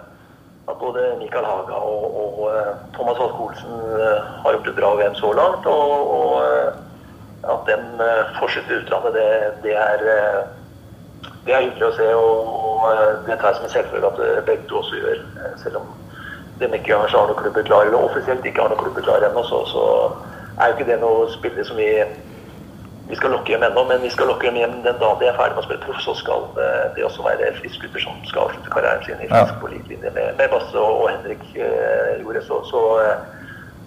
at 0.70 0.78
både 0.78 1.10
Mikael 1.18 1.50
Haga 1.50 1.82
og, 1.82 2.06
og 2.22 2.40
eh, 2.52 2.72
Thomas 2.94 3.18
Vask 3.18 3.44
Olsen 3.48 3.76
eh, 3.98 4.32
har 4.46 4.58
gjort 4.58 4.70
det 4.70 4.78
bra 4.78 4.94
VM 5.00 5.18
så 5.18 5.34
langt. 5.42 5.66
Og, 5.66 6.16
og 6.22 7.50
at 7.50 7.66
den 7.66 7.88
fortsetter 8.38 8.78
utlandet, 8.78 9.16
det, 9.18 9.30
det 9.64 9.74
er 9.74 10.52
det 11.46 11.54
er 11.54 11.64
hyggelig 11.64 11.88
å 11.88 11.94
se, 11.96 12.08
og, 12.14 12.82
eh, 12.92 13.14
det 13.26 13.38
tar 13.38 13.50
jeg 13.50 13.58
som 13.58 13.64
en 13.66 13.74
selvfølge 13.74 14.10
at 14.12 14.20
eh, 14.22 14.42
begge 14.46 14.66
to 14.70 14.78
også 14.78 14.98
gjør. 14.98 15.22
Eh, 15.42 15.54
selv 15.62 15.80
om 15.80 15.88
de 16.60 16.68
ikke 16.78 16.98
har 16.98 17.08
noen 17.10 17.40
klubber 17.40 17.64
klar, 17.66 17.86
eller 17.86 17.98
offisielt 17.98 18.44
ikke 18.46 18.62
har 18.62 18.70
noen 18.70 18.82
klubber 18.84 19.02
klar 19.02 19.24
ennå, 19.26 19.42
så, 19.48 19.64
så, 19.66 19.86
er 20.60 20.68
jo 20.68 20.76
ikke 20.76 20.90
det 20.92 21.00
noe 21.00 21.24
spiller 21.32 21.66
som 21.66 21.80
vi, 21.80 21.88
vi 23.08 23.18
skal 23.18 23.34
lokke 23.34 23.54
hjem 23.54 23.64
ennå. 23.66 23.82
Men 23.88 24.04
vi 24.04 24.12
skal 24.14 24.30
lokke 24.30 24.46
dem 24.46 24.60
hjem 24.60 24.76
den 24.84 25.00
dagen 25.00 25.18
de 25.18 25.30
er 25.30 25.38
ferdig 25.38 25.56
med 25.56 25.64
å 25.64 25.66
spille 25.66 25.82
proff. 25.82 26.02
Så 26.04 26.14
skal 26.20 26.46
det 26.54 27.06
også 27.08 27.24
være 27.24 27.54
friskgutter 27.56 28.04
som 28.04 28.20
skal 28.28 28.44
avslutte 28.44 28.74
karrieren 28.74 29.02
sin 29.08 29.24
i 29.24 29.30
frisk 29.32 29.58
på 29.64 29.72
lik 29.72 29.88
linje 29.90 30.12
med, 30.12 30.36
med 30.38 30.52
Basse 30.52 30.76
og, 30.78 31.00
og 31.02 31.10
Henrik 31.10 31.42
eh, 31.56 32.20
gjorde. 32.20 32.44
Så, 32.46 32.60
så 32.70 32.84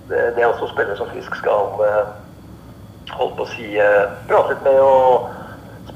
det, 0.09 0.19
det, 0.35 0.43
er 0.43 0.49
også 0.49 0.73
spillere 0.73 0.97
som 0.97 1.13
Frisk 1.13 1.37
skal 1.39 1.85
eh, 1.85 2.13
holde 3.13 3.37
på 3.37 3.45
å 3.45 3.51
si 3.53 3.71
eh, 3.79 4.03
prate 4.27 4.57
litt 4.57 4.67
med. 4.67 4.81
og 4.81 5.44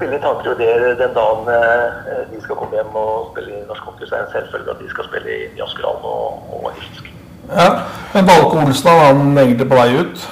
spille 0.00 0.18
tanker 0.24 0.48
og 0.50 0.56
ideer 0.56 0.94
den 0.96 1.14
dagen 1.20 1.48
eh, 1.52 2.24
de 2.32 2.38
skal 2.40 2.56
komme 2.56 2.76
hjem 2.78 2.94
og 2.96 3.30
spille 3.32 3.52
i 3.52 3.64
norsk 3.68 3.84
hockey. 3.84 4.06
Så 4.08 4.16
er 4.16 4.20
det 4.22 4.28
en 4.28 4.36
selvfølge 4.36 4.74
at 4.74 4.82
de 4.82 4.90
skal 4.94 5.08
spille 5.10 5.38
i 5.44 5.64
Askerhallen 5.66 6.06
og, 6.08 6.28
og 6.56 6.70
Hilsk. 6.76 7.10
Ja, 7.50 7.70
Men 8.14 8.28
Balke 8.28 8.62
Olsen, 8.62 8.88
var 8.90 9.10
han 9.10 9.38
egentlig 9.38 9.68
på 9.68 9.80
vei 9.80 9.90
ut? 10.00 10.24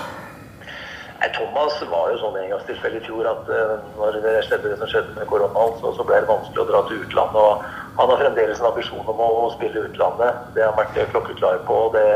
Nei, 1.18 1.28
Thomas 1.36 1.76
var 1.92 2.12
jo 2.12 2.20
sånn 2.22 2.38
engangstilfelle 2.44 3.00
i 3.00 3.04
fjor 3.04 3.26
at 3.26 3.48
uh, 3.50 3.74
når 3.98 4.20
det 4.24 4.34
skjedde 4.46 4.70
det 4.70 4.78
som 4.80 4.90
skjedde 4.92 5.16
med 5.16 5.26
koronaen, 5.28 5.74
så, 5.82 5.92
så, 5.96 6.06
ble 6.06 6.20
det 6.22 6.30
vanskelig 6.30 6.62
å 6.62 6.68
dra 6.68 6.82
til 6.88 7.02
utlandet. 7.02 7.40
og 7.42 7.98
Han 7.98 8.12
har 8.12 8.22
fremdeles 8.22 8.62
en 8.62 8.70
ambisjon 8.70 9.10
om 9.14 9.24
å, 9.26 9.28
å 9.42 9.48
spille 9.56 9.82
utlandet. 9.88 10.44
Det 10.54 10.62
har 10.62 10.70
han 10.72 10.78
vært 10.78 11.12
klokkeklar 11.12 11.60
på. 11.66 11.80
og 11.88 11.98
det, 11.98 12.06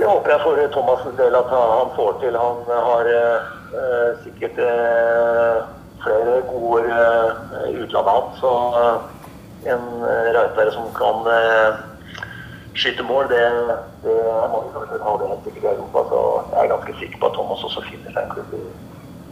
det 0.00 0.10
håper 0.10 0.34
jeg 0.34 0.44
for 0.44 0.66
Thomas' 0.74 1.16
del 1.22 1.38
at 1.38 1.54
han 1.54 1.94
får 1.96 2.20
til. 2.24 2.40
Han 2.42 2.76
har 2.90 3.12
uh, 3.14 4.10
sikkert 4.26 4.58
uh, 4.66 5.75
flere 6.06 6.40
gode 6.52 6.70
år 6.72 6.88
i 7.70 7.76
utlandet 7.82 8.40
Så 8.40 8.52
uh, 8.80 8.96
en 9.72 9.84
uh, 10.02 10.72
som 10.76 10.88
kan 11.00 11.30
skyte 12.76 13.02
mål, 13.02 13.24
det, 13.32 13.42
det 14.04 14.16
er 14.20 14.52
mange 14.52 14.68
som 14.72 14.82
vil 14.92 15.06
ha 15.06 15.12
det 15.20 15.30
helt 15.30 15.44
sikkert 15.44 15.64
i 15.64 15.72
Europa. 15.74 15.98
Så 16.10 16.20
jeg 16.52 16.60
er 16.62 16.72
ganske 16.74 16.98
sikker 17.00 17.18
på 17.20 17.26
at 17.30 17.36
Thomas 17.38 17.64
også 17.68 17.82
finner 17.90 18.12
seg 18.12 18.22
en 18.22 18.34
klubb 18.34 18.52
i, 18.58 18.64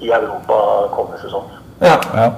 i 0.06 0.08
Europa 0.18 0.56
kommende 0.96 1.20
sesong. 1.24 1.50
Ja. 1.80 1.96
ja. 2.20 2.28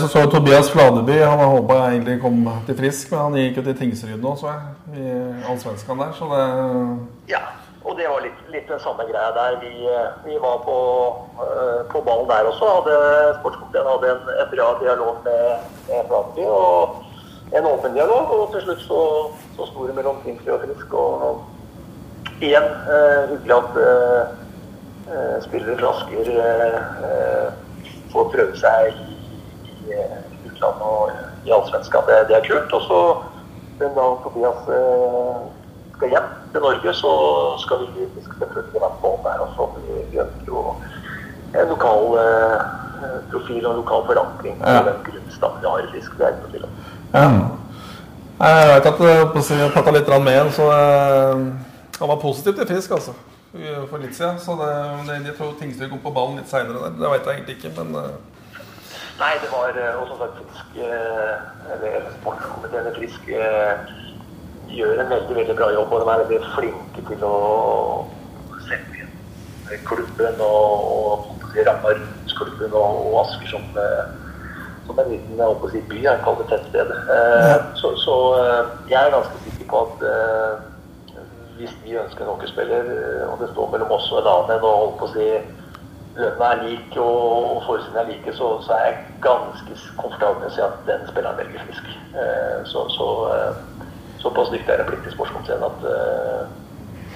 Så 0.00 0.08
så 0.08 0.30
Tobias 0.30 0.70
Fladeby, 0.72 1.12
han 1.12 1.38
har 1.38 1.46
håpa 1.46 1.74
egentlig 1.90 2.20
kom 2.20 2.48
til 2.66 2.78
frisk, 2.78 3.10
men 3.10 3.20
han 3.20 3.34
gikk 3.36 3.58
jo 3.60 3.64
til 3.66 3.76
Tingsryd 3.78 4.22
nå, 4.22 4.32
så 4.40 4.54
jeg, 4.54 5.02
i 5.02 5.10
Allsvenskan 5.50 6.00
der, 6.00 6.14
så 6.16 6.30
det 6.32 6.46
Ja. 7.34 7.44
Og 7.92 7.98
det 7.98 8.06
var 8.08 8.22
litt, 8.24 8.38
litt 8.48 8.70
den 8.72 8.80
samme 8.80 9.04
greia 9.04 9.34
der. 9.36 9.58
Vi, 9.60 9.72
vi 10.24 10.38
var 10.40 10.62
på, 10.64 10.76
uh, 11.36 11.82
på, 11.92 12.00
ballen 12.06 12.24
der 12.30 12.48
også. 12.48 12.70
Hadde, 12.78 12.94
sportskomiteen 13.42 13.90
hadde 13.90 14.12
en, 14.14 14.30
en, 14.32 14.48
bra 14.54 14.68
dialog 14.80 15.18
med, 15.26 15.66
med. 15.90 16.14
Og 16.46 17.52
en 17.52 17.68
åpen 17.68 17.92
dialog. 17.92 18.32
Og 18.32 18.54
til 18.54 18.64
slutt 18.64 18.80
så, 18.86 19.02
så 19.58 19.68
sto 19.68 19.84
det 19.90 19.98
mellom 19.98 20.22
Tingsryd 20.24 20.54
og 20.54 20.64
Frisk. 20.64 20.96
Og 20.96 22.40
igjen 22.40 22.64
uh, 22.88 23.28
hyggelig 23.34 23.58
at 23.60 23.76
uh, 23.84 25.36
spillere 25.44 25.76
fra 25.82 25.92
Asker 25.92 26.34
får 28.14 28.30
prøve 28.32 28.56
seg 28.56 28.88
i, 28.88 29.18
i, 29.92 30.04
utlandet 30.48 30.86
og 30.88 31.12
i 31.44 31.52
allsvenska. 31.52 32.06
Det, 32.08 32.22
det 32.32 32.40
er 32.40 32.48
kult. 32.48 32.72
Og 32.72 32.88
så 32.88 33.02
den 33.84 33.92
dagen 34.00 34.22
Tobias 34.24 34.64
skal 35.98 36.16
hjem 36.16 36.38
til 36.52 36.64
Norge, 36.66 36.94
så 36.94 37.12
skal 37.64 37.80
vi, 37.80 38.06
selvfølgelig 38.16 38.80
være 38.84 38.94
på 39.00 39.10
der 39.24 39.42
også. 39.46 39.68
Vi 40.10 40.18
ønsker 40.24 40.46
jo 40.46 40.74
en 41.60 41.68
lokal 41.74 42.06
eh, 42.22 42.60
profil 43.32 43.66
og 43.66 43.72
en 43.72 43.80
lokal 43.82 44.06
forankring 44.10 44.56
på 44.60 44.76
av 44.76 44.88
den 44.90 45.02
grunnstammen 45.08 45.60
vi 45.60 45.70
har 45.72 45.84
i 45.84 45.90
fisk. 45.96 46.16
Det 46.18 46.26
er 46.26 46.32
ikke 46.32 46.46
noe 46.46 46.54
tvil 46.54 46.68
om. 46.68 46.78
Ja. 47.14 47.26
Jeg 48.42 48.70
vet 48.74 48.86
at 48.90 49.50
jeg 49.50 49.60
har 49.60 49.74
prata 49.74 49.92
litt 49.94 50.08
med 50.24 50.40
en, 50.40 50.50
så 50.52 50.70
eh, 50.72 51.44
han 52.00 52.10
var 52.10 52.24
positiv 52.24 52.56
til 52.58 52.74
fisk, 52.74 52.90
altså. 52.90 53.14
For 53.52 54.00
litt 54.00 54.16
siden. 54.16 54.38
Så 54.40 54.56
det, 54.56 54.68
det, 55.08 55.18
jeg 55.26 55.34
tror 55.38 55.56
Tingsryd 55.60 55.90
kom 55.90 56.00
på 56.04 56.14
ballen 56.16 56.38
litt 56.40 56.48
seinere 56.50 56.86
der. 56.86 56.94
Det 57.00 57.10
veit 57.12 57.26
jeg 57.26 57.34
egentlig 57.36 57.56
ikke, 57.58 57.72
men 57.78 57.98
eh, 58.00 58.14
Nei, 59.20 59.34
det 59.42 59.50
var 59.52 59.76
eh, 59.76 59.98
og 60.00 60.08
som 60.08 60.22
sagt 60.22 60.38
Frisk 60.40 60.78
eh, 60.82 61.74
Eller 61.74 62.06
sportskomiteen 62.16 62.88
i 62.88 62.94
Frisk 62.96 63.28
eh, 63.28 63.92
gjør 64.76 65.02
en 65.02 65.12
veldig 65.12 65.36
veldig 65.36 65.56
bra 65.58 65.70
jobb. 65.74 65.92
Og 65.92 66.02
de 66.02 66.10
er 66.10 66.24
veldig 66.24 66.40
flinke 66.56 67.04
til 67.10 67.24
å 67.28 67.36
sette 68.68 69.02
inn 69.02 69.14
klubben 69.88 70.42
og, 70.44 70.90
og 70.96 71.54
ramma 71.56 71.94
rundt 71.94 72.34
klubben 72.36 72.74
og, 72.74 72.98
og 73.06 73.20
Asker 73.22 73.54
som, 73.54 73.64
som 74.86 75.00
en 75.00 75.12
liten 75.12 75.40
si, 75.72 75.84
by. 75.92 76.02
Jeg 76.08 76.22
kaller 76.26 76.44
det 76.44 76.50
tettsted. 76.52 76.92
Eh, 77.16 77.56
så, 77.80 77.94
så 78.04 78.18
jeg 78.90 79.00
er 79.00 79.16
ganske 79.16 79.42
sikker 79.46 79.70
på 79.72 79.86
at 79.86 80.06
eh, 80.10 80.68
hvis 81.56 81.74
vi 81.84 81.98
ønsker 82.00 82.24
en 82.24 82.32
hockeyspiller, 82.34 82.94
og 83.30 83.40
det 83.40 83.50
står 83.52 83.74
mellom 83.74 83.92
oss 83.94 84.08
og 84.12 84.22
en 84.22 84.30
annen 84.34 84.64
og 84.64 84.78
holdt 84.82 84.96
på 85.00 85.10
å 85.10 85.12
si 85.16 85.26
lønna 86.16 86.48
er 86.52 86.62
lik 86.66 86.96
og, 87.00 87.68
og 87.68 87.96
er 87.96 88.08
like, 88.08 88.34
så, 88.36 88.48
så, 88.64 88.72
er 88.76 88.84
jeg 88.86 88.96
ganske 89.24 89.76
komfortabel 89.96 90.42
med 90.42 90.50
å 90.50 90.54
si 90.54 90.64
at 90.64 90.82
den 90.88 91.06
spilleren 91.08 91.38
velger 91.40 91.64
Frisk. 91.66 91.88
Eh, 92.12 92.58
så, 92.68 92.84
så 92.92 93.08
eh, 93.32 93.62
såpass 94.32 94.52
dyktig 94.52 94.72
er 94.72 94.86
blitt 94.88 95.08
i 95.08 95.12
sportskomiteen 95.12 95.64
at 95.66 95.82
uh, 95.84 96.44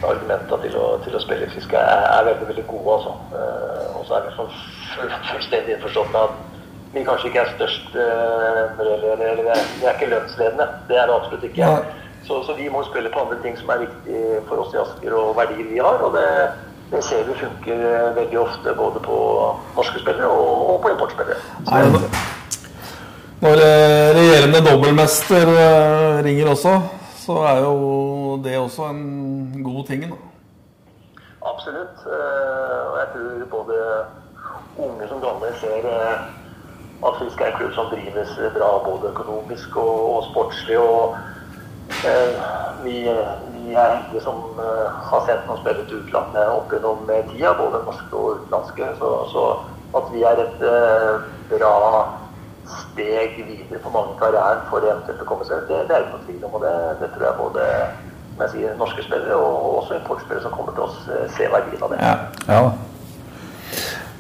argumentene 0.05 0.59
til 0.63 0.75
til 1.05 1.17
å 1.17 1.23
spille 1.23 1.49
fiske 1.55 1.79
er, 1.79 2.03
er, 2.13 2.27
veldig 2.29 2.49
veldig 2.51 2.67
gode. 2.69 2.97
Altså. 2.97 3.13
Uh, 3.33 4.01
og 4.01 4.03
så 4.07 4.19
er 4.19 4.27
vi 4.27 4.35
fullstendig 5.33 5.77
innforstått 5.77 6.13
med 6.13 6.21
at 6.27 6.35
vi 6.93 7.05
kanskje 7.05 7.31
ikke 7.31 7.45
er 7.45 7.55
størst 7.55 7.97
uh, 7.97 8.77
eller, 8.81 9.07
eller, 9.17 9.63
vi 9.81 9.87
er 9.89 9.97
ikke 9.97 10.13
lønnsledende. 10.13 10.69
Det 10.91 11.01
er 11.01 11.09
det 11.09 11.17
absolutt 11.17 11.49
ikke. 11.49 11.73
Så, 12.27 12.43
så, 12.43 12.55
vi 12.59 12.69
må 12.69 12.83
spille 12.85 13.11
på 13.15 13.23
andre 13.23 13.39
ting 13.43 13.57
som 13.57 13.71
er 13.71 13.85
viktig 13.87 14.23
for 14.49 14.65
oss 14.65 14.75
i 14.75 14.81
Asker, 14.83 15.13
og 15.15 15.37
verdier 15.39 15.69
vi 15.71 15.83
har. 15.83 16.03
og 16.05 16.17
det 16.19 16.31
det 16.91 17.01
ser 17.03 17.25
vi 17.27 17.35
funker 17.35 17.81
veldig 18.15 18.39
ofte 18.39 18.73
både 18.79 19.01
på 19.03 19.17
norske 19.75 19.99
spillere 19.99 20.29
og 20.31 20.77
på 20.85 20.93
importspillere. 20.93 21.41
Når 23.43 23.63
regjerende 24.15 24.61
dobbeltmester 24.69 25.51
ringer 26.23 26.53
også, 26.53 26.77
så 27.27 27.37
er 27.51 27.61
jo 27.65 27.77
det 28.45 28.59
også 28.59 28.91
en 28.93 29.63
god 29.65 29.85
ting. 29.87 30.03
Da. 30.11 30.17
Absolutt. 31.53 32.07
Og 32.91 32.97
jeg 33.01 33.09
tror 33.13 33.47
både 33.51 33.79
unge 34.79 35.09
som 35.09 35.21
gamle 35.21 35.53
ser 35.61 35.89
at 37.07 37.17
Fisk 37.21 37.41
er 37.41 37.51
en 37.51 37.57
klubb 37.59 37.73
som 37.75 37.91
drives 37.93 38.31
bra 38.55 38.69
både 38.85 39.11
økonomisk 39.13 39.77
og, 39.77 40.25
sportslig. 40.31 40.79
og 40.79 41.17
vi, 42.85 42.97
vi 43.55 43.75
er 43.75 43.97
heldige 43.97 44.23
som 44.25 44.41
har 45.11 45.27
sett 45.27 45.45
noen 45.47 45.61
spillere 45.61 45.87
til 45.91 46.03
utlandet 46.03 46.53
opp 46.55 46.73
gjennom 46.73 47.05
tida, 47.31 47.53
både 47.59 47.83
norske 47.85 48.17
og 48.17 48.39
utenlandske. 48.39 48.93
Så, 49.01 49.11
så 49.35 49.45
at 49.99 50.15
vi 50.15 50.25
er 50.29 50.45
et 50.47 50.65
bra 51.51 51.75
steg 52.73 53.39
videre 53.39 53.81
på 53.83 53.93
mange 53.95 54.17
karrieren 54.21 54.65
for 54.71 54.85
eventuelt 54.85 55.23
å 55.23 55.29
komme 55.29 55.47
seg 55.49 55.63
ut, 55.63 55.71
det, 55.71 55.85
det 55.89 55.97
er 55.97 56.05
det 56.05 56.09
ikke 56.09 56.19
noe 56.19 56.27
tvil 56.27 56.49
om. 56.49 56.57
Og 56.59 56.67
det, 56.67 56.75
det, 57.03 57.11
tror 57.15 57.27
jeg 57.29 57.41
både 57.41 57.69
jeg 58.37 58.53
sier, 58.53 58.75
norske 58.81 59.05
spillere 59.07 59.37
og 59.41 59.79
også 59.83 60.01
importspillere 60.01 60.45
som 60.45 60.55
kommer 60.57 60.77
til 60.77 60.87
oss, 60.87 60.99
se 61.37 61.49
verdien 61.53 61.87
av 61.87 61.95
det. 61.95 62.01
Ja. 62.03 62.17
ja. 62.53 62.63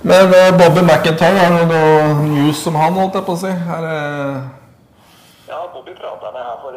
Men 0.07 0.30
Bobby 0.57 0.84
McIntyre, 0.84 1.42
er 1.42 1.57
det 1.57 1.66
noe 1.72 2.14
news 2.22 2.62
om 2.70 2.78
han, 2.80 2.97
holdt 3.01 3.18
jeg 3.18 3.26
på 3.26 3.36
å 3.36 3.42
si? 3.42 3.51
Er 3.51 3.84
det 3.84 3.99
ja, 5.47 5.61
Bobby 5.74 5.92
prata 5.94 6.32
med 6.34 6.42
her 6.42 6.57
for 6.62 6.74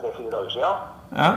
tre-fire 0.00 0.30
dager 0.30 0.50
siden. 0.50 0.76
Ja. 1.22 1.30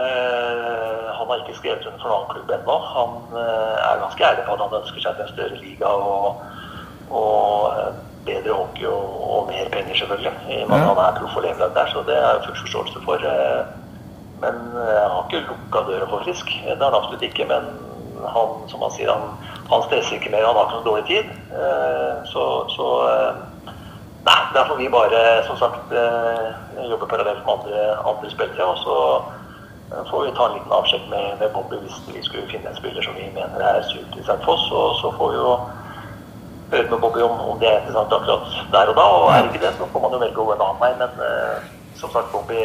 Uh, 0.00 1.06
han 1.16 1.26
har 1.28 1.36
ikke 1.40 1.58
skrevet 1.58 1.86
under 1.86 2.00
for 2.02 2.10
noen 2.12 2.30
klubb 2.32 2.50
ennå. 2.56 2.76
Han 2.96 3.12
uh, 3.36 3.74
er 3.88 4.02
ganske 4.04 4.26
ærlig 4.28 4.44
på 4.46 4.56
at 4.56 4.64
han 4.64 4.78
ønsker 4.80 5.00
seg 5.04 5.16
til 5.16 5.26
en 5.26 5.34
større 5.34 5.60
liga 5.60 5.90
og, 6.10 6.42
og 7.10 7.78
uh, 7.78 7.90
bedre 8.26 8.56
hockey 8.58 8.86
og, 8.86 9.06
og, 9.30 9.46
mer 9.50 9.70
penger, 9.72 9.96
selvfølgelig. 10.00 10.34
I 10.50 10.62
og 10.62 10.68
med 10.68 10.76
at 10.76 10.88
han 10.88 11.00
er 11.04 11.16
proff 11.18 11.36
og 11.36 11.42
lever 11.46 11.74
der, 11.78 11.86
så 11.92 12.04
det 12.08 12.18
er 12.18 12.44
full 12.44 12.60
forståelse 12.64 13.04
for. 13.06 13.26
men 14.42 14.54
han 14.76 15.10
har 15.14 15.26
ikke 15.26 15.46
lukka 15.48 15.84
døra 15.88 16.06
for 16.10 16.24
Frisk. 16.24 16.46
Det 16.64 16.78
har 16.82 16.90
han 16.90 17.00
absolutt 17.00 17.22
ikke. 17.22 17.44
Men 17.52 17.62
han, 18.34 18.48
som 18.68 18.82
han 18.82 18.92
sier, 18.96 19.12
han, 19.12 19.52
han 19.70 19.84
stresser 19.86 20.16
ikke 20.16 20.32
mer. 20.34 20.46
Han 20.46 20.56
har 20.56 20.66
ikke 20.66 20.80
noe 20.80 20.90
dårlig 20.90 21.06
tid. 21.12 21.26
så, 22.32 22.44
så 22.76 22.88
Nei, 24.24 24.40
der 24.54 24.64
får 24.68 24.76
vi 24.80 24.88
bare 24.88 25.18
som 25.44 25.56
sagt 25.60 25.90
jobbe 26.90 27.06
parallelt 27.06 27.42
med 27.44 27.52
andre, 27.54 27.80
andre 28.08 28.30
spillere. 28.30 28.64
Og 28.64 28.78
så 28.84 28.96
får 30.10 30.24
vi 30.24 30.30
ta 30.36 30.46
en 30.46 30.54
liten 30.56 30.72
avsjekk 30.72 31.08
med, 31.10 31.26
med 31.40 31.52
Bobby 31.52 31.76
hvis 31.82 31.98
vi 32.08 32.22
skulle 32.22 32.48
finne 32.48 32.70
en 32.70 32.78
spiller 32.78 33.04
som 33.04 33.16
vi 33.18 33.28
mener 33.34 33.60
er 33.60 33.82
superinteressant 33.90 34.44
for 34.46 34.56
oss. 34.56 34.70
Og 34.72 34.96
så 35.02 35.12
får 35.18 35.34
vi 35.34 35.42
jo 35.42 35.52
høre 36.74 36.90
med 36.90 37.00
Bobby 37.04 37.22
om, 37.24 37.38
om 37.50 37.60
det 37.60 37.68
er 37.70 37.78
interessant 37.80 38.12
akkurat 38.16 38.58
der 38.74 38.90
og 38.92 38.98
da. 38.98 39.06
Og 39.18 39.28
er 39.30 39.38
det 39.42 39.52
ikke 39.52 39.64
det, 39.66 39.72
så 39.78 39.88
får 39.92 40.04
man 40.04 40.16
jo 40.16 40.20
velge 40.24 40.42
å 40.42 40.48
gå 40.48 40.56
en 40.56 40.66
annen 40.66 40.82
vei. 40.82 40.92
Men 41.00 41.12
uh, 41.20 41.56
som 42.00 42.12
sagt, 42.14 42.32
Bobby 42.34 42.60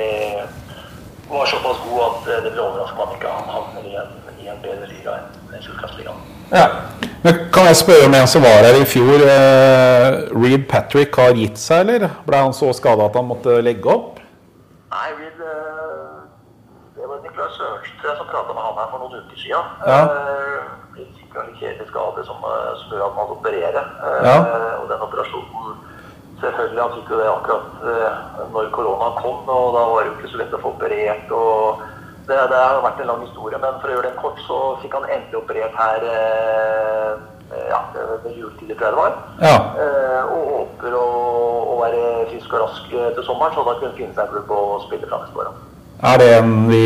var 1.30 1.50
såpass 1.52 1.82
god 1.86 2.02
at 2.08 2.30
det 2.46 2.54
vil 2.54 2.64
overraske 2.66 2.98
om 2.98 3.08
han 3.08 3.18
ikke 3.18 3.34
havner 3.54 3.88
i 3.90 3.96
en, 4.02 4.14
i 4.42 4.52
en 4.52 4.62
bedre 4.66 4.90
liga 4.90 5.18
enn 5.20 5.66
Kjulkastligaen. 5.66 6.24
Ja. 6.50 6.66
Men 7.22 7.44
kan 7.54 7.68
jeg 7.70 7.78
spørre 7.78 8.08
om 8.08 8.16
en 8.18 8.30
som 8.32 8.46
var 8.46 8.64
her 8.66 8.80
i 8.80 8.88
fjor? 8.90 9.26
Uh, 9.26 10.40
Reed 10.40 10.66
Patrick 10.72 11.16
har 11.22 11.38
gitt 11.38 11.62
seg, 11.62 11.86
eller? 11.86 12.10
Ble 12.26 12.46
han 12.48 12.56
så 12.56 12.72
skada 12.74 13.10
at 13.10 13.20
han 13.20 13.30
måtte 13.30 13.60
legge 13.66 13.92
opp? 13.92 14.18
Nei, 14.90 15.10
Reed 15.20 15.30
Niklas 17.24 17.58
Sørensen 17.58 18.18
som 18.18 18.28
prata 18.28 18.54
med 18.54 18.64
han 18.64 18.78
her 18.80 18.88
for 18.92 19.02
noen 19.04 19.24
uker 19.24 19.38
siden. 19.40 19.66
Ja. 19.86 20.00
En 21.42 21.88
skade 21.88 22.26
som, 22.26 22.36
eh, 22.44 22.72
som 22.80 22.92
gjør 22.94 23.06
at 23.06 23.16
man 23.16 23.32
opererer. 23.36 23.86
Uh, 24.04 24.26
ja. 24.28 24.38
Og 24.82 24.90
den 24.92 25.06
operasjonen 25.08 25.78
Selvfølgelig, 26.40 26.82
han 26.82 26.94
fikk 26.96 27.10
jo 27.12 27.18
det 27.20 27.26
akkurat 27.28 27.82
uh, 27.84 28.44
når 28.54 28.70
koronaen 28.72 29.16
kom, 29.20 29.40
og 29.52 29.74
da 29.76 29.82
var 29.90 30.06
det 30.06 30.08
jo 30.08 30.14
ikke 30.14 30.30
så 30.32 30.38
lett 30.40 30.54
å 30.56 30.60
få 30.64 30.70
operert. 30.72 31.32
og 31.36 31.82
det, 32.30 32.38
det, 32.52 32.60
har 32.62 32.80
vært 32.86 33.02
en 33.04 33.10
lang 33.10 33.26
historie, 33.26 33.60
men 33.60 33.82
for 33.82 33.90
å 33.90 33.98
gjøre 33.98 34.08
den 34.08 34.22
kort, 34.22 34.40
så 34.46 34.60
fikk 34.80 34.96
han 34.96 35.10
endelig 35.10 35.40
operert 35.42 35.76
her 35.76 36.06
ja, 37.68 37.80
ved 38.24 38.38
juletider, 38.38 38.78
tror 38.78 38.86
jeg 38.86 38.94
det 38.94 39.02
var. 39.02 39.18
Ja. 39.42 39.56
og 40.30 40.46
håper 40.54 40.96
å, 40.96 41.08
å, 41.74 41.80
være 41.82 42.04
frisk 42.30 42.54
og 42.54 42.64
rask 42.64 42.94
til 42.94 43.26
sommeren, 43.26 43.58
så 43.58 43.66
da 43.66 43.76
kunne 43.82 43.98
finne 43.98 44.14
seg 44.14 44.30
en 44.30 44.32
klubb 44.38 44.54
å 44.54 44.80
spille 44.86 45.10
fra 45.10 45.24
neste 45.26 45.44
år. 45.44 45.52
Er 46.14 46.22
det 46.22 46.30
en 46.38 46.56
vi 46.70 46.86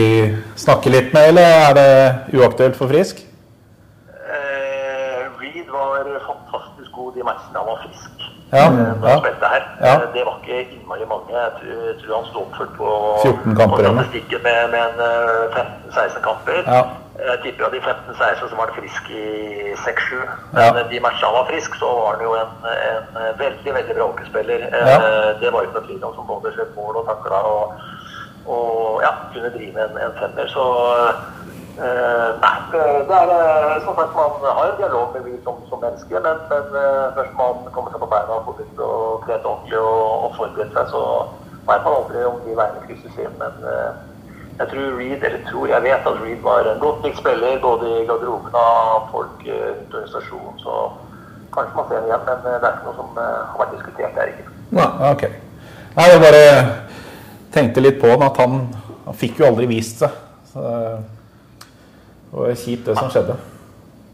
snakker 0.64 0.95
litt 0.95 1.14
med, 1.14 1.36
eller 1.36 1.60
er 1.68 1.78
det 1.78 2.39
uaktuelt 2.39 2.80
for 2.80 2.89
Frisk? 2.89 3.22
Eh, 6.08 6.14
var 6.14 6.28
fantastisk 6.32 6.91
god 6.91 7.14
de 7.16 7.24
matchene 7.24 7.60
han 7.60 7.68
var 7.72 7.80
frisk. 7.86 8.16
Ja, 8.54 8.66
eh, 8.66 9.01
da 9.01 9.10
ja. 9.10 9.18
spilte 9.20 9.47
her. 9.54 9.64
Ja. 9.82 9.93
Eh, 9.93 10.14
det 10.14 10.24
var 10.26 10.36
ikke 10.41 10.58
innmari 10.76 11.06
mange. 11.14 11.34
Jeg 11.34 11.51
tror, 12.01 12.16
han 12.18 12.28
sto 12.32 12.39
oppført 12.45 12.74
på, 12.78 12.89
14 13.24 13.56
kamper, 13.56 13.88
på 13.88 13.93
med, 14.47 14.60
med 14.74 14.82
en 14.88 14.99
15-16 15.56 16.04
eh, 16.04 16.22
kamper. 16.28 16.60
Ja. 16.68 16.84
Jeg 17.30 17.39
tipper 17.43 17.66
av 17.66 17.72
de 17.72 17.80
15-16 17.80 18.49
så 18.49 18.56
var 18.58 18.70
han 18.70 18.78
frisk 18.78 19.10
i 19.10 19.26
6-7. 19.86 20.14
Ja. 20.60 20.68
Men 20.76 20.86
de 20.91 20.99
matchene 21.06 21.30
han 21.30 21.38
var 21.39 21.49
frisk, 21.49 21.76
så 21.82 21.89
var 21.97 22.14
han 22.14 22.24
jo 22.28 22.36
en, 22.43 22.54
en 22.89 23.39
veldig 23.41 23.74
veldig 23.80 23.95
bra 23.97 24.08
hockeyspiller. 24.12 24.70
Ja. 24.70 24.95
Det 25.41 25.54
var 25.54 25.66
ikke 25.66 25.80
noe 25.80 25.88
tvil 25.89 26.08
om 26.08 26.16
som 26.18 26.30
både 26.30 26.54
skjøt 26.56 26.78
mål 26.78 27.01
og 27.01 27.10
takla. 27.10 27.43
og 27.56 27.91
og 28.43 28.99
ja, 28.99 29.12
kunne 29.34 29.49
drive 29.56 29.84
en, 29.86 29.97
en 30.04 30.16
femmer. 30.20 30.47
Så 30.51 30.64
uh, 31.80 32.30
nei, 32.44 32.56
det 32.74 33.18
er 33.18 33.84
som 33.86 33.98
sagt 33.98 34.16
man 34.18 34.38
har 34.44 34.72
en 34.72 34.80
dialog 34.80 35.14
med 35.16 35.28
vi 35.28 35.36
som, 35.46 35.60
som 35.70 35.82
mennesker, 35.82 36.20
men, 36.26 36.42
men 36.52 36.66
uh, 36.76 37.14
først 37.18 37.36
man 37.40 37.62
kommer 37.76 37.94
seg 37.94 38.04
på 38.04 38.10
beina 38.14 38.38
og 38.38 38.48
får 38.48 38.58
begynt 38.60 38.82
å 38.86 38.92
trene 39.26 39.52
ordentlig 39.52 39.80
og, 39.82 40.26
og 40.28 40.36
forberede 40.40 40.74
seg, 40.78 40.92
så 40.94 41.04
veit 41.70 41.86
man 41.88 41.98
aldri 42.00 42.26
om 42.30 42.42
de 42.46 42.58
veiene 42.60 42.84
krysses 42.88 43.22
inn. 43.24 43.38
Men 43.40 43.56
jeg 44.60 44.70
tror 44.70 44.98
Reed, 45.00 45.24
eller 45.24 45.46
tror 45.50 45.72
jeg 45.72 45.86
vet 45.88 46.10
at 46.12 46.20
Reed 46.22 46.44
var 46.44 46.68
en 46.70 46.84
godt 46.84 47.08
likt 47.08 47.22
spiller 47.22 47.62
både 47.64 47.90
i 47.90 48.04
garderoben 48.10 48.58
av 48.60 49.08
folk 49.14 49.48
rundt 49.48 49.96
organisasjonen. 49.96 50.60
Så 50.62 50.76
kanskje 51.56 51.78
man 51.78 51.88
ser 51.90 52.02
ham 52.02 52.10
igjen, 52.10 52.28
men 52.28 52.44
det 52.46 52.68
er 52.68 52.76
ikke 52.76 52.90
noe 52.90 53.00
som 53.00 53.18
har 53.24 53.58
vært 53.62 53.76
diskutert 53.78 54.20
der. 54.20 54.34
ikke. 54.34 54.54
Nei, 54.78 54.90
ok. 55.10 55.26
Nei, 55.94 56.08
jeg 56.10 56.22
bare 56.24 56.46
tenkte 57.54 57.84
litt 57.84 58.00
på 58.02 58.10
ham 58.10 58.24
at 58.26 58.40
han, 58.42 58.62
han 59.06 59.18
fikk 59.18 59.42
jo 59.42 59.50
aldri 59.50 59.68
vist 59.70 60.02
seg. 60.02 60.22
Så 60.54 60.64
det 62.34 62.40
var 62.40 62.56
kjipt, 62.56 62.86
det 62.86 62.96
som 62.98 63.10
skjedde. 63.14 63.36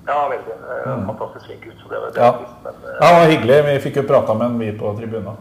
Ja, 0.09 0.30
veldig. 0.30 0.55
Mm. 0.86 1.05
Fantastisk 1.07 1.45
flink 1.45 1.61
gutt. 1.63 1.78
Så 1.84 1.93
det 1.93 1.99
var, 1.99 2.09
det 2.11 2.20
ja. 2.20 2.32
Men, 2.63 2.74
ja, 2.84 3.07
det 3.07 3.20
var 3.20 3.30
hyggelig. 3.32 3.59
Vi 3.67 3.76
fikk 3.86 4.01
jo 4.01 4.03
prata 4.09 4.34
med 4.34 4.47
han, 4.47 4.57
vi 4.59 4.72
på 4.76 4.91
tribunen. 4.97 5.38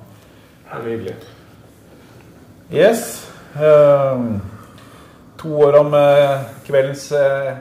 Det 0.69 0.77
var 0.77 0.87
hyggelig. 0.87 1.15
Yes. 2.71 3.03
Uh, 3.57 4.39
to 5.41 5.55
år 5.65 5.81
om 5.81 5.95
uh, 5.95 6.47
kveldens 6.69 7.09
uh, 7.13 7.57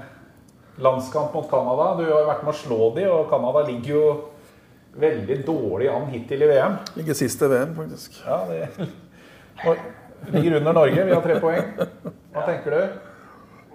landskamp 0.77 1.33
mot 1.33 1.49
Canada. 1.49 1.89
Du 1.97 2.05
har 2.11 2.29
vært 2.29 2.45
med 2.45 2.53
å 2.53 2.61
slå 2.61 2.93
de, 2.99 3.09
og 3.09 3.25
Canada 3.31 3.65
ligger 3.71 3.93
jo 3.95 4.05
veldig 5.01 5.41
dårlig 5.47 5.89
an 5.95 6.09
hittil 6.13 6.45
i 6.45 6.53
VM. 6.53 6.77
Ligger 6.99 7.17
sist 7.17 7.41
i 7.41 7.53
VM, 7.55 7.73
faktisk. 7.77 8.21
Ja, 8.27 8.43
det... 8.51 8.69
Ligger 10.33 10.59
under 10.59 10.73
Norge. 10.73 11.03
Vi 11.05 11.13
har 11.13 11.21
tre 11.25 11.41
poeng. 11.41 11.73
Hva 12.35 12.45
tenker 12.45 12.73
du? 12.73 13.06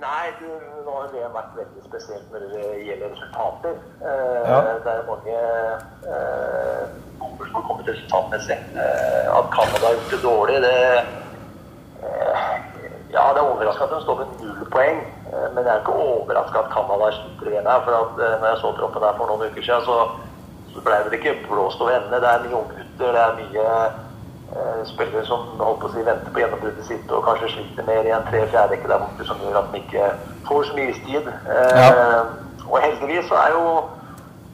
Nei, 0.03 0.33
du, 0.41 0.49
nå 0.83 0.93
har 0.99 1.11
det 1.13 1.29
vært 1.31 1.53
veldig 1.55 1.83
spesielt 1.87 2.33
når 2.35 2.47
det 2.53 2.63
gjelder 2.89 3.13
resultater. 3.15 3.77
Eh, 4.03 4.49
Ja. 4.51 4.57
Det 4.83 4.93
er 4.93 5.05
mange 5.07 5.37
eh, 6.15 6.83
bomber 7.21 7.47
som 7.47 7.55
har 7.59 7.67
kommet 7.69 7.91
resultatmessig. 7.93 8.57
Eh, 8.83 9.29
at 9.39 9.47
Canada 9.55 9.85
har 9.87 9.95
gjort 9.99 10.11
det 10.15 10.23
dårlig, 10.25 10.57
det 10.67 10.75
eh, 12.03 12.55
Ja, 13.13 13.25
det 13.37 13.41
er 13.43 13.51
overraskende 13.53 13.89
at 13.93 13.95
de 13.95 14.03
står 14.07 14.19
med 14.23 14.29
null 14.43 14.67
poeng. 14.75 14.99
Eh, 15.31 15.49
men 15.55 15.65
jeg 15.65 15.73
er 15.75 15.81
ikke 15.85 15.95
overraska 16.09 16.65
at 16.65 16.73
Canada 16.75 17.11
sliter 17.21 17.51
igjen 17.53 17.71
her. 17.71 17.83
For 17.87 17.99
at, 18.03 18.13
eh, 18.27 18.37
når 18.43 18.49
jeg 18.51 18.61
så 18.65 18.73
troppen 18.81 19.07
her 19.07 19.19
for 19.21 19.31
noen 19.31 19.47
uker 19.53 19.63
siden, 19.69 19.87
så, 19.87 19.97
så 20.75 20.83
ble 20.87 20.99
det 21.07 21.21
ikke 21.21 21.37
blåst 21.47 21.81
over 21.85 21.95
ende. 22.01 22.23
Det 22.25 22.31
er 22.33 22.43
mye 22.49 22.59
unggutter, 22.65 23.15
det 23.15 23.23
er 23.29 23.39
mye 23.39 23.67
spillere 24.85 25.25
som 25.27 25.47
holdt 25.59 25.81
på 25.81 25.89
å 25.89 25.93
si, 25.95 26.03
venter 26.05 26.33
på 26.35 26.43
gjennombruddet 26.43 26.85
sitt 26.87 27.11
og 27.13 27.25
kanskje 27.25 27.49
sliter 27.55 27.87
mer 27.89 28.05
i 28.09 28.13
en 28.13 28.27
tre-fjerde 28.29 28.75
rekke 28.75 28.91
der 28.91 29.01
borte, 29.05 29.27
som 29.29 29.41
gjør 29.41 29.59
at 29.63 29.73
de 29.73 29.81
ikke 29.81 30.11
får 30.49 30.69
så 30.69 30.77
mye 30.77 30.93
istid. 30.93 31.29
Eh, 31.29 31.81
Ja. 31.81 32.23
Og 32.73 32.79
heldigvis 32.81 33.27
så 33.29 33.35
er 33.37 33.51
jo 33.53 33.65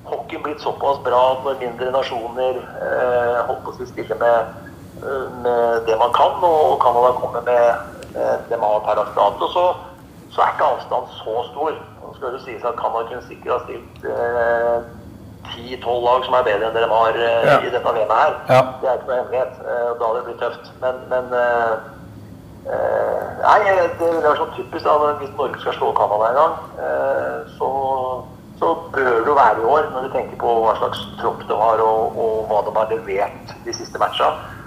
hockeyen 0.09 0.43
blitt 0.43 0.63
såpass 0.63 0.99
bra 1.05 1.21
at 1.33 1.45
når 1.45 1.61
mindre 1.61 1.91
nasjoner 1.95 2.57
eh, 2.59 3.37
holdt 3.47 3.63
på 3.65 3.71
å 3.71 3.77
si 3.79 3.87
stille 3.91 4.17
med, 4.19 4.55
eh, 5.03 5.27
med 5.45 5.87
det 5.87 5.99
man 6.01 6.13
kan, 6.17 6.35
og 6.43 6.81
Canada 6.83 7.13
kommer 7.21 7.41
med 7.47 7.95
med 8.15 8.39
det 8.49 8.59
man 8.59 8.71
har 8.73 8.81
per 8.87 8.95
dags 8.99 9.15
dato, 9.15 9.49
så, 9.53 9.65
så 10.33 10.41
er 10.43 10.55
ikke 10.55 10.65
avstanden 10.73 11.11
så 11.21 11.35
stor. 11.51 11.75
Nå 12.03 12.15
skal 12.17 12.33
det 12.35 12.41
sies 12.45 12.65
at 12.65 12.79
Canada 12.81 13.05
kunne 13.11 13.27
sikkert 13.29 13.53
ha 13.53 13.59
stilt 13.67 14.07
10-12 15.59 16.01
lag 16.07 16.25
som 16.27 16.39
er 16.39 16.47
bedre 16.47 16.69
enn 16.69 16.75
det 16.77 16.85
de 16.85 16.91
har 16.93 17.19
eh, 17.19 17.47
Ja. 17.49 17.59
i 17.61 17.71
dette 17.75 17.93
VM-et 17.97 18.17
her. 18.17 18.35
Ja. 18.49 18.63
Det 18.81 18.89
er 18.89 18.99
ikke 18.99 19.11
noe 19.11 19.21
hemmelighet. 19.21 19.61
Eh, 19.65 19.91
da 19.99 20.09
hadde 20.09 20.19
det 20.19 20.27
blitt 20.29 20.43
tøft. 20.43 20.73
Men, 20.83 21.01
men 21.13 21.33
uh, 21.35 21.77
Nei, 22.69 23.59
det, 23.65 24.09
er 24.29 24.37
sånn 24.37 24.57
typisk 24.57 24.85
da, 24.85 24.97
hvis 25.23 25.31
Norge 25.39 25.61
skal 25.63 25.77
slå 25.79 25.93
Canada 25.97 26.27
en 26.29 26.37
gang, 26.37 26.57
så, 27.57 27.69
så 28.61 28.73
bør 28.93 29.23
det 29.25 29.37
være 29.39 29.63
i 29.63 29.69
år, 29.73 29.87
når 29.95 30.05
du 30.05 30.11
tenker 30.13 30.37
på 30.43 30.51
hva 30.67 30.75
slags 30.77 31.01
tropp 31.23 31.47
det 31.49 31.57
har 31.57 31.81
og, 31.81 32.19
og 32.19 32.51
hva 32.51 32.61
de 32.67 32.75
har 32.77 32.93
levert 32.93 33.55
de 33.65 33.73
siste 33.79 34.03
matchene. 34.03 34.59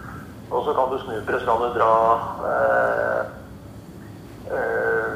Og 0.49 0.65
så 0.65 0.73
kan 0.73 0.89
du 0.89 0.97
snu 1.03 1.13
på 1.19 1.31
det, 1.35 1.43
så 1.43 1.51
kan 1.51 1.61
du 1.61 1.77
dra 1.77 1.91
uh, 2.47 3.21
eh, 4.51 5.11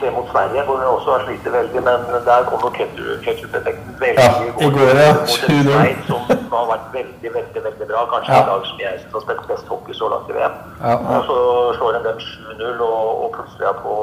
se 0.00 0.10
mot 0.16 0.26
Sverige, 0.32 0.62
hvor 0.66 0.76
vi 0.82 0.86
også 0.94 1.08
har 1.14 1.22
slitt 1.26 1.46
veldig, 1.58 1.80
men 1.88 1.98
der 2.28 2.46
kommer 2.50 2.70
ketsjup-effekten 2.78 3.92
veldig 4.02 4.24
Ja, 4.26 4.30
i 4.66 4.68
går, 4.76 4.92
ja. 5.04 5.10
Mot 5.18 5.28
7-0. 5.34 5.72
Sveits 5.72 6.06
som 6.10 6.20
har 6.54 6.66
vært 6.72 6.86
veldig, 6.98 7.30
veldig 7.38 7.60
veldig 7.68 7.86
bra. 7.90 8.00
Kanskje 8.12 8.32
Ja. 8.34 8.40
i 8.42 8.48
dag 8.52 8.62
som 8.70 8.78
jeg 8.86 8.94
synes 9.00 9.12
har 9.16 9.24
spilt 9.26 9.44
best 9.52 9.66
hockey 9.72 9.94
så 10.00 10.06
langt 10.12 10.30
i 10.30 10.36
VM. 10.38 10.54
Ja, 10.84 10.94
ja. 10.94 11.18
Og 11.18 11.22
så 11.28 11.36
slår 11.78 11.98
en 12.00 12.06
dem 12.08 12.18
7-0 12.18 12.80
og, 12.90 13.02
og 13.24 13.28
plutselig 13.36 13.66
er 13.72 13.76
på, 13.84 13.94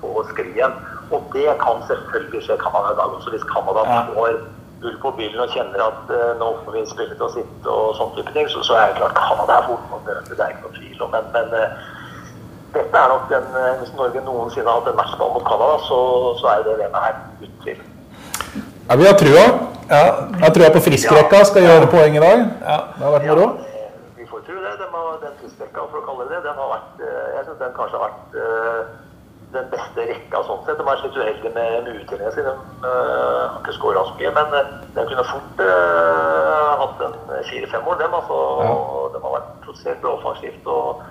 på 0.00 0.08
skrien. 0.32 0.72
Og 1.14 1.20
det 1.34 1.48
kan 1.64 1.76
selvfølgelig 1.90 2.40
skje 2.46 2.56
Canada 2.64 2.88
i 2.94 2.98
dag 3.00 3.08
også, 3.16 3.30
hvis 3.34 3.46
Canada 3.54 3.80
Ja. 3.92 4.00
får 4.14 4.30
ull 4.86 4.96
på 5.02 5.10
bilen 5.18 5.40
og 5.40 5.48
kjenner 5.54 5.80
at 5.90 6.02
uh, 6.12 6.32
nå 6.40 6.48
får 6.64 6.72
vi 6.76 6.80
spille 6.90 7.14
til 7.16 7.26
å 7.26 7.32
sitte 7.32 7.66
og 7.72 7.94
sånn 7.98 8.10
type 8.16 8.32
ting, 8.36 8.48
så, 8.52 8.60
så 8.68 8.74
er 8.76 8.86
det 8.92 8.98
klart 9.00 9.16
Canada 9.18 9.52
er 9.60 9.64
fort 9.70 9.86
nok, 9.90 10.02
det 10.06 10.36
er 10.44 10.50
ikke 10.52 10.64
noe 10.66 10.76
tvil 10.76 11.02
om. 11.06 11.10
Men, 11.14 11.24
men 11.36 11.54
eh, 11.60 11.70
dette 12.76 12.98
er 13.02 13.08
nok 13.12 13.24
den 13.32 13.46
eh, 13.62 13.72
Hvis 13.80 13.92
Norge 13.98 14.22
noensinne 14.26 14.68
har 14.70 14.80
hatt 14.80 14.90
en 14.92 14.98
matchball 15.00 15.32
mot 15.36 15.46
Canada, 15.50 15.78
så, 15.88 15.98
så 16.40 16.50
er 16.52 16.62
det 16.62 16.66
det 16.72 16.76
VM-et 16.82 17.06
her 17.06 17.14
uten 17.42 17.56
tvil. 17.64 17.80
Ja, 18.88 18.96
vi 19.00 19.08
har 19.10 19.16
trua. 19.22 19.46
Ja, 19.90 20.02
Jeg 20.42 20.50
tror 20.54 20.64
jeg 20.66 20.72
på 20.76 20.84
friskrekka 20.88 21.40
skal 21.50 21.62
gjøre 21.68 21.86
poeng 21.94 22.16
i 22.18 22.22
dag. 22.26 22.38
ja. 22.70 22.78
Det 22.98 23.04
har 23.06 23.12
vært 23.16 23.26
moro. 23.30 23.46
Ja, 23.62 23.88
vi 24.18 24.26
får 24.30 24.40
tro 24.46 24.56
det. 24.66 24.72
Den, 24.82 24.92
har- 24.94 25.18
den 25.24 25.34
friskrekka, 25.40 25.84
for 25.90 25.98
å 26.02 26.06
kalle 26.08 26.26
det 26.30 26.36
det, 26.36 26.44
den 26.48 26.58
har 26.62 26.70
vært 26.76 27.02
eh, 27.08 27.26
Jeg 27.36 27.44
syns 27.48 27.60
den 27.64 27.74
kanskje 27.80 28.00
har 28.00 28.08
vært 28.08 28.38
eh, 28.44 28.80
den 29.56 29.68
beste 29.72 30.06
rekka 30.10 30.40
sånn 30.48 30.64
sett. 30.66 30.78
De 30.80 30.84
er 30.90 31.02
litt 31.04 31.18
uheldige 31.20 31.52
med, 31.54 31.76
med 31.86 32.00
utdellinga 32.00 32.32
si. 32.34 32.42
De 32.44 32.54
uh, 32.82 33.42
har 33.52 33.60
ikke 33.62 33.76
skåra 33.76 34.02
så 34.08 34.16
mye, 34.18 34.32
men 34.34 34.56
uh, 34.58 34.72
de 34.96 35.04
kunne 35.06 35.24
fort 35.30 35.62
hatt 36.80 37.04
en 37.06 37.14
fire-fem 37.50 37.84
mål, 37.86 37.98
dem. 38.02 38.16
Altså, 38.18 38.40
Ja. 38.66 38.72
De 39.14 39.22
har 39.22 39.34
vært 39.36 39.52
produsert 39.64 40.02
bra 40.02 40.16
offensivt 40.18 40.66
og 40.66 41.04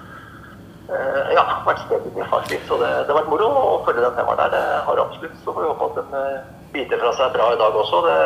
ja, 0.87 1.43
vært 1.65 1.81
spennende 1.85 2.27
faktisk. 2.29 2.63
Så 2.69 2.77
det, 2.81 2.91
det 3.05 3.13
har 3.13 3.19
vært 3.21 3.31
moro 3.31 3.49
å 3.49 3.81
følge 3.87 4.05
den 4.05 4.15
femmeren 4.17 4.41
der. 4.43 4.53
Det 4.53 4.63
har 4.87 5.01
absolutt. 5.01 5.35
Så 5.43 5.53
får 5.53 5.63
vi 5.63 5.71
håpe 5.71 5.89
at 5.89 5.99
den 5.99 6.17
eh, 6.21 6.47
biter 6.75 7.01
fra 7.01 7.11
seg 7.17 7.35
bra 7.35 7.51
i 7.53 7.59
dag 7.61 7.77
også. 7.81 8.01
Det, 8.05 8.17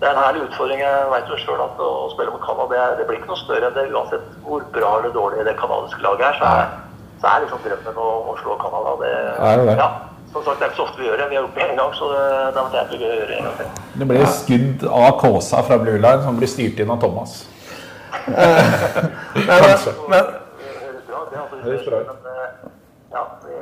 det 0.00 0.08
er 0.08 0.12
en 0.12 0.22
herlig 0.22 0.46
utfordring. 0.48 0.82
Jeg 0.84 1.10
vet 1.12 1.30
jo 1.32 1.40
selv 1.44 1.66
at 1.66 1.84
å 1.84 1.90
spille 2.12 2.34
mot 2.34 2.44
Canada 2.44 2.68
det, 2.74 2.82
det 3.00 3.06
blir 3.08 3.20
ikke 3.20 3.32
noe 3.32 3.42
større 3.44 3.70
enn 3.70 3.78
det 3.78 3.86
uansett 3.92 4.26
hvor 4.44 4.66
bra 4.74 4.96
eller 4.98 5.14
dårlig 5.14 5.46
det 5.48 5.56
canadiske 5.60 6.04
laget 6.04 6.26
er. 6.28 6.40
Så 6.40 6.50
er, 6.50 6.74
så 7.22 7.30
er 7.30 7.46
liksom 7.46 7.64
drømmen 7.64 8.02
å, 8.04 8.10
å 8.28 8.36
slå 8.42 8.58
Canada. 8.60 8.98
Det, 9.00 9.14
det 9.40 9.68
det? 9.70 9.78
Ja, 9.80 9.90
som 10.34 10.44
sagt, 10.44 10.60
det 10.60 10.68
er 10.68 10.72
ikke 10.74 10.82
så 10.82 10.88
ofte 10.90 11.00
vi 11.00 11.08
gjør 11.08 11.20
det. 11.22 11.30
Vi 11.32 11.40
har 11.40 11.48
gjort 11.48 11.58
det 11.58 11.66
én 11.70 11.76
gang, 11.80 11.96
så 11.96 12.12
det, 12.12 12.22
det 12.28 12.60
har 12.60 12.70
vært 12.76 12.94
gøy 12.98 13.08
å 13.08 13.18
gjøre 13.18 13.32
det 13.32 13.40
en 13.40 13.48
gang 13.48 13.58
til. 13.62 13.74
Det 13.94 14.12
blir 14.12 14.30
skudd 14.36 14.88
av 14.90 15.10
Kåsa 15.24 15.64
fra 15.64 15.80
Blue 15.80 16.00
Line 16.00 16.24
som 16.26 16.40
blir 16.40 16.50
styrt 16.50 16.80
inn 16.82 16.92
av 16.92 17.00
Thomas. 17.00 17.44
Men, 18.24 19.48
Kanskje. 19.48 19.92
men, 20.08 20.32
Det 21.34 21.42
Altså, 21.42 21.56
det. 21.56 21.74
Altså, 21.74 21.90
bra. 21.90 21.98
Men 22.10 22.18
eh, 22.32 22.48
ja, 23.16 23.22
vi, 23.44 23.54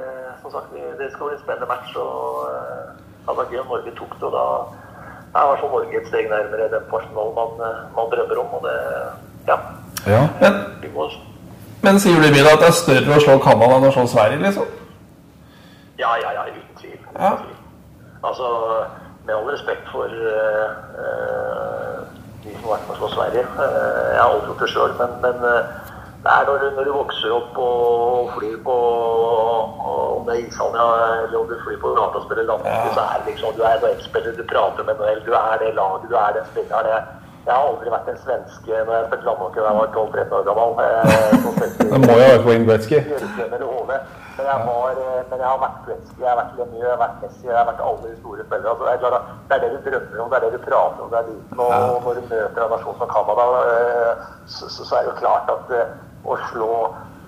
som 0.43 0.51
sagt, 0.55 0.69
vi, 0.75 0.85
det 1.01 1.09
skal 1.13 1.27
bli 1.27 1.37
en 1.39 1.45
spennende 1.45 1.69
match. 1.73 1.91
Og 2.05 2.21
eh, 2.53 2.87
det 3.25 3.37
vært 3.41 3.53
gøy 3.53 3.65
om 3.65 3.73
Norge 3.73 3.93
tok 4.01 4.15
det. 4.21 4.29
og 4.29 4.81
da 5.33 5.39
er 5.41 5.45
i 5.45 5.51
hvert 5.51 5.63
fall 5.65 5.75
Norge 5.77 6.01
et 6.01 6.09
steg 6.13 6.27
nærmere 6.29 6.73
den 6.77 6.89
personalen 6.93 7.35
man, 7.41 7.53
eh, 7.67 7.85
man 7.97 8.11
drømmer 8.13 8.39
om. 8.45 8.55
og 8.57 8.63
det, 8.69 8.77
ja, 9.51 9.57
Ja. 10.15 10.23
men, 10.43 10.53
vi 10.83 10.89
må 10.95 11.09
men 11.83 11.99
sier 12.01 12.15
du 12.21 12.27
Emil, 12.27 12.47
at 12.47 12.61
det 12.63 12.69
er 12.69 12.75
større 12.79 13.17
å 13.17 13.23
slå 13.25 13.33
Canada 13.43 13.75
enn 13.75 13.89
å 13.89 13.91
slå 13.91 14.05
Sverige, 14.07 14.39
liksom? 14.39 14.69
Ja, 15.99 16.13
ja, 16.23 16.31
ja, 16.37 16.45
uten 16.47 16.77
tvil. 16.79 17.01
Ja. 17.17 17.33
Altså, 18.23 18.51
med 19.27 19.35
all 19.35 19.49
respekt 19.51 19.89
for 19.91 20.07
uh, 20.07 20.69
uh, 20.95 22.05
de 22.45 22.55
som 22.55 22.69
har 22.69 22.77
vært 22.77 22.87
med 22.87 22.95
å 22.95 22.99
slå 23.01 23.09
Sverige. 23.17 23.43
Uh, 23.59 23.65
jeg 24.13 24.21
har 24.21 24.29
aldri 24.29 24.53
gjort 24.53 24.63
det 24.63 24.71
sjøl, 24.71 24.95
men, 25.01 25.17
men 25.25 25.43
det 26.25 26.31
er 26.31 26.45
når 26.47 26.57
du, 26.63 26.67
når 26.77 26.85
du 26.87 26.93
vokser 26.95 27.31
opp 27.35 27.57
og 27.59 28.29
flyr 28.37 28.59
på 28.67 28.77
Om 30.17 30.29
det 30.29 30.35
er 30.35 30.45
ishallen 30.47 30.79
eller 31.25 31.39
om 31.41 31.49
du 31.51 31.57
flyr 31.65 31.81
på 31.83 31.95
gata 31.99 32.21
og 32.21 32.27
spiller 32.27 32.47
landslag, 32.51 32.93
så 32.99 33.03
er 33.09 33.17
det 33.19 33.27
liksom 33.31 33.57
Du 33.57 33.63
er 33.67 33.81
NHL-spiller, 33.81 34.37
du 34.39 34.45
prater 34.53 34.87
med 34.87 34.95
NHL, 35.01 35.21
du 35.27 35.33
er 35.35 35.57
det 35.63 35.75
laget, 35.81 36.07
du 36.11 36.15
er 36.25 36.31
den 36.37 36.47
spilleren. 36.53 36.87
Jeg, 36.95 37.03
jeg 37.47 37.55
har 37.55 37.65
aldri 37.71 37.91
vært 37.91 38.11
en 38.13 38.21
svenske 38.25 38.83
når 38.87 38.95
jeg 38.95 39.07
spilte 39.09 39.27
landhockey 39.29 39.61
da 39.63 39.71
jeg 39.71 39.79
var 39.81 39.89
12-13 39.97 40.37
år 40.39 40.45
gammel. 40.49 40.69
da 40.79 41.89
Det 41.91 41.99
må 42.05 42.13
jo 42.13 42.21
være 42.23 42.45
Wayne 42.47 42.67
Gretzky. 42.69 42.99
Men 44.37 44.47
jeg, 44.49 44.59
har, 44.67 44.95
eh, 45.05 45.23
men 45.31 45.43
jeg 45.43 45.49
har 45.49 45.59
vært 45.65 45.81
Gretzky, 45.87 46.21
jeg 46.23 46.31
har 46.31 46.39
vært 46.39 46.55
Lemieux, 46.59 46.85
jeg 46.87 46.93
har 46.95 47.01
vært 47.03 47.19
Messi, 47.23 47.45
jeg 47.49 47.59
har 47.59 47.67
vært 47.71 47.83
alle 47.89 48.13
de 48.13 48.15
store 48.21 48.47
spillerne. 48.47 48.87
Altså, 48.93 49.11
det, 49.15 49.21
det 49.49 49.57
er 49.57 49.61
det 49.65 49.73
du 49.75 49.91
drømmer 49.91 50.23
om, 50.23 50.31
det 50.31 50.39
er 50.39 50.45
det 50.47 50.53
du 50.55 50.63
prater 50.69 51.03
om. 51.05 51.11
det 51.13 51.19
er 51.19 51.27
dit. 51.33 51.45
Og 51.65 51.75
når 52.07 52.13
du 52.21 52.23
møter 52.31 52.63
en 52.65 52.73
nasjon 52.77 52.97
som 53.03 53.13
Canada, 53.17 53.45
eh, 53.75 54.25
så, 54.55 54.71
så, 54.75 54.81
så 54.89 54.93
er 54.97 55.03
det 55.03 55.11
jo 55.13 55.19
klart 55.21 55.53
at 55.57 55.77
eh, 55.81 55.93
å 56.25 56.37
slå 56.53 56.71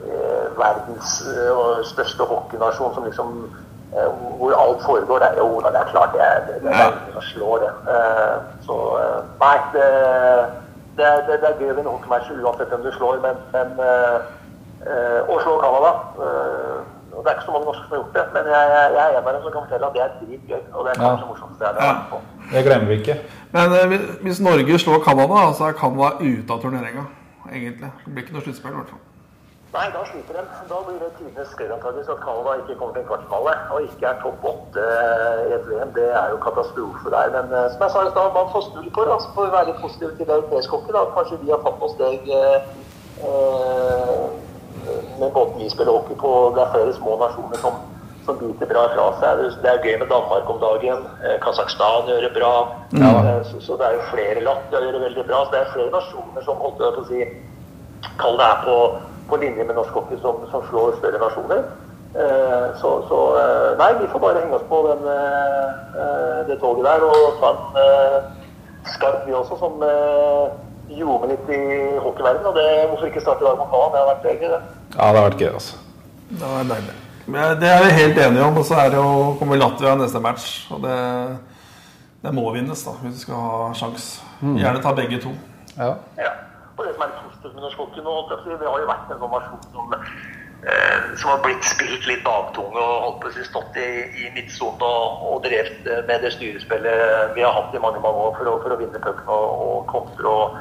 eh, 0.06 0.46
verdens 0.58 1.14
eh, 1.26 1.84
største 1.90 2.22
hockeynasjon 2.30 2.94
som 2.94 3.04
liksom 3.08 3.32
eh, 3.94 4.08
hvor 4.38 4.54
alt 4.58 4.82
foregår, 4.86 5.18
det 5.24 5.32
jo 5.38 5.60
det 5.64 5.74
er 5.80 5.90
klart 5.92 6.12
det 6.14 6.22
er, 6.22 6.40
det, 6.48 6.60
det 6.62 6.70
er 6.74 6.92
ingen 6.92 7.12
som 7.18 7.26
slår 7.32 7.58
det. 7.64 7.72
Eh, 7.94 8.36
så 8.66 8.78
eh, 9.00 9.20
nei, 9.42 9.56
det, 9.74 9.88
det, 10.96 11.12
det, 11.28 11.40
det 11.42 11.48
er 11.50 11.60
gøy 11.60 11.70
å 11.72 11.76
vinne 11.80 11.90
hockeymatch 11.94 12.30
uansett 12.38 12.70
hvem 12.74 12.82
du 12.86 12.90
slår, 12.98 13.22
men, 13.24 13.40
men 13.54 13.78
eh, 13.82 14.18
eh, 14.86 15.32
slå 15.42 15.56
Canada. 15.62 15.94
Eh, 16.18 16.82
det 17.14 17.30
er 17.30 17.36
ikke 17.38 17.46
så 17.46 17.52
mange 17.54 17.66
norske 17.68 17.84
som 17.86 17.92
har 17.94 18.00
gjort 18.02 18.16
det, 18.18 18.22
men 18.34 18.48
jeg, 18.50 18.70
jeg, 18.74 18.94
jeg 18.94 19.04
er 19.04 19.12
en 19.14 19.26
av 19.28 19.32
dem 19.32 19.42
som 19.44 19.52
kan 19.54 19.62
fortelle 19.64 19.86
at 19.86 19.94
det 19.94 20.02
er 20.02 20.14
dritgøy. 20.20 20.62
Og 20.74 20.80
det 20.84 20.90
er 20.92 20.98
kanskje 20.98 21.20
det 21.22 21.28
morsomste 21.30 21.64
jeg 21.64 21.70
har 21.70 21.76
vært 21.78 22.08
på. 22.10 22.18
Det 22.52 22.62
glemmer 22.66 22.88
vi 22.90 22.96
ikke. 23.00 23.14
Men 23.54 23.74
hvis- 23.92 24.08
hvis 24.24 24.40
Norge 24.44 24.78
slår 24.82 25.04
Canada, 25.06 25.44
så 25.54 25.68
er 25.68 25.76
Canada 25.78 26.08
ute 26.20 26.52
av 26.52 26.58
turneringa. 26.64 27.04
Egentlig. 27.52 27.90
Det 28.04 28.12
blir 28.12 28.24
ikke 28.24 28.38
noe 28.38 28.46
sluttspill, 28.46 28.72
i 28.72 28.80
hvert 28.80 28.94
fall. 28.94 29.02
Nei, 29.74 29.88
da 29.90 30.04
sliter 30.06 30.36
de. 30.38 30.42
Da 30.70 30.76
blir 30.86 31.00
det 31.02 31.08
tidenes 31.18 31.48
skred 31.50 31.72
antakeligvis 31.74 32.10
at 32.14 32.20
Canada 32.22 32.52
ikke 32.60 32.76
kommer 32.78 32.94
til 32.94 33.02
en 33.02 33.08
kvartfinale 33.08 33.54
og 33.74 33.86
ikke 33.88 34.06
er 34.06 34.20
topp 34.22 34.44
åtte 34.50 34.84
i 35.48 35.54
et 35.56 35.64
VM. 35.70 35.90
Det 35.96 36.04
er 36.20 36.28
jo 36.30 36.36
katastrofe 36.44 37.10
der. 37.14 37.32
Men 37.34 37.54
eh, 37.58 37.66
som 37.72 37.82
jeg 37.82 37.94
sa 37.94 38.04
i 38.06 38.12
stad, 38.12 38.28
man 38.36 38.52
får 38.52 38.62
snu 38.68 38.84
på 38.98 39.06
det. 39.08 39.16
Så 39.24 39.32
får 39.34 39.48
vi 39.48 39.54
være 39.56 39.68
litt 39.70 39.82
positive 39.82 40.12
til 40.20 40.30
europeisk 40.36 40.76
hockey. 40.76 40.94
Kanskje 41.16 41.40
vi 41.42 41.50
har 41.54 41.64
tatt 41.66 41.82
noen 41.82 41.94
steg 41.96 42.30
eh, 42.38 42.58
eh, 43.30 44.22
med 45.18 45.28
måten 45.34 45.58
vi 45.58 45.72
spiller 45.74 45.96
hockey 45.98 46.20
på. 46.22 46.30
Det 46.54 46.62
er 46.62 46.72
flere 46.76 46.94
små 47.00 47.18
nasjoner 47.24 47.62
som, 47.64 47.82
som 48.26 48.38
biter 48.40 48.66
bra 48.72 48.82
fra 48.94 49.06
seg. 49.20 49.38
Det- 49.42 49.62
Det 49.62 49.70
er 49.70 49.82
gøy 49.84 49.98
med 50.00 50.08
Danmark 50.08 50.50
om 50.50 50.58
dagen. 50.60 51.06
Eh, 51.24 51.38
Kasakhstan 51.44 52.06
gjør 52.08 52.20
det 52.26 52.32
bra. 52.38 52.52
Ja. 52.92 53.42
Så, 53.44 53.60
så 53.60 53.76
det 53.78 53.86
er 53.86 53.92
jo 53.98 54.04
flere 54.12 54.40
latter 54.44 54.80
gjør 54.80 54.92
det 54.92 55.02
veldig 55.08 55.26
bra. 55.28 55.44
Så 55.44 55.50
det 55.52 55.60
er 55.60 55.72
flere 55.74 55.90
nasjoner 55.90 56.42
som 56.44 56.56
holdt 56.56 56.78
på 56.78 57.02
å 57.02 57.08
si 57.08 57.24
kall 58.18 58.36
det 58.36 58.46
er 58.46 58.58
på, 58.64 58.76
på 59.28 59.36
linje 59.40 59.64
med 59.64 59.74
norsk 59.74 59.90
hockey 59.96 60.18
som, 60.22 60.36
som 60.50 60.62
slår 60.70 60.96
større 61.00 61.18
nasjoner. 61.18 61.62
Eh, 62.14 62.66
så, 62.80 62.90
så 63.08 63.18
eh, 63.42 63.70
nei, 63.78 63.92
vi 64.00 64.06
får 64.12 64.20
bare 64.22 64.40
henge 64.44 64.54
oss 64.54 64.66
på 64.68 64.82
den, 64.86 65.02
det 66.48 66.58
toget 66.60 66.84
der 66.84 67.02
og 67.02 67.38
ta 67.40 67.50
en 67.50 67.78
eh, 67.82 68.18
skarp 68.94 69.24
vi 69.26 69.32
også, 69.34 69.56
som 69.58 69.82
eh, 69.82 70.52
ljomer 70.98 71.32
litt 71.32 71.48
i 71.48 71.62
hockeyverdenen. 72.04 72.46
Og 72.46 72.54
det, 72.58 72.66
hvorfor 72.90 73.06
ikke 73.10 73.20
starte 73.24 73.42
i 73.44 73.48
dag 73.48 73.58
mot 73.58 73.72
Nav? 73.72 73.88
Det 73.92 74.00
har 74.02 74.10
vært 74.12 74.28
gøy, 74.28 74.36
det. 74.48 74.60
Ja, 74.98 75.12
det 75.12 75.20
har 75.20 75.30
vært 75.30 75.40
gøy, 75.42 75.50
altså. 75.54 75.76
Det 76.30 76.50
var 76.52 76.68
deilig. 76.74 76.96
Men 77.26 77.60
Det 77.60 77.68
er 77.70 77.84
vi 77.84 77.90
helt 77.98 78.18
enige 78.18 78.44
om. 78.44 78.56
Og 78.60 78.64
så 78.68 78.78
er 78.84 78.94
det 78.94 79.00
å 79.00 79.34
komme 79.40 79.58
Latvia 79.60 79.96
neste 79.98 80.20
match. 80.22 80.66
Og 80.74 80.82
det, 80.84 80.98
det 82.24 82.34
må 82.36 82.46
vinnes 82.54 82.84
da, 82.86 82.96
hvis 83.02 83.18
vi 83.18 83.26
skal 83.26 83.44
ha 83.48 83.72
sjans. 83.78 84.08
Gjerne 84.44 84.82
ta 84.84 84.94
begge 84.96 85.20
to. 85.22 85.32
Ja. 85.78 85.94
Ja. 86.20 86.32
Og 86.76 86.86
det 86.86 86.94
som 86.94 87.04
er 87.04 87.12
litt 87.12 87.20
positivt 87.22 87.54
med 87.54 87.62
norsk 87.62 87.82
hockey 87.82 88.02
nå, 88.02 88.14
det 88.30 88.66
har 88.66 88.80
jo 88.82 88.88
vært 88.88 89.12
en 89.14 89.20
formasjon 89.22 89.60
nasjon 89.62 89.72
som, 89.72 89.94
eh, 90.66 91.16
som 91.20 91.30
har 91.30 91.42
blitt 91.44 91.64
spilt 91.64 92.06
litt 92.06 92.24
baktunge 92.24 92.80
og 92.80 93.02
holdt 93.04 93.20
på 93.22 93.30
å 93.30 93.34
si 93.34 93.44
stått 93.46 93.78
i, 93.78 93.88
i 94.24 94.30
midtsonen 94.34 94.82
og, 94.82 95.26
og 95.28 95.44
drevet 95.44 95.86
med 96.08 96.24
det 96.24 96.32
styrespillet 96.34 97.34
vi 97.36 97.44
har 97.46 97.54
hatt 97.54 97.74
i 97.74 97.82
mange 97.82 98.02
mange 98.02 98.26
år 98.26 98.34
for 98.38 98.50
å, 98.50 98.56
for 98.64 98.74
å 98.74 98.80
vinne 98.80 99.02
pucken 99.04 99.30
og, 99.30 99.62
og 99.68 99.86
kontre 99.92 100.32
og 100.32 100.58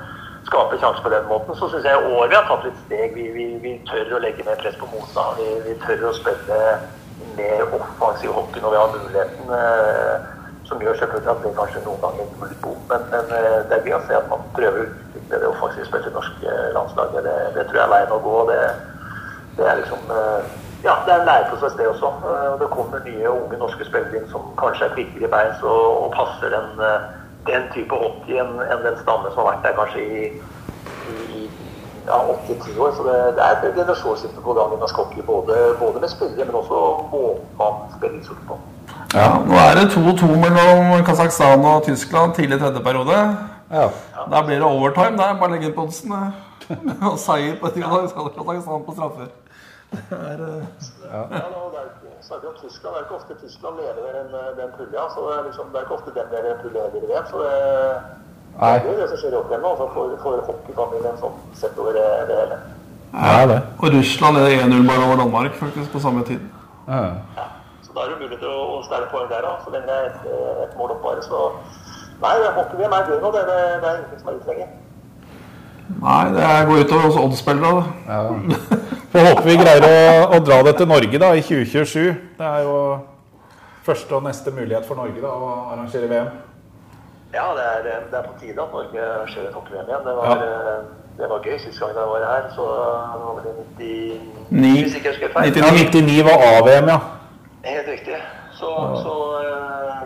skape 0.53 0.77
sjanser 0.77 1.03
på 1.03 1.09
den 1.09 1.25
måten. 1.31 1.57
Så 1.57 1.71
syns 1.71 1.87
jeg 1.89 1.97
i 1.97 2.27
vi 2.29 2.37
har 2.37 2.45
tatt 2.49 2.67
litt 2.67 2.81
steg. 2.85 3.17
Vi, 3.17 3.25
vi, 3.33 3.47
vi 3.63 3.73
tør 3.89 4.13
å 4.13 4.21
legge 4.21 4.45
mer 4.45 4.61
press 4.61 4.77
på 4.77 4.89
motstand. 4.93 5.41
Vi, 5.41 5.49
vi 5.65 5.73
tør 5.81 6.11
å 6.11 6.13
spille 6.19 6.61
mer 7.37 7.65
offensiv 7.73 8.33
hockey 8.37 8.61
når 8.61 8.75
vi 8.75 8.81
har 8.81 8.95
muligheten. 8.95 9.53
Eh, 9.57 10.31
som 10.69 10.81
gjør 10.81 10.95
selvfølgelig 10.99 11.31
at 11.31 11.43
det 11.43 11.55
kanskje 11.57 11.81
noen 11.85 12.01
ganger 12.01 12.29
blir 12.37 12.51
litt 12.53 12.61
bom. 12.63 12.77
Men, 12.89 13.07
men 13.11 13.31
eh, 13.37 13.59
det 13.69 13.77
er 13.77 13.87
gøy 13.87 13.97
å 13.97 14.03
se 14.07 14.17
at 14.19 14.29
man 14.31 14.45
prøver 14.55 14.83
å 14.83 14.89
utvikle 14.89 15.39
det 15.41 15.49
offensive 15.49 15.87
spillet 15.89 16.11
i 16.11 16.17
norske 16.17 16.57
landslaget. 16.77 17.27
Det, 17.27 17.37
det 17.57 17.65
tror 17.69 17.79
jeg 17.79 17.85
er 17.87 17.95
veien 17.95 18.13
å 18.15 18.21
gå. 18.27 18.37
Det, 18.51 18.59
det 19.57 19.71
er 19.71 19.81
liksom 19.81 20.13
eh, 20.19 20.51
Ja, 20.83 20.97
det 21.07 21.13
er 21.13 21.21
en 21.21 21.29
læreprosess, 21.29 21.75
det 21.79 21.89
også. 21.89 22.13
Eh, 22.29 22.47
og 22.53 22.61
Det 22.61 22.71
kommer 22.75 23.03
nye, 23.07 23.33
unge 23.33 23.59
norske 23.59 23.89
spillere 23.89 24.21
inn 24.21 24.31
som 24.31 24.47
kanskje 24.61 24.87
er 24.87 24.95
kvikkere 24.95 25.27
i 25.27 25.33
beins 25.35 25.65
og, 25.65 25.83
og 26.05 26.15
passer 26.15 26.53
den, 26.53 26.71
eh, 26.87 27.11
den 27.47 27.63
type 27.73 27.95
hockey 28.03 28.37
enn 28.39 28.53
en 28.71 28.83
den 28.85 28.97
stammen 29.03 29.31
som 29.33 29.43
har 29.43 29.49
vært 29.53 29.63
der 29.67 29.75
kanskje 29.79 30.01
i, 30.03 30.23
i 31.11 31.49
ja, 32.07 32.17
80-10 32.49 32.79
år. 32.79 32.91
Så 32.97 33.03
det, 33.07 33.17
det 33.37 33.43
er 33.47 33.57
et 33.69 33.75
generasjonsskifte 33.79 34.41
på 34.45 34.53
gang 34.57 34.73
i 34.75 34.79
norsk 34.83 34.95
hockey. 35.01 35.21
Både, 35.27 35.57
både 35.79 35.99
med 36.03 36.09
spillere, 36.09 36.45
men 36.45 36.55
også 36.61 36.79
måten 37.11 37.43
man 37.59 37.81
spiller 37.97 38.39
på. 38.47 38.59
Ja, 39.13 39.27
Nå 39.47 39.53
er 39.61 39.75
det 39.77 39.85
2-2 39.93 40.27
mellom 40.45 41.03
Kasakhstan 41.05 41.65
og 41.65 41.83
Tyskland 41.85 42.33
tidlig 42.35 42.59
tredje 42.59 42.81
periode. 42.83 43.19
ja. 43.71 43.87
Da 44.31 44.41
blir 44.45 44.55
det 44.55 44.63
overtime. 44.63 45.17
der, 45.17 45.37
Bare 45.39 45.51
legge 45.51 45.65
inn 45.69 45.75
på 45.75 45.85
oddsen. 45.87 46.13
Og 47.11 47.17
seier 47.19 47.55
på 47.61 47.69
Kasakhstan 47.75 48.85
på 48.87 48.95
straffer. 48.97 49.31
Det 49.93 50.17
er, 50.17 50.39
eh, 50.47 50.63
Ja, 51.13 51.23
er, 52.23 52.27
snakker 52.27 52.47
om 52.49 52.55
Tyskland. 52.61 52.95
Det 52.95 52.99
er 52.99 53.05
ikke 53.05 53.15
ofte 53.19 53.33
Tyskland 53.43 53.75
leder 53.79 54.13
den, 54.17 54.29
den 54.59 54.69
pulja. 54.77 55.03
Så 55.13 55.19
det 55.27 55.33
er, 55.37 55.43
liksom, 55.47 55.65
det 55.71 55.77
er 55.79 55.85
ikke 55.85 55.97
ofte 55.99 56.11
den 56.19 56.27
der 56.33 56.55
pulja 56.63 56.81
i 56.87 56.99
VM. 57.03 57.25
Så 57.31 57.37
det, 57.43 57.55
det 58.59 58.69
er 58.69 58.91
jo 58.91 58.97
det 59.01 59.09
som 59.09 59.17
skjer 59.21 59.33
i 59.33 59.39
hockey 59.39 59.57
nå. 59.63 59.69
Altså 59.73 59.87
for, 59.95 60.15
for 60.23 60.31
hockeyfamilien 60.49 61.19
sånn 61.21 61.35
sett 61.61 61.79
over 61.81 61.97
det, 61.97 62.07
det 62.29 62.37
hele. 62.41 62.59
Ja, 63.13 63.45
det. 63.51 63.59
og 63.81 63.87
Russland 63.93 64.37
er 64.41 64.55
1-0 64.65 64.87
bare 64.89 65.03
over 65.07 65.19
Danmark 65.21 65.53
faktisk 65.63 65.91
på 65.93 65.99
samme 66.05 66.23
tid. 66.29 66.41
Ja. 66.87 67.01
Ja. 67.39 67.45
Så 67.85 67.91
da 67.95 68.05
er 68.05 68.13
det 68.13 68.21
mulig 68.23 68.39
til 68.41 68.49
å, 68.49 68.79
stjele 68.87 69.09
poeng 69.11 69.27
der, 69.29 69.43
da. 69.45 69.53
Så 69.65 69.73
lenge 69.73 69.85
det 69.91 69.97
er 69.99 70.07
et, 70.09 70.23
et 70.65 70.77
mål 70.79 70.95
opp 70.95 71.03
bare. 71.05 71.21
Så 71.27 71.43
nei, 72.23 72.33
det- 72.41 72.55
hockey-VM 72.57 72.95
er 72.97 73.11
gøy 73.11 73.19
nå. 73.21 73.33
Det, 73.35 73.43
det, 73.51 73.59
det 73.83 73.89
er 73.91 73.99
ingenting 73.99 74.23
som 74.23 74.31
er 74.33 74.39
ute 74.39 74.49
lenger. 74.53 74.71
Nei, 76.01 76.23
det 76.33 76.43
er- 76.43 76.65
går 76.67 76.83
utover 76.85 77.07
oss 77.09 77.17
oddsspillere. 77.17 77.71
da. 77.75 77.83
Ja. 78.07 78.21
Får 79.13 79.25
håpe 79.29 79.43
vi 79.45 79.55
greier 79.59 79.83
å, 79.85 79.97
å 80.35 80.39
dra 80.45 80.61
det 80.63 80.75
til 80.77 80.87
Norge 80.89 81.19
da, 81.21 81.33
i 81.37 81.41
2027. 81.41 82.15
Det 82.39 82.47
er 82.47 82.63
jo 82.65 82.77
første 83.85 84.15
og 84.15 84.23
neste 84.23 84.51
mulighet 84.55 84.85
for 84.87 84.95
Norge 84.95 85.21
da, 85.21 85.27
å 85.29 85.49
arrangere 85.73 86.07
VM. 86.09 86.31
Ja, 87.33 87.45
det 87.57 87.63
er, 87.67 87.83
det 88.11 88.17
er 88.19 88.25
på 88.29 88.33
tide 88.39 88.61
at 88.61 88.73
Norge 88.73 88.99
arrangerer 89.03 89.47
et 89.49 89.53
hockey-VM 89.57 89.87
igjen. 89.89 90.03
Det 90.07 90.15
var, 90.17 90.25
Ja. 90.33 90.81
det 91.17 91.29
var 91.29 91.45
gøy 91.45 91.57
sist 91.59 91.79
gang 91.79 91.93
jeg 91.97 92.09
var 92.13 92.25
her. 92.29 92.49
Så 92.55 92.65
det 93.13 93.21
var 93.27 93.41
det 93.43 93.53
99 93.77 94.19
Ni- 94.49 94.81
Hvis 94.83 94.95
ikke 94.95 95.09
jeg 95.11 95.15
husker 95.17 95.33
feil. 95.33 95.51
99. 95.51 95.65
Ja, 95.65 95.71
99 95.91 96.23
var 96.29 96.37
AVM, 96.57 96.87
ja. 96.93 96.99
Helt 97.65 97.87
riktig. 97.87 98.17
Så, 98.53 98.69
så 99.03 99.13
eh, 99.43 100.01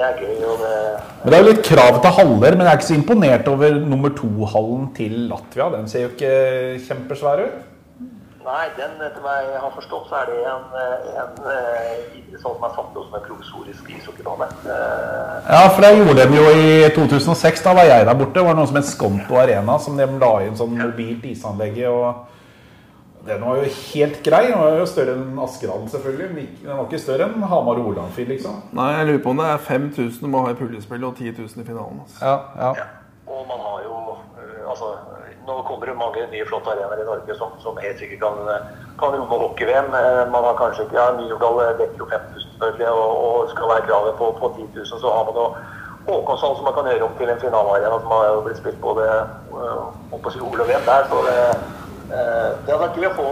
det, 0.00 0.08
er 0.08 0.20
gøy. 0.24 0.44
Og 0.48 0.60
det, 0.64 0.74
Men 1.22 1.32
Det 1.32 1.38
er 1.38 1.42
jo 1.44 1.50
litt 1.52 1.64
krav 1.68 1.98
til 2.02 2.14
haller, 2.18 2.56
men 2.56 2.66
jeg 2.66 2.72
er 2.72 2.78
ikke 2.80 2.90
så 2.90 2.96
imponert 2.96 3.48
over 3.52 3.80
nummer 3.94 4.14
to-hallen 4.16 4.86
til 4.96 5.18
Latvia. 5.32 5.68
Den 5.76 5.90
ser 5.92 6.06
jo 6.06 6.14
ikke 6.14 6.80
kjempesvær 6.88 7.44
ut. 7.44 7.66
nei, 8.40 8.66
den, 8.74 8.94
etter 9.04 9.20
hva 9.22 9.34
jeg 9.44 9.58
har 9.62 9.72
forstått, 9.76 10.06
så 10.08 10.16
er 10.22 10.30
det 10.30 10.38
en, 10.48 10.62
en, 10.80 11.18
en, 11.22 11.34
eh, 11.52 12.38
sånn 12.40 12.56
som 12.56 12.64
er 12.66 12.72
satt 12.72 12.96
opp 12.96 13.04
som 13.04 13.18
en 13.18 13.26
provisorisk 13.28 13.90
ishockeybane. 13.98 14.48
Eh, 14.64 15.52
Ja, 15.52 15.60
for 15.68 15.84
det 15.84 15.90
gjorde 15.98 16.24
de 16.32 16.40
jo 16.40 16.48
i 16.56 16.88
2006. 16.96 17.62
Da 17.68 17.76
var 17.76 17.84
jeg 17.90 18.08
der 18.08 18.16
borte. 18.16 18.38
Det 18.40 18.46
var 18.48 18.56
noe 18.58 18.66
som 18.66 18.80
het 18.80 18.88
Skonto 18.88 19.36
Arena, 19.38 19.78
som 19.78 20.00
de 20.00 20.08
la 20.24 20.32
inn 20.46 20.56
sånn 20.58 20.72
mobilt 20.80 21.28
isanlegg 21.30 21.78
i. 21.84 21.86
og 21.86 22.26
Den 23.26 23.42
var 23.44 23.56
jo 23.60 23.68
helt 23.68 24.22
grei. 24.24 24.42
Den 24.48 24.58
var 24.60 24.78
jo 24.78 24.86
større 24.88 25.14
enn 25.18 25.38
Askedalen, 25.44 25.88
selvfølgelig. 25.92 26.28
Men 26.34 26.46
den 26.62 26.76
var 26.78 26.86
ikke 26.86 27.02
større 27.02 27.26
enn 27.28 27.42
Hamar 27.52 27.80
og 27.82 27.90
Olandfil, 27.92 28.28
liksom. 28.32 28.62
Nei, 28.76 28.88
jeg 28.96 29.06
lurer 29.10 29.22
på 29.26 29.34
om 29.34 29.42
det 29.42 29.48
er 29.52 29.64
5000 29.66 30.24
du 30.24 30.30
må 30.32 30.44
ha 30.46 30.54
i 30.54 30.58
puljespillet 30.60 31.08
og 31.10 31.16
10 31.16 31.34
000 31.38 31.64
i 31.64 31.66
finalen. 31.68 32.00
Altså. 32.04 32.18
Ja, 32.24 32.36
ja. 32.62 32.70
Ja. 32.80 32.86
Og 33.30 33.42
man 33.50 33.60
har 33.66 33.82
jo 33.86 33.96
eh, 34.40 34.62
altså, 34.72 34.94
Nå 35.46 35.54
kommer 35.66 35.88
det 35.88 35.96
mange 35.98 36.22
nye 36.30 36.46
flotte 36.46 36.70
arenaer 36.70 37.00
i 37.02 37.06
Norge 37.08 37.34
som, 37.34 37.52
som 37.64 37.78
helt 37.82 37.98
sikkert 37.98 38.20
kan, 38.22 38.36
kan 39.00 39.14
romme 39.16 39.38
hockey-VM. 39.42 39.88
Eh, 40.00 40.22
Man 40.32 40.44
har 40.46 40.56
kanskje 40.58 40.84
ikke 40.86 40.98
ja, 41.00 41.06
Myrdal 41.16 41.60
dekker 41.80 42.02
jo 42.02 42.08
5000 42.10 42.50
selvfølgelig, 42.54 42.88
og, 42.88 43.12
og 43.24 43.50
skal 43.52 43.70
være 43.72 43.86
kravet 43.88 44.18
på, 44.20 44.26
på 44.40 44.52
10 44.56 44.66
000. 44.76 44.86
Så 45.04 45.14
har 45.16 45.24
man 45.28 45.38
jo 45.42 45.46
Håkonshall 46.06 46.56
som 46.56 46.64
man 46.64 46.74
kan 46.76 46.88
gjøre 46.88 47.06
om 47.08 47.16
til 47.18 47.28
en 47.28 47.40
finalearena 47.40 47.98
som 48.00 48.12
har 48.14 48.24
jo 48.32 48.40
blitt 48.46 48.60
spilt 48.60 48.80
både 48.80 49.04
uh, 49.52 49.90
opposisjon 50.16 50.62
og 50.64 50.68
VM 50.70 50.86
der. 50.86 51.08
Så 51.10 51.18
det, 51.26 51.34
eh, 51.50 51.58
det 52.10 52.72
hadde 52.72 52.82
vært 52.84 52.96
gøy 53.00 53.08
å 53.10 53.16
få 53.18 53.28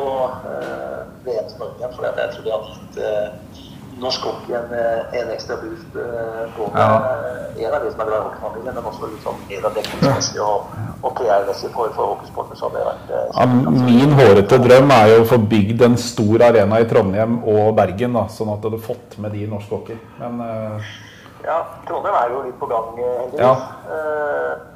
VM 1.24 1.48
til 1.48 1.58
Norge 1.60 1.78
igjen, 1.78 1.94
for 1.96 2.06
jeg 2.06 2.30
tror 2.34 2.44
det 2.44 2.52
hadde 2.54 2.74
gitt 2.74 3.00
eh, 3.04 3.64
norsk 3.98 4.22
hockey 4.28 4.54
en, 4.54 4.68
eh, 4.78 5.16
en 5.20 5.30
ekstra 5.34 5.56
boost. 5.58 5.96
eh, 5.98 6.44
både 6.56 6.84
eh, 6.84 7.64
en 7.66 7.74
av 7.74 7.82
de 7.82 7.90
som 7.90 8.00
er 8.04 8.06
glad 8.06 8.20
i 8.20 8.26
hockeyfamilien, 8.28 8.76
men 8.76 8.86
også 8.86 9.08
litt 9.10 9.24
sånn 9.26 9.40
mer 9.48 9.66
dekningsmessig 9.74 10.38
og, 10.44 10.68
og 11.02 11.16
PR-messig 11.18 11.72
for, 11.74 11.90
for 11.96 12.12
hockeysporten. 12.12 12.60
Så 12.60 12.68
hadde 12.68 12.84
vært 12.86 13.10
eh, 13.10 13.26
Ja, 13.34 13.48
min 13.90 14.14
hårete 14.20 14.60
drøm 14.62 14.94
er 14.94 15.10
jo 15.16 15.18
å 15.24 15.28
få 15.32 15.40
bygd 15.50 15.82
en 15.88 15.98
stor 15.98 16.46
arena 16.52 16.78
i 16.78 16.86
Trondheim 16.90 17.40
og 17.42 17.74
Bergen, 17.80 18.14
da, 18.14 18.24
sånn 18.30 18.54
at 18.54 18.62
du 18.62 18.70
hadde 18.70 18.82
fått 18.86 19.18
med 19.18 19.34
de 19.34 19.42
i 19.44 19.50
norsk 19.50 19.74
hockey. 19.74 19.98
Men 20.22 20.38
uh... 20.46 20.94
Ja, 21.42 21.58
Trondheim 21.90 22.14
er 22.22 22.32
jo 22.36 22.46
litt 22.46 22.58
på 22.62 22.70
gang, 22.70 22.94
eh, 23.02 23.14
heldigvis. 23.24 23.42
Ja. 23.42 23.52
Uh, 23.90 24.66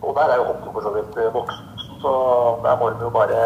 og- 0.00 0.14
der 0.16 0.30
er 0.32 0.36
jo 0.40 0.46
hockey 0.52 0.70
for 0.74 0.82
så 0.86 0.90
vidt 0.94 1.18
eh, 1.20 1.28
voksen, 1.34 1.66
så 2.02 2.12
der 2.64 2.76
må 2.80 2.90
de 2.90 3.06
jo 3.06 3.10
bare 3.14 3.40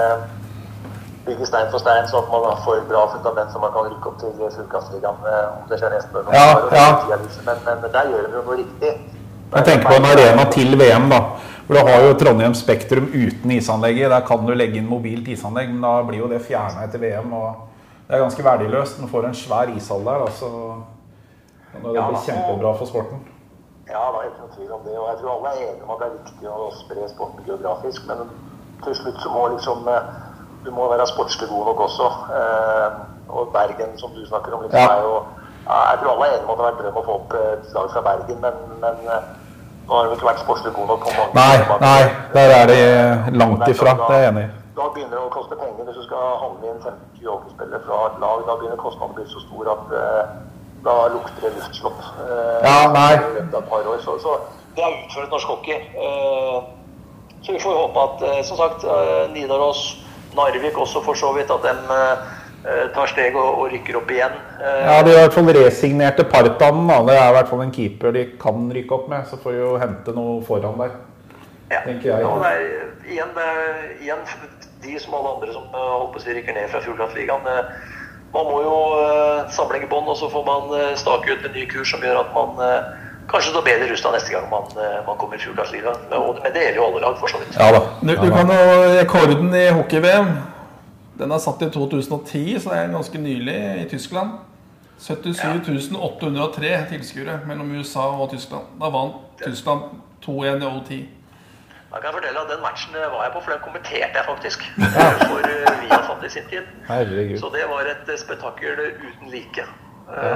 bygge 1.27 1.47
stein 1.47 1.71
for 1.73 1.79
stein, 1.79 2.09
så 2.11 2.21
at 2.23 2.29
man 2.33 2.59
får 2.65 2.85
bra 2.91 3.03
fundament 3.13 3.53
så 3.53 3.59
man 3.59 3.73
kan 3.73 3.89
rykke 3.89 4.11
opp 4.11 4.19
til 4.21 4.33
Fullkastligaen 4.57 5.29
eh, 5.33 5.47
om 5.57 5.67
det 5.71 5.81
skjer 5.81 5.95
neste 5.97 6.21
år. 6.21 6.31
Ja, 6.35 6.47
ja. 6.79 7.19
Men, 7.47 7.59
men 7.83 7.91
der 7.97 8.11
gjør 8.13 8.27
de 8.27 8.37
jo 8.37 8.45
noe 8.45 8.59
riktig. 8.61 8.93
jeg 9.55 9.65
tenker 9.69 9.89
på 9.89 9.99
en 9.99 10.09
arena 10.13 10.47
til 10.53 10.79
VM, 10.81 11.11
da. 11.13 11.21
For 11.67 11.79
du 11.79 11.81
har 11.89 12.03
jo 12.05 12.17
Trondheim 12.21 12.55
Spektrum 12.55 13.07
uten 13.15 13.51
isanlegget. 13.57 14.11
Der 14.13 14.25
kan 14.29 14.43
du 14.47 14.53
legge 14.53 14.81
inn 14.81 14.89
mobilt 14.89 15.29
isanlegg, 15.33 15.71
men 15.73 15.85
da 15.87 15.95
blir 16.05 16.21
jo 16.21 16.29
det 16.29 16.43
fjerna 16.45 16.85
etter 16.85 17.01
VM. 17.01 17.33
og 17.33 17.55
Det 18.07 18.17
er 18.17 18.27
ganske 18.27 18.45
verdiløst. 18.45 19.01
Du 19.01 19.09
får 19.09 19.31
en 19.31 19.39
svær 19.39 19.73
ishall 19.73 20.05
der, 20.05 20.27
da, 20.27 20.33
så 20.41 20.51
kan 21.73 21.87
det 21.89 22.09
bli 22.11 22.27
kjempebra 22.27 22.75
for 22.77 22.91
sporten. 22.91 23.25
Ja, 23.89 24.03
det 24.13 24.19
er 24.21 24.29
ikke 24.31 24.43
noen 24.43 24.55
tvil 24.57 24.73
om 24.73 24.83
det. 24.87 24.95
Og 24.99 25.07
jeg 25.11 25.17
tror 25.21 25.33
alle 25.35 25.51
er 25.53 25.63
enige 25.69 25.85
om 25.85 25.91
at 25.95 26.01
det 26.03 26.07
er 26.09 26.19
viktig 26.19 26.49
å 26.51 26.69
spre 26.81 27.09
sporten 27.13 27.49
geografisk. 27.49 28.07
Men 28.09 28.31
til 28.85 28.97
slutt 29.01 29.19
så 29.23 29.33
må 29.35 29.49
liksom 29.57 29.89
eh, 29.89 30.13
Du 30.65 30.71
må 30.73 30.87
være 30.89 31.05
sportslig 31.07 31.49
god 31.51 31.67
nok 31.69 31.81
også. 31.87 32.07
Eh, 32.39 33.01
og 33.29 33.51
Bergen, 33.53 33.99
som 34.01 34.11
du 34.17 34.25
snakker 34.27 34.55
om, 34.57 34.63
liksom, 34.65 34.81
Ja. 34.81 34.97
er 34.97 35.03
jo 35.05 35.15
ja, 35.69 35.77
Jeg 35.91 35.99
tror 36.01 36.11
alle 36.15 36.27
er 36.27 36.37
enige 36.39 36.45
om 36.45 36.51
at 36.53 36.57
det 36.59 36.65
har 36.65 36.73
vært 36.73 36.83
drøm 36.83 36.99
å 37.01 37.05
få 37.05 37.15
opp 37.21 37.35
et 37.41 37.73
lag 37.75 37.91
fra 37.93 38.03
Bergen, 38.09 38.41
men, 38.41 38.55
men 38.81 38.97
eh, 39.15 39.31
nå 39.87 39.95
har 39.97 40.09
de 40.09 40.17
ikke 40.17 40.29
vært 40.31 40.43
sportslig 40.45 40.73
gode 40.77 40.89
nok. 40.89 41.35
Nei, 41.37 41.57
nei, 41.85 42.03
der 42.37 42.55
er 42.59 42.67
de 42.73 43.37
langt 43.37 43.69
ifra. 43.69 43.93
Det 44.09 44.17
er 44.17 44.25
jeg 44.25 44.33
enig 44.33 44.45
i. 44.49 44.51
Da 44.75 44.89
begynner 44.95 45.17
det 45.21 45.27
å 45.29 45.31
koste 45.31 45.57
penger 45.61 45.85
hvis 45.87 46.01
du 46.01 46.05
skal 46.09 46.25
handle 46.43 46.71
inn 46.73 46.81
15-20 46.83 47.29
hockeyspillere 47.31 47.81
fra 47.87 47.99
et 48.09 48.17
lag. 48.25 48.41
Da 48.49 48.57
begynner 48.59 48.81
kostnadene 48.81 49.13
å 49.13 49.19
bli 49.21 49.27
så 49.31 49.43
store 49.45 49.77
at 49.77 49.93
eh, 50.01 50.33
da 50.85 50.95
lukter 51.15 51.41
det 51.49 51.53
luftslott. 51.57 52.01
eh, 52.21 52.69
Ja, 52.69 52.93
nei. 52.93 53.15
i 53.15 53.19
løpet 53.39 53.55
av 53.55 53.63
et 53.63 53.69
par 53.71 53.91
år. 53.95 53.99
Så, 54.05 54.19
så 54.23 54.39
det 54.77 54.85
er 54.85 54.97
utført 55.05 55.31
norsk 55.33 55.47
hockey. 55.49 55.79
Eh, 55.97 56.63
så 57.45 57.53
vi 57.53 57.59
får 57.61 57.77
håpe 57.77 58.01
at, 58.09 58.23
eh, 58.29 58.43
som 58.45 58.57
sagt, 58.57 58.85
eh, 58.85 59.31
Nidaros, 59.33 59.85
Narvik 60.35 60.79
også 60.79 61.03
for 61.05 61.15
så 61.15 61.33
vidt, 61.37 61.51
at 61.51 61.63
de 61.63 61.73
eh, 61.95 62.89
tar 62.95 63.07
steg 63.07 63.37
og, 63.37 63.59
og 63.61 63.73
rykker 63.73 63.97
opp 64.01 64.11
igjen. 64.11 64.33
Ja, 64.61 65.03
De 65.05 65.13
har 65.13 65.19
i 65.19 65.27
hvert 65.27 65.35
fall 65.37 65.51
resignerte 65.55 66.25
Partanen. 66.25 66.89
Da. 66.89 67.01
Det 67.07 67.17
er 67.21 67.29
i 67.29 67.35
hvert 67.37 67.49
fall 67.53 67.63
en 67.63 67.73
keeper 67.73 68.13
de 68.17 68.25
kan 68.41 68.71
rykke 68.73 68.97
opp 68.97 69.09
med. 69.13 69.27
Så 69.31 69.37
får 69.43 69.53
de 69.53 69.59
jo 69.61 69.75
hente 69.79 70.15
noe 70.17 70.41
foran 70.47 70.79
der. 70.81 70.97
Ja. 71.71 71.81
tenker 71.85 72.11
jeg. 72.11 72.21
Ja, 72.25 72.33
det 72.41 72.51
er, 72.53 72.65
igjen, 73.09 73.31
det 73.37 73.45
er, 73.45 73.85
igjen, 74.01 74.25
de 74.85 74.99
som 75.01 75.15
alle 75.17 75.31
andre 75.37 75.53
som 75.53 75.69
holdt 75.73 76.13
på 76.13 76.21
å 76.21 76.25
si 76.25 76.35
rykker 76.37 76.57
ned 76.57 76.69
fra 76.73 76.81
Fuglafligaen. 76.85 77.47
Eh, 78.35 78.37
Man 78.37 78.51
må 78.51 78.61
jo 78.63 78.77
uh, 78.99 79.51
samle 79.55 79.83
i 79.83 79.89
bånd, 79.91 80.09
og 80.09 80.17
så 80.17 80.29
får 80.31 80.45
man 80.47 80.73
eh, 80.79 80.97
stake 80.99 81.33
ut 81.33 81.47
en 81.47 81.55
ny 81.55 81.67
kurs 81.71 81.91
som 81.95 82.03
gjør 82.03 82.21
at 82.25 82.33
man 82.35 82.59
eh, 82.65 82.89
kanskje 83.31 83.53
står 83.53 83.65
bedre 83.67 83.91
rusta 83.91 84.11
neste 84.13 84.35
gang 84.35 84.49
man, 84.51 84.67
eh, 84.77 84.99
man 85.07 85.19
kommer 85.21 85.37
i 85.37 85.45
Fuglafligaen. 85.45 86.09
Men 86.11 86.53
det 86.53 86.65
gjelder 86.65 86.81
jo 86.81 86.89
alle 86.89 87.05
lag, 87.05 87.19
for 87.21 87.31
så 87.31 87.39
vidt. 87.39 87.55
Ja 87.59 87.71
da. 87.73 87.85
Du, 88.01 88.15
du 88.15 88.31
kan 88.35 88.51
jo 88.51 88.75
rekorden 88.99 89.55
i 89.55 89.69
hockey-VM. 89.71 90.35
Den 91.19 91.31
er 91.31 91.39
satt 91.39 91.63
i 91.63 91.71
2010, 91.71 92.59
så 92.59 92.73
det 92.73 92.79
er 92.81 92.93
ganske 92.93 93.19
nylig 93.23 93.59
i 93.85 93.89
Tyskland. 93.91 94.41
77 95.05 95.93
803 95.99 96.71
tilskuere 96.91 97.41
mellom 97.47 97.71
USA 97.79 98.07
og 98.19 98.31
Tyskland. 98.33 98.67
Da 98.81 98.91
vant 98.95 99.43
Tyskland 99.43 99.95
2-1 100.27 100.63
i 100.63 100.71
OT. 100.71 100.93
Jeg 101.95 102.03
kan 102.03 102.09
jeg 102.11 102.17
fortelle 102.19 102.41
at 102.43 102.51
Den 102.51 102.63
matchen 102.67 102.95
var 103.15 103.23
jeg 103.25 103.33
på, 103.35 103.41
for 103.45 103.51
den 103.55 103.63
kommenterte 103.67 104.17
jeg 104.19 104.27
faktisk. 104.33 104.61
For 105.31 105.47
eh, 105.47 105.83
Viasat 105.83 106.27
i 106.27 106.31
sin 106.37 106.47
tid. 106.51 106.65
Herregud. 106.91 107.39
Så 107.39 107.51
det 107.55 107.65
var 107.71 107.87
et 107.95 108.09
eh, 108.11 108.19
spetakkel 108.19 108.81
uten 109.07 109.31
like. 109.31 109.67
Ja. 110.05 110.33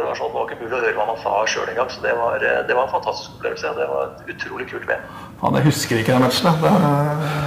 Det 0.00 0.06
var 0.08 0.16
sånn, 0.18 0.30
det 0.32 0.38
var 0.40 0.48
ikke 0.48 0.64
mulig 0.64 0.74
å 0.74 0.80
høre 0.80 0.96
hva 0.96 1.04
man 1.10 1.18
sa 1.20 1.32
sjøl 1.46 1.68
engang. 1.70 1.90
Så 1.92 2.00
det 2.02 2.14
var, 2.16 2.42
eh, 2.42 2.62
det 2.66 2.76
var 2.78 2.88
en 2.88 2.94
fantastisk 2.94 3.36
opplevelse. 3.36 3.74
Det 3.76 3.86
var 3.90 4.08
et 4.08 4.32
utrolig 4.32 4.66
kult 4.70 4.88
VM. 4.88 5.04
Han, 5.42 5.58
jeg 5.60 5.66
husker 5.68 6.00
ikke 6.00 6.16
den 6.16 6.24
matchen. 6.24 6.58
Det 6.64 6.72
er, 6.72 6.88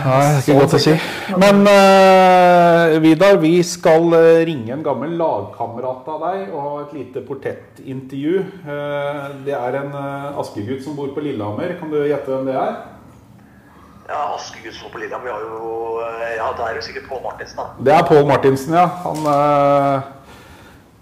Nei, 0.03 0.21
det 0.21 0.29
er 0.29 0.39
ikke 0.43 0.59
godt 0.61 0.77
å 0.77 0.81
si. 0.85 0.93
Men 1.43 1.59
uh, 1.67 2.95
Vidar, 3.03 3.41
vi 3.41 3.53
skal 3.65 4.17
eh, 4.19 4.45
ringe 4.47 4.77
en 4.77 4.85
gammel 4.85 5.17
lagkamerat 5.19 6.09
av 6.13 6.25
deg 6.27 6.53
og 6.53 6.63
ha 6.63 6.73
et 6.85 6.95
lite 6.99 7.25
portrettintervju. 7.27 8.39
Uh, 8.63 9.27
det 9.45 9.57
er 9.57 9.81
en 9.81 9.93
uh, 9.97 10.41
askegutt 10.41 10.85
som 10.85 10.97
bor 10.97 11.11
på 11.15 11.25
Lillehammer. 11.25 11.75
Kan 11.81 11.91
du 11.93 11.99
gjette 12.05 12.29
hvem 12.29 12.51
det 12.53 12.59
er? 12.61 12.81
Ja, 14.07 14.35
Askegud, 14.35 14.73
så 14.73 14.89
på 14.89 14.97
Lillehammer, 14.97 15.25
vi 15.25 15.31
har 15.31 15.41
jo 15.41 16.01
eh, 16.03 16.35
Ja, 16.35 16.49
det 16.57 16.65
er 16.65 16.75
jo 16.75 16.81
sikkert 16.83 17.07
Pål 17.07 17.21
Martinsen, 17.23 17.59
da. 17.61 17.85
Det 17.85 17.93
er 17.95 18.03
Pål 18.07 18.25
Martinsen, 18.27 18.75
ja. 18.75 18.83
Han 19.05 19.29
eh, 19.31 20.01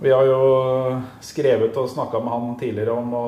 Vi 0.03 0.11
har 0.13 0.29
jo 0.29 0.41
skrevet 1.21 1.77
og 1.77 1.89
snakka 1.89 2.21
med 2.21 2.33
han 2.33 2.53
tidligere 2.59 2.93
om 2.93 3.15
å, 3.17 3.25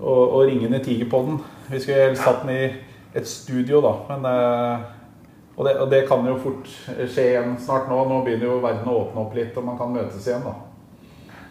å, 0.00 0.16
å 0.38 0.42
ringe 0.46 0.70
ned 0.70 0.82
Tigerpodden. 0.86 1.38
Vi 1.70 1.80
skulle 1.80 2.08
helst 2.08 2.26
hatt 2.26 2.42
den 2.42 2.54
i 2.54 2.66
et 3.14 3.30
studio, 3.30 3.80
da. 3.84 3.94
Men 4.10 4.28
eh, 4.30 4.84
og, 5.54 5.64
det, 5.68 5.78
og 5.78 5.90
det 5.94 6.04
kan 6.10 6.26
jo 6.26 6.36
fort 6.42 6.70
skje 6.90 7.30
igjen 7.30 7.56
snart 7.62 7.86
nå. 7.90 8.02
Nå 8.10 8.20
begynner 8.26 8.50
jo 8.50 8.60
verden 8.62 8.90
å 8.90 8.98
åpne 9.04 9.26
opp 9.26 9.34
litt, 9.38 9.54
og 9.58 9.68
man 9.70 9.78
kan 9.78 9.94
møtes 9.94 10.26
igjen, 10.26 10.42
da. 10.46 10.56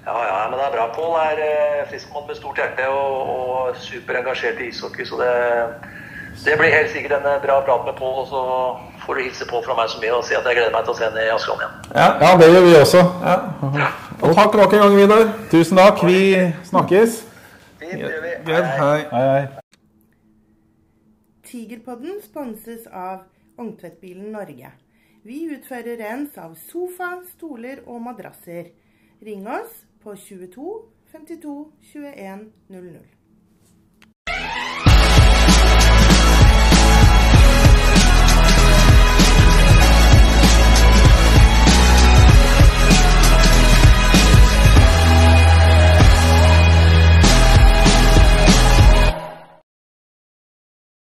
Ja, 0.03 0.19
ja, 0.27 0.39
men 0.51 0.59
det 0.59 0.67
er 0.67 0.75
bra. 0.75 0.91
Pål 0.95 1.19
er 1.21 1.43
eh, 1.47 1.81
friskmann 1.87 2.27
med 2.27 2.39
stort 2.39 2.59
hjerte 2.59 2.91
og, 2.91 3.35
og 3.35 3.83
superengasjert 3.83 4.59
i 4.59 4.67
ishockey, 4.73 5.07
så 5.07 5.19
det, 5.23 5.35
det 6.45 6.57
blir 6.59 6.71
helt 6.73 6.91
sikkert 6.91 7.11
en 7.19 7.41
bra 7.43 7.61
prat 7.65 7.85
med 7.85 7.95
Pål. 7.99 8.15
Og 8.23 8.27
så 8.27 8.41
får 9.05 9.15
du 9.15 9.21
hilse 9.23 9.45
på 9.49 9.61
fra 9.65 9.75
meg 9.77 9.89
så 9.91 9.99
mye 10.01 10.13
og 10.17 10.23
si 10.27 10.35
at 10.37 10.45
jeg 10.47 10.57
gleder 10.57 10.73
meg 10.75 10.83
til 10.87 10.93
å 10.93 10.97
se 10.97 11.05
henne 11.07 11.25
i 11.25 11.33
Askeland 11.33 11.61
igjen. 11.61 11.75
ja, 11.95 12.07
Ja, 12.23 12.31
det 12.41 12.47
gjør 12.53 12.65
vi 12.67 12.75
også. 12.81 13.01
ja. 13.29 13.35
Og 14.23 14.35
takk 14.37 14.55
nok 14.55 14.73
en 14.73 14.79
gang, 14.85 14.95
Vidar. 14.95 15.25
Tusen 15.51 15.77
takk. 15.77 16.03
Vi 16.07 16.19
snakkes. 16.69 17.19
Fint, 17.79 17.91
det 17.91 17.99
gjør 17.99 18.21
vi. 18.23 18.31
Hei. 18.53 18.61
Hei, 19.11 19.27
hei. 19.33 19.43
Tigerpodden 21.43 22.21
sponses 22.23 22.87
av 22.87 23.19
Ongtvettbilen 23.59 24.31
Norge. 24.33 24.71
Vi 25.23 25.43
utfører 25.55 25.99
rens 26.01 26.37
av 26.37 26.55
sofa, 26.71 27.11
stoler 27.35 27.83
og 27.85 28.01
madrasser. 28.01 28.71
Ring 29.23 29.45
oss 29.47 29.83
på 30.03 30.15
22 30.15 30.81
52 31.13 31.53
21 31.93 32.47
00. 32.69 33.03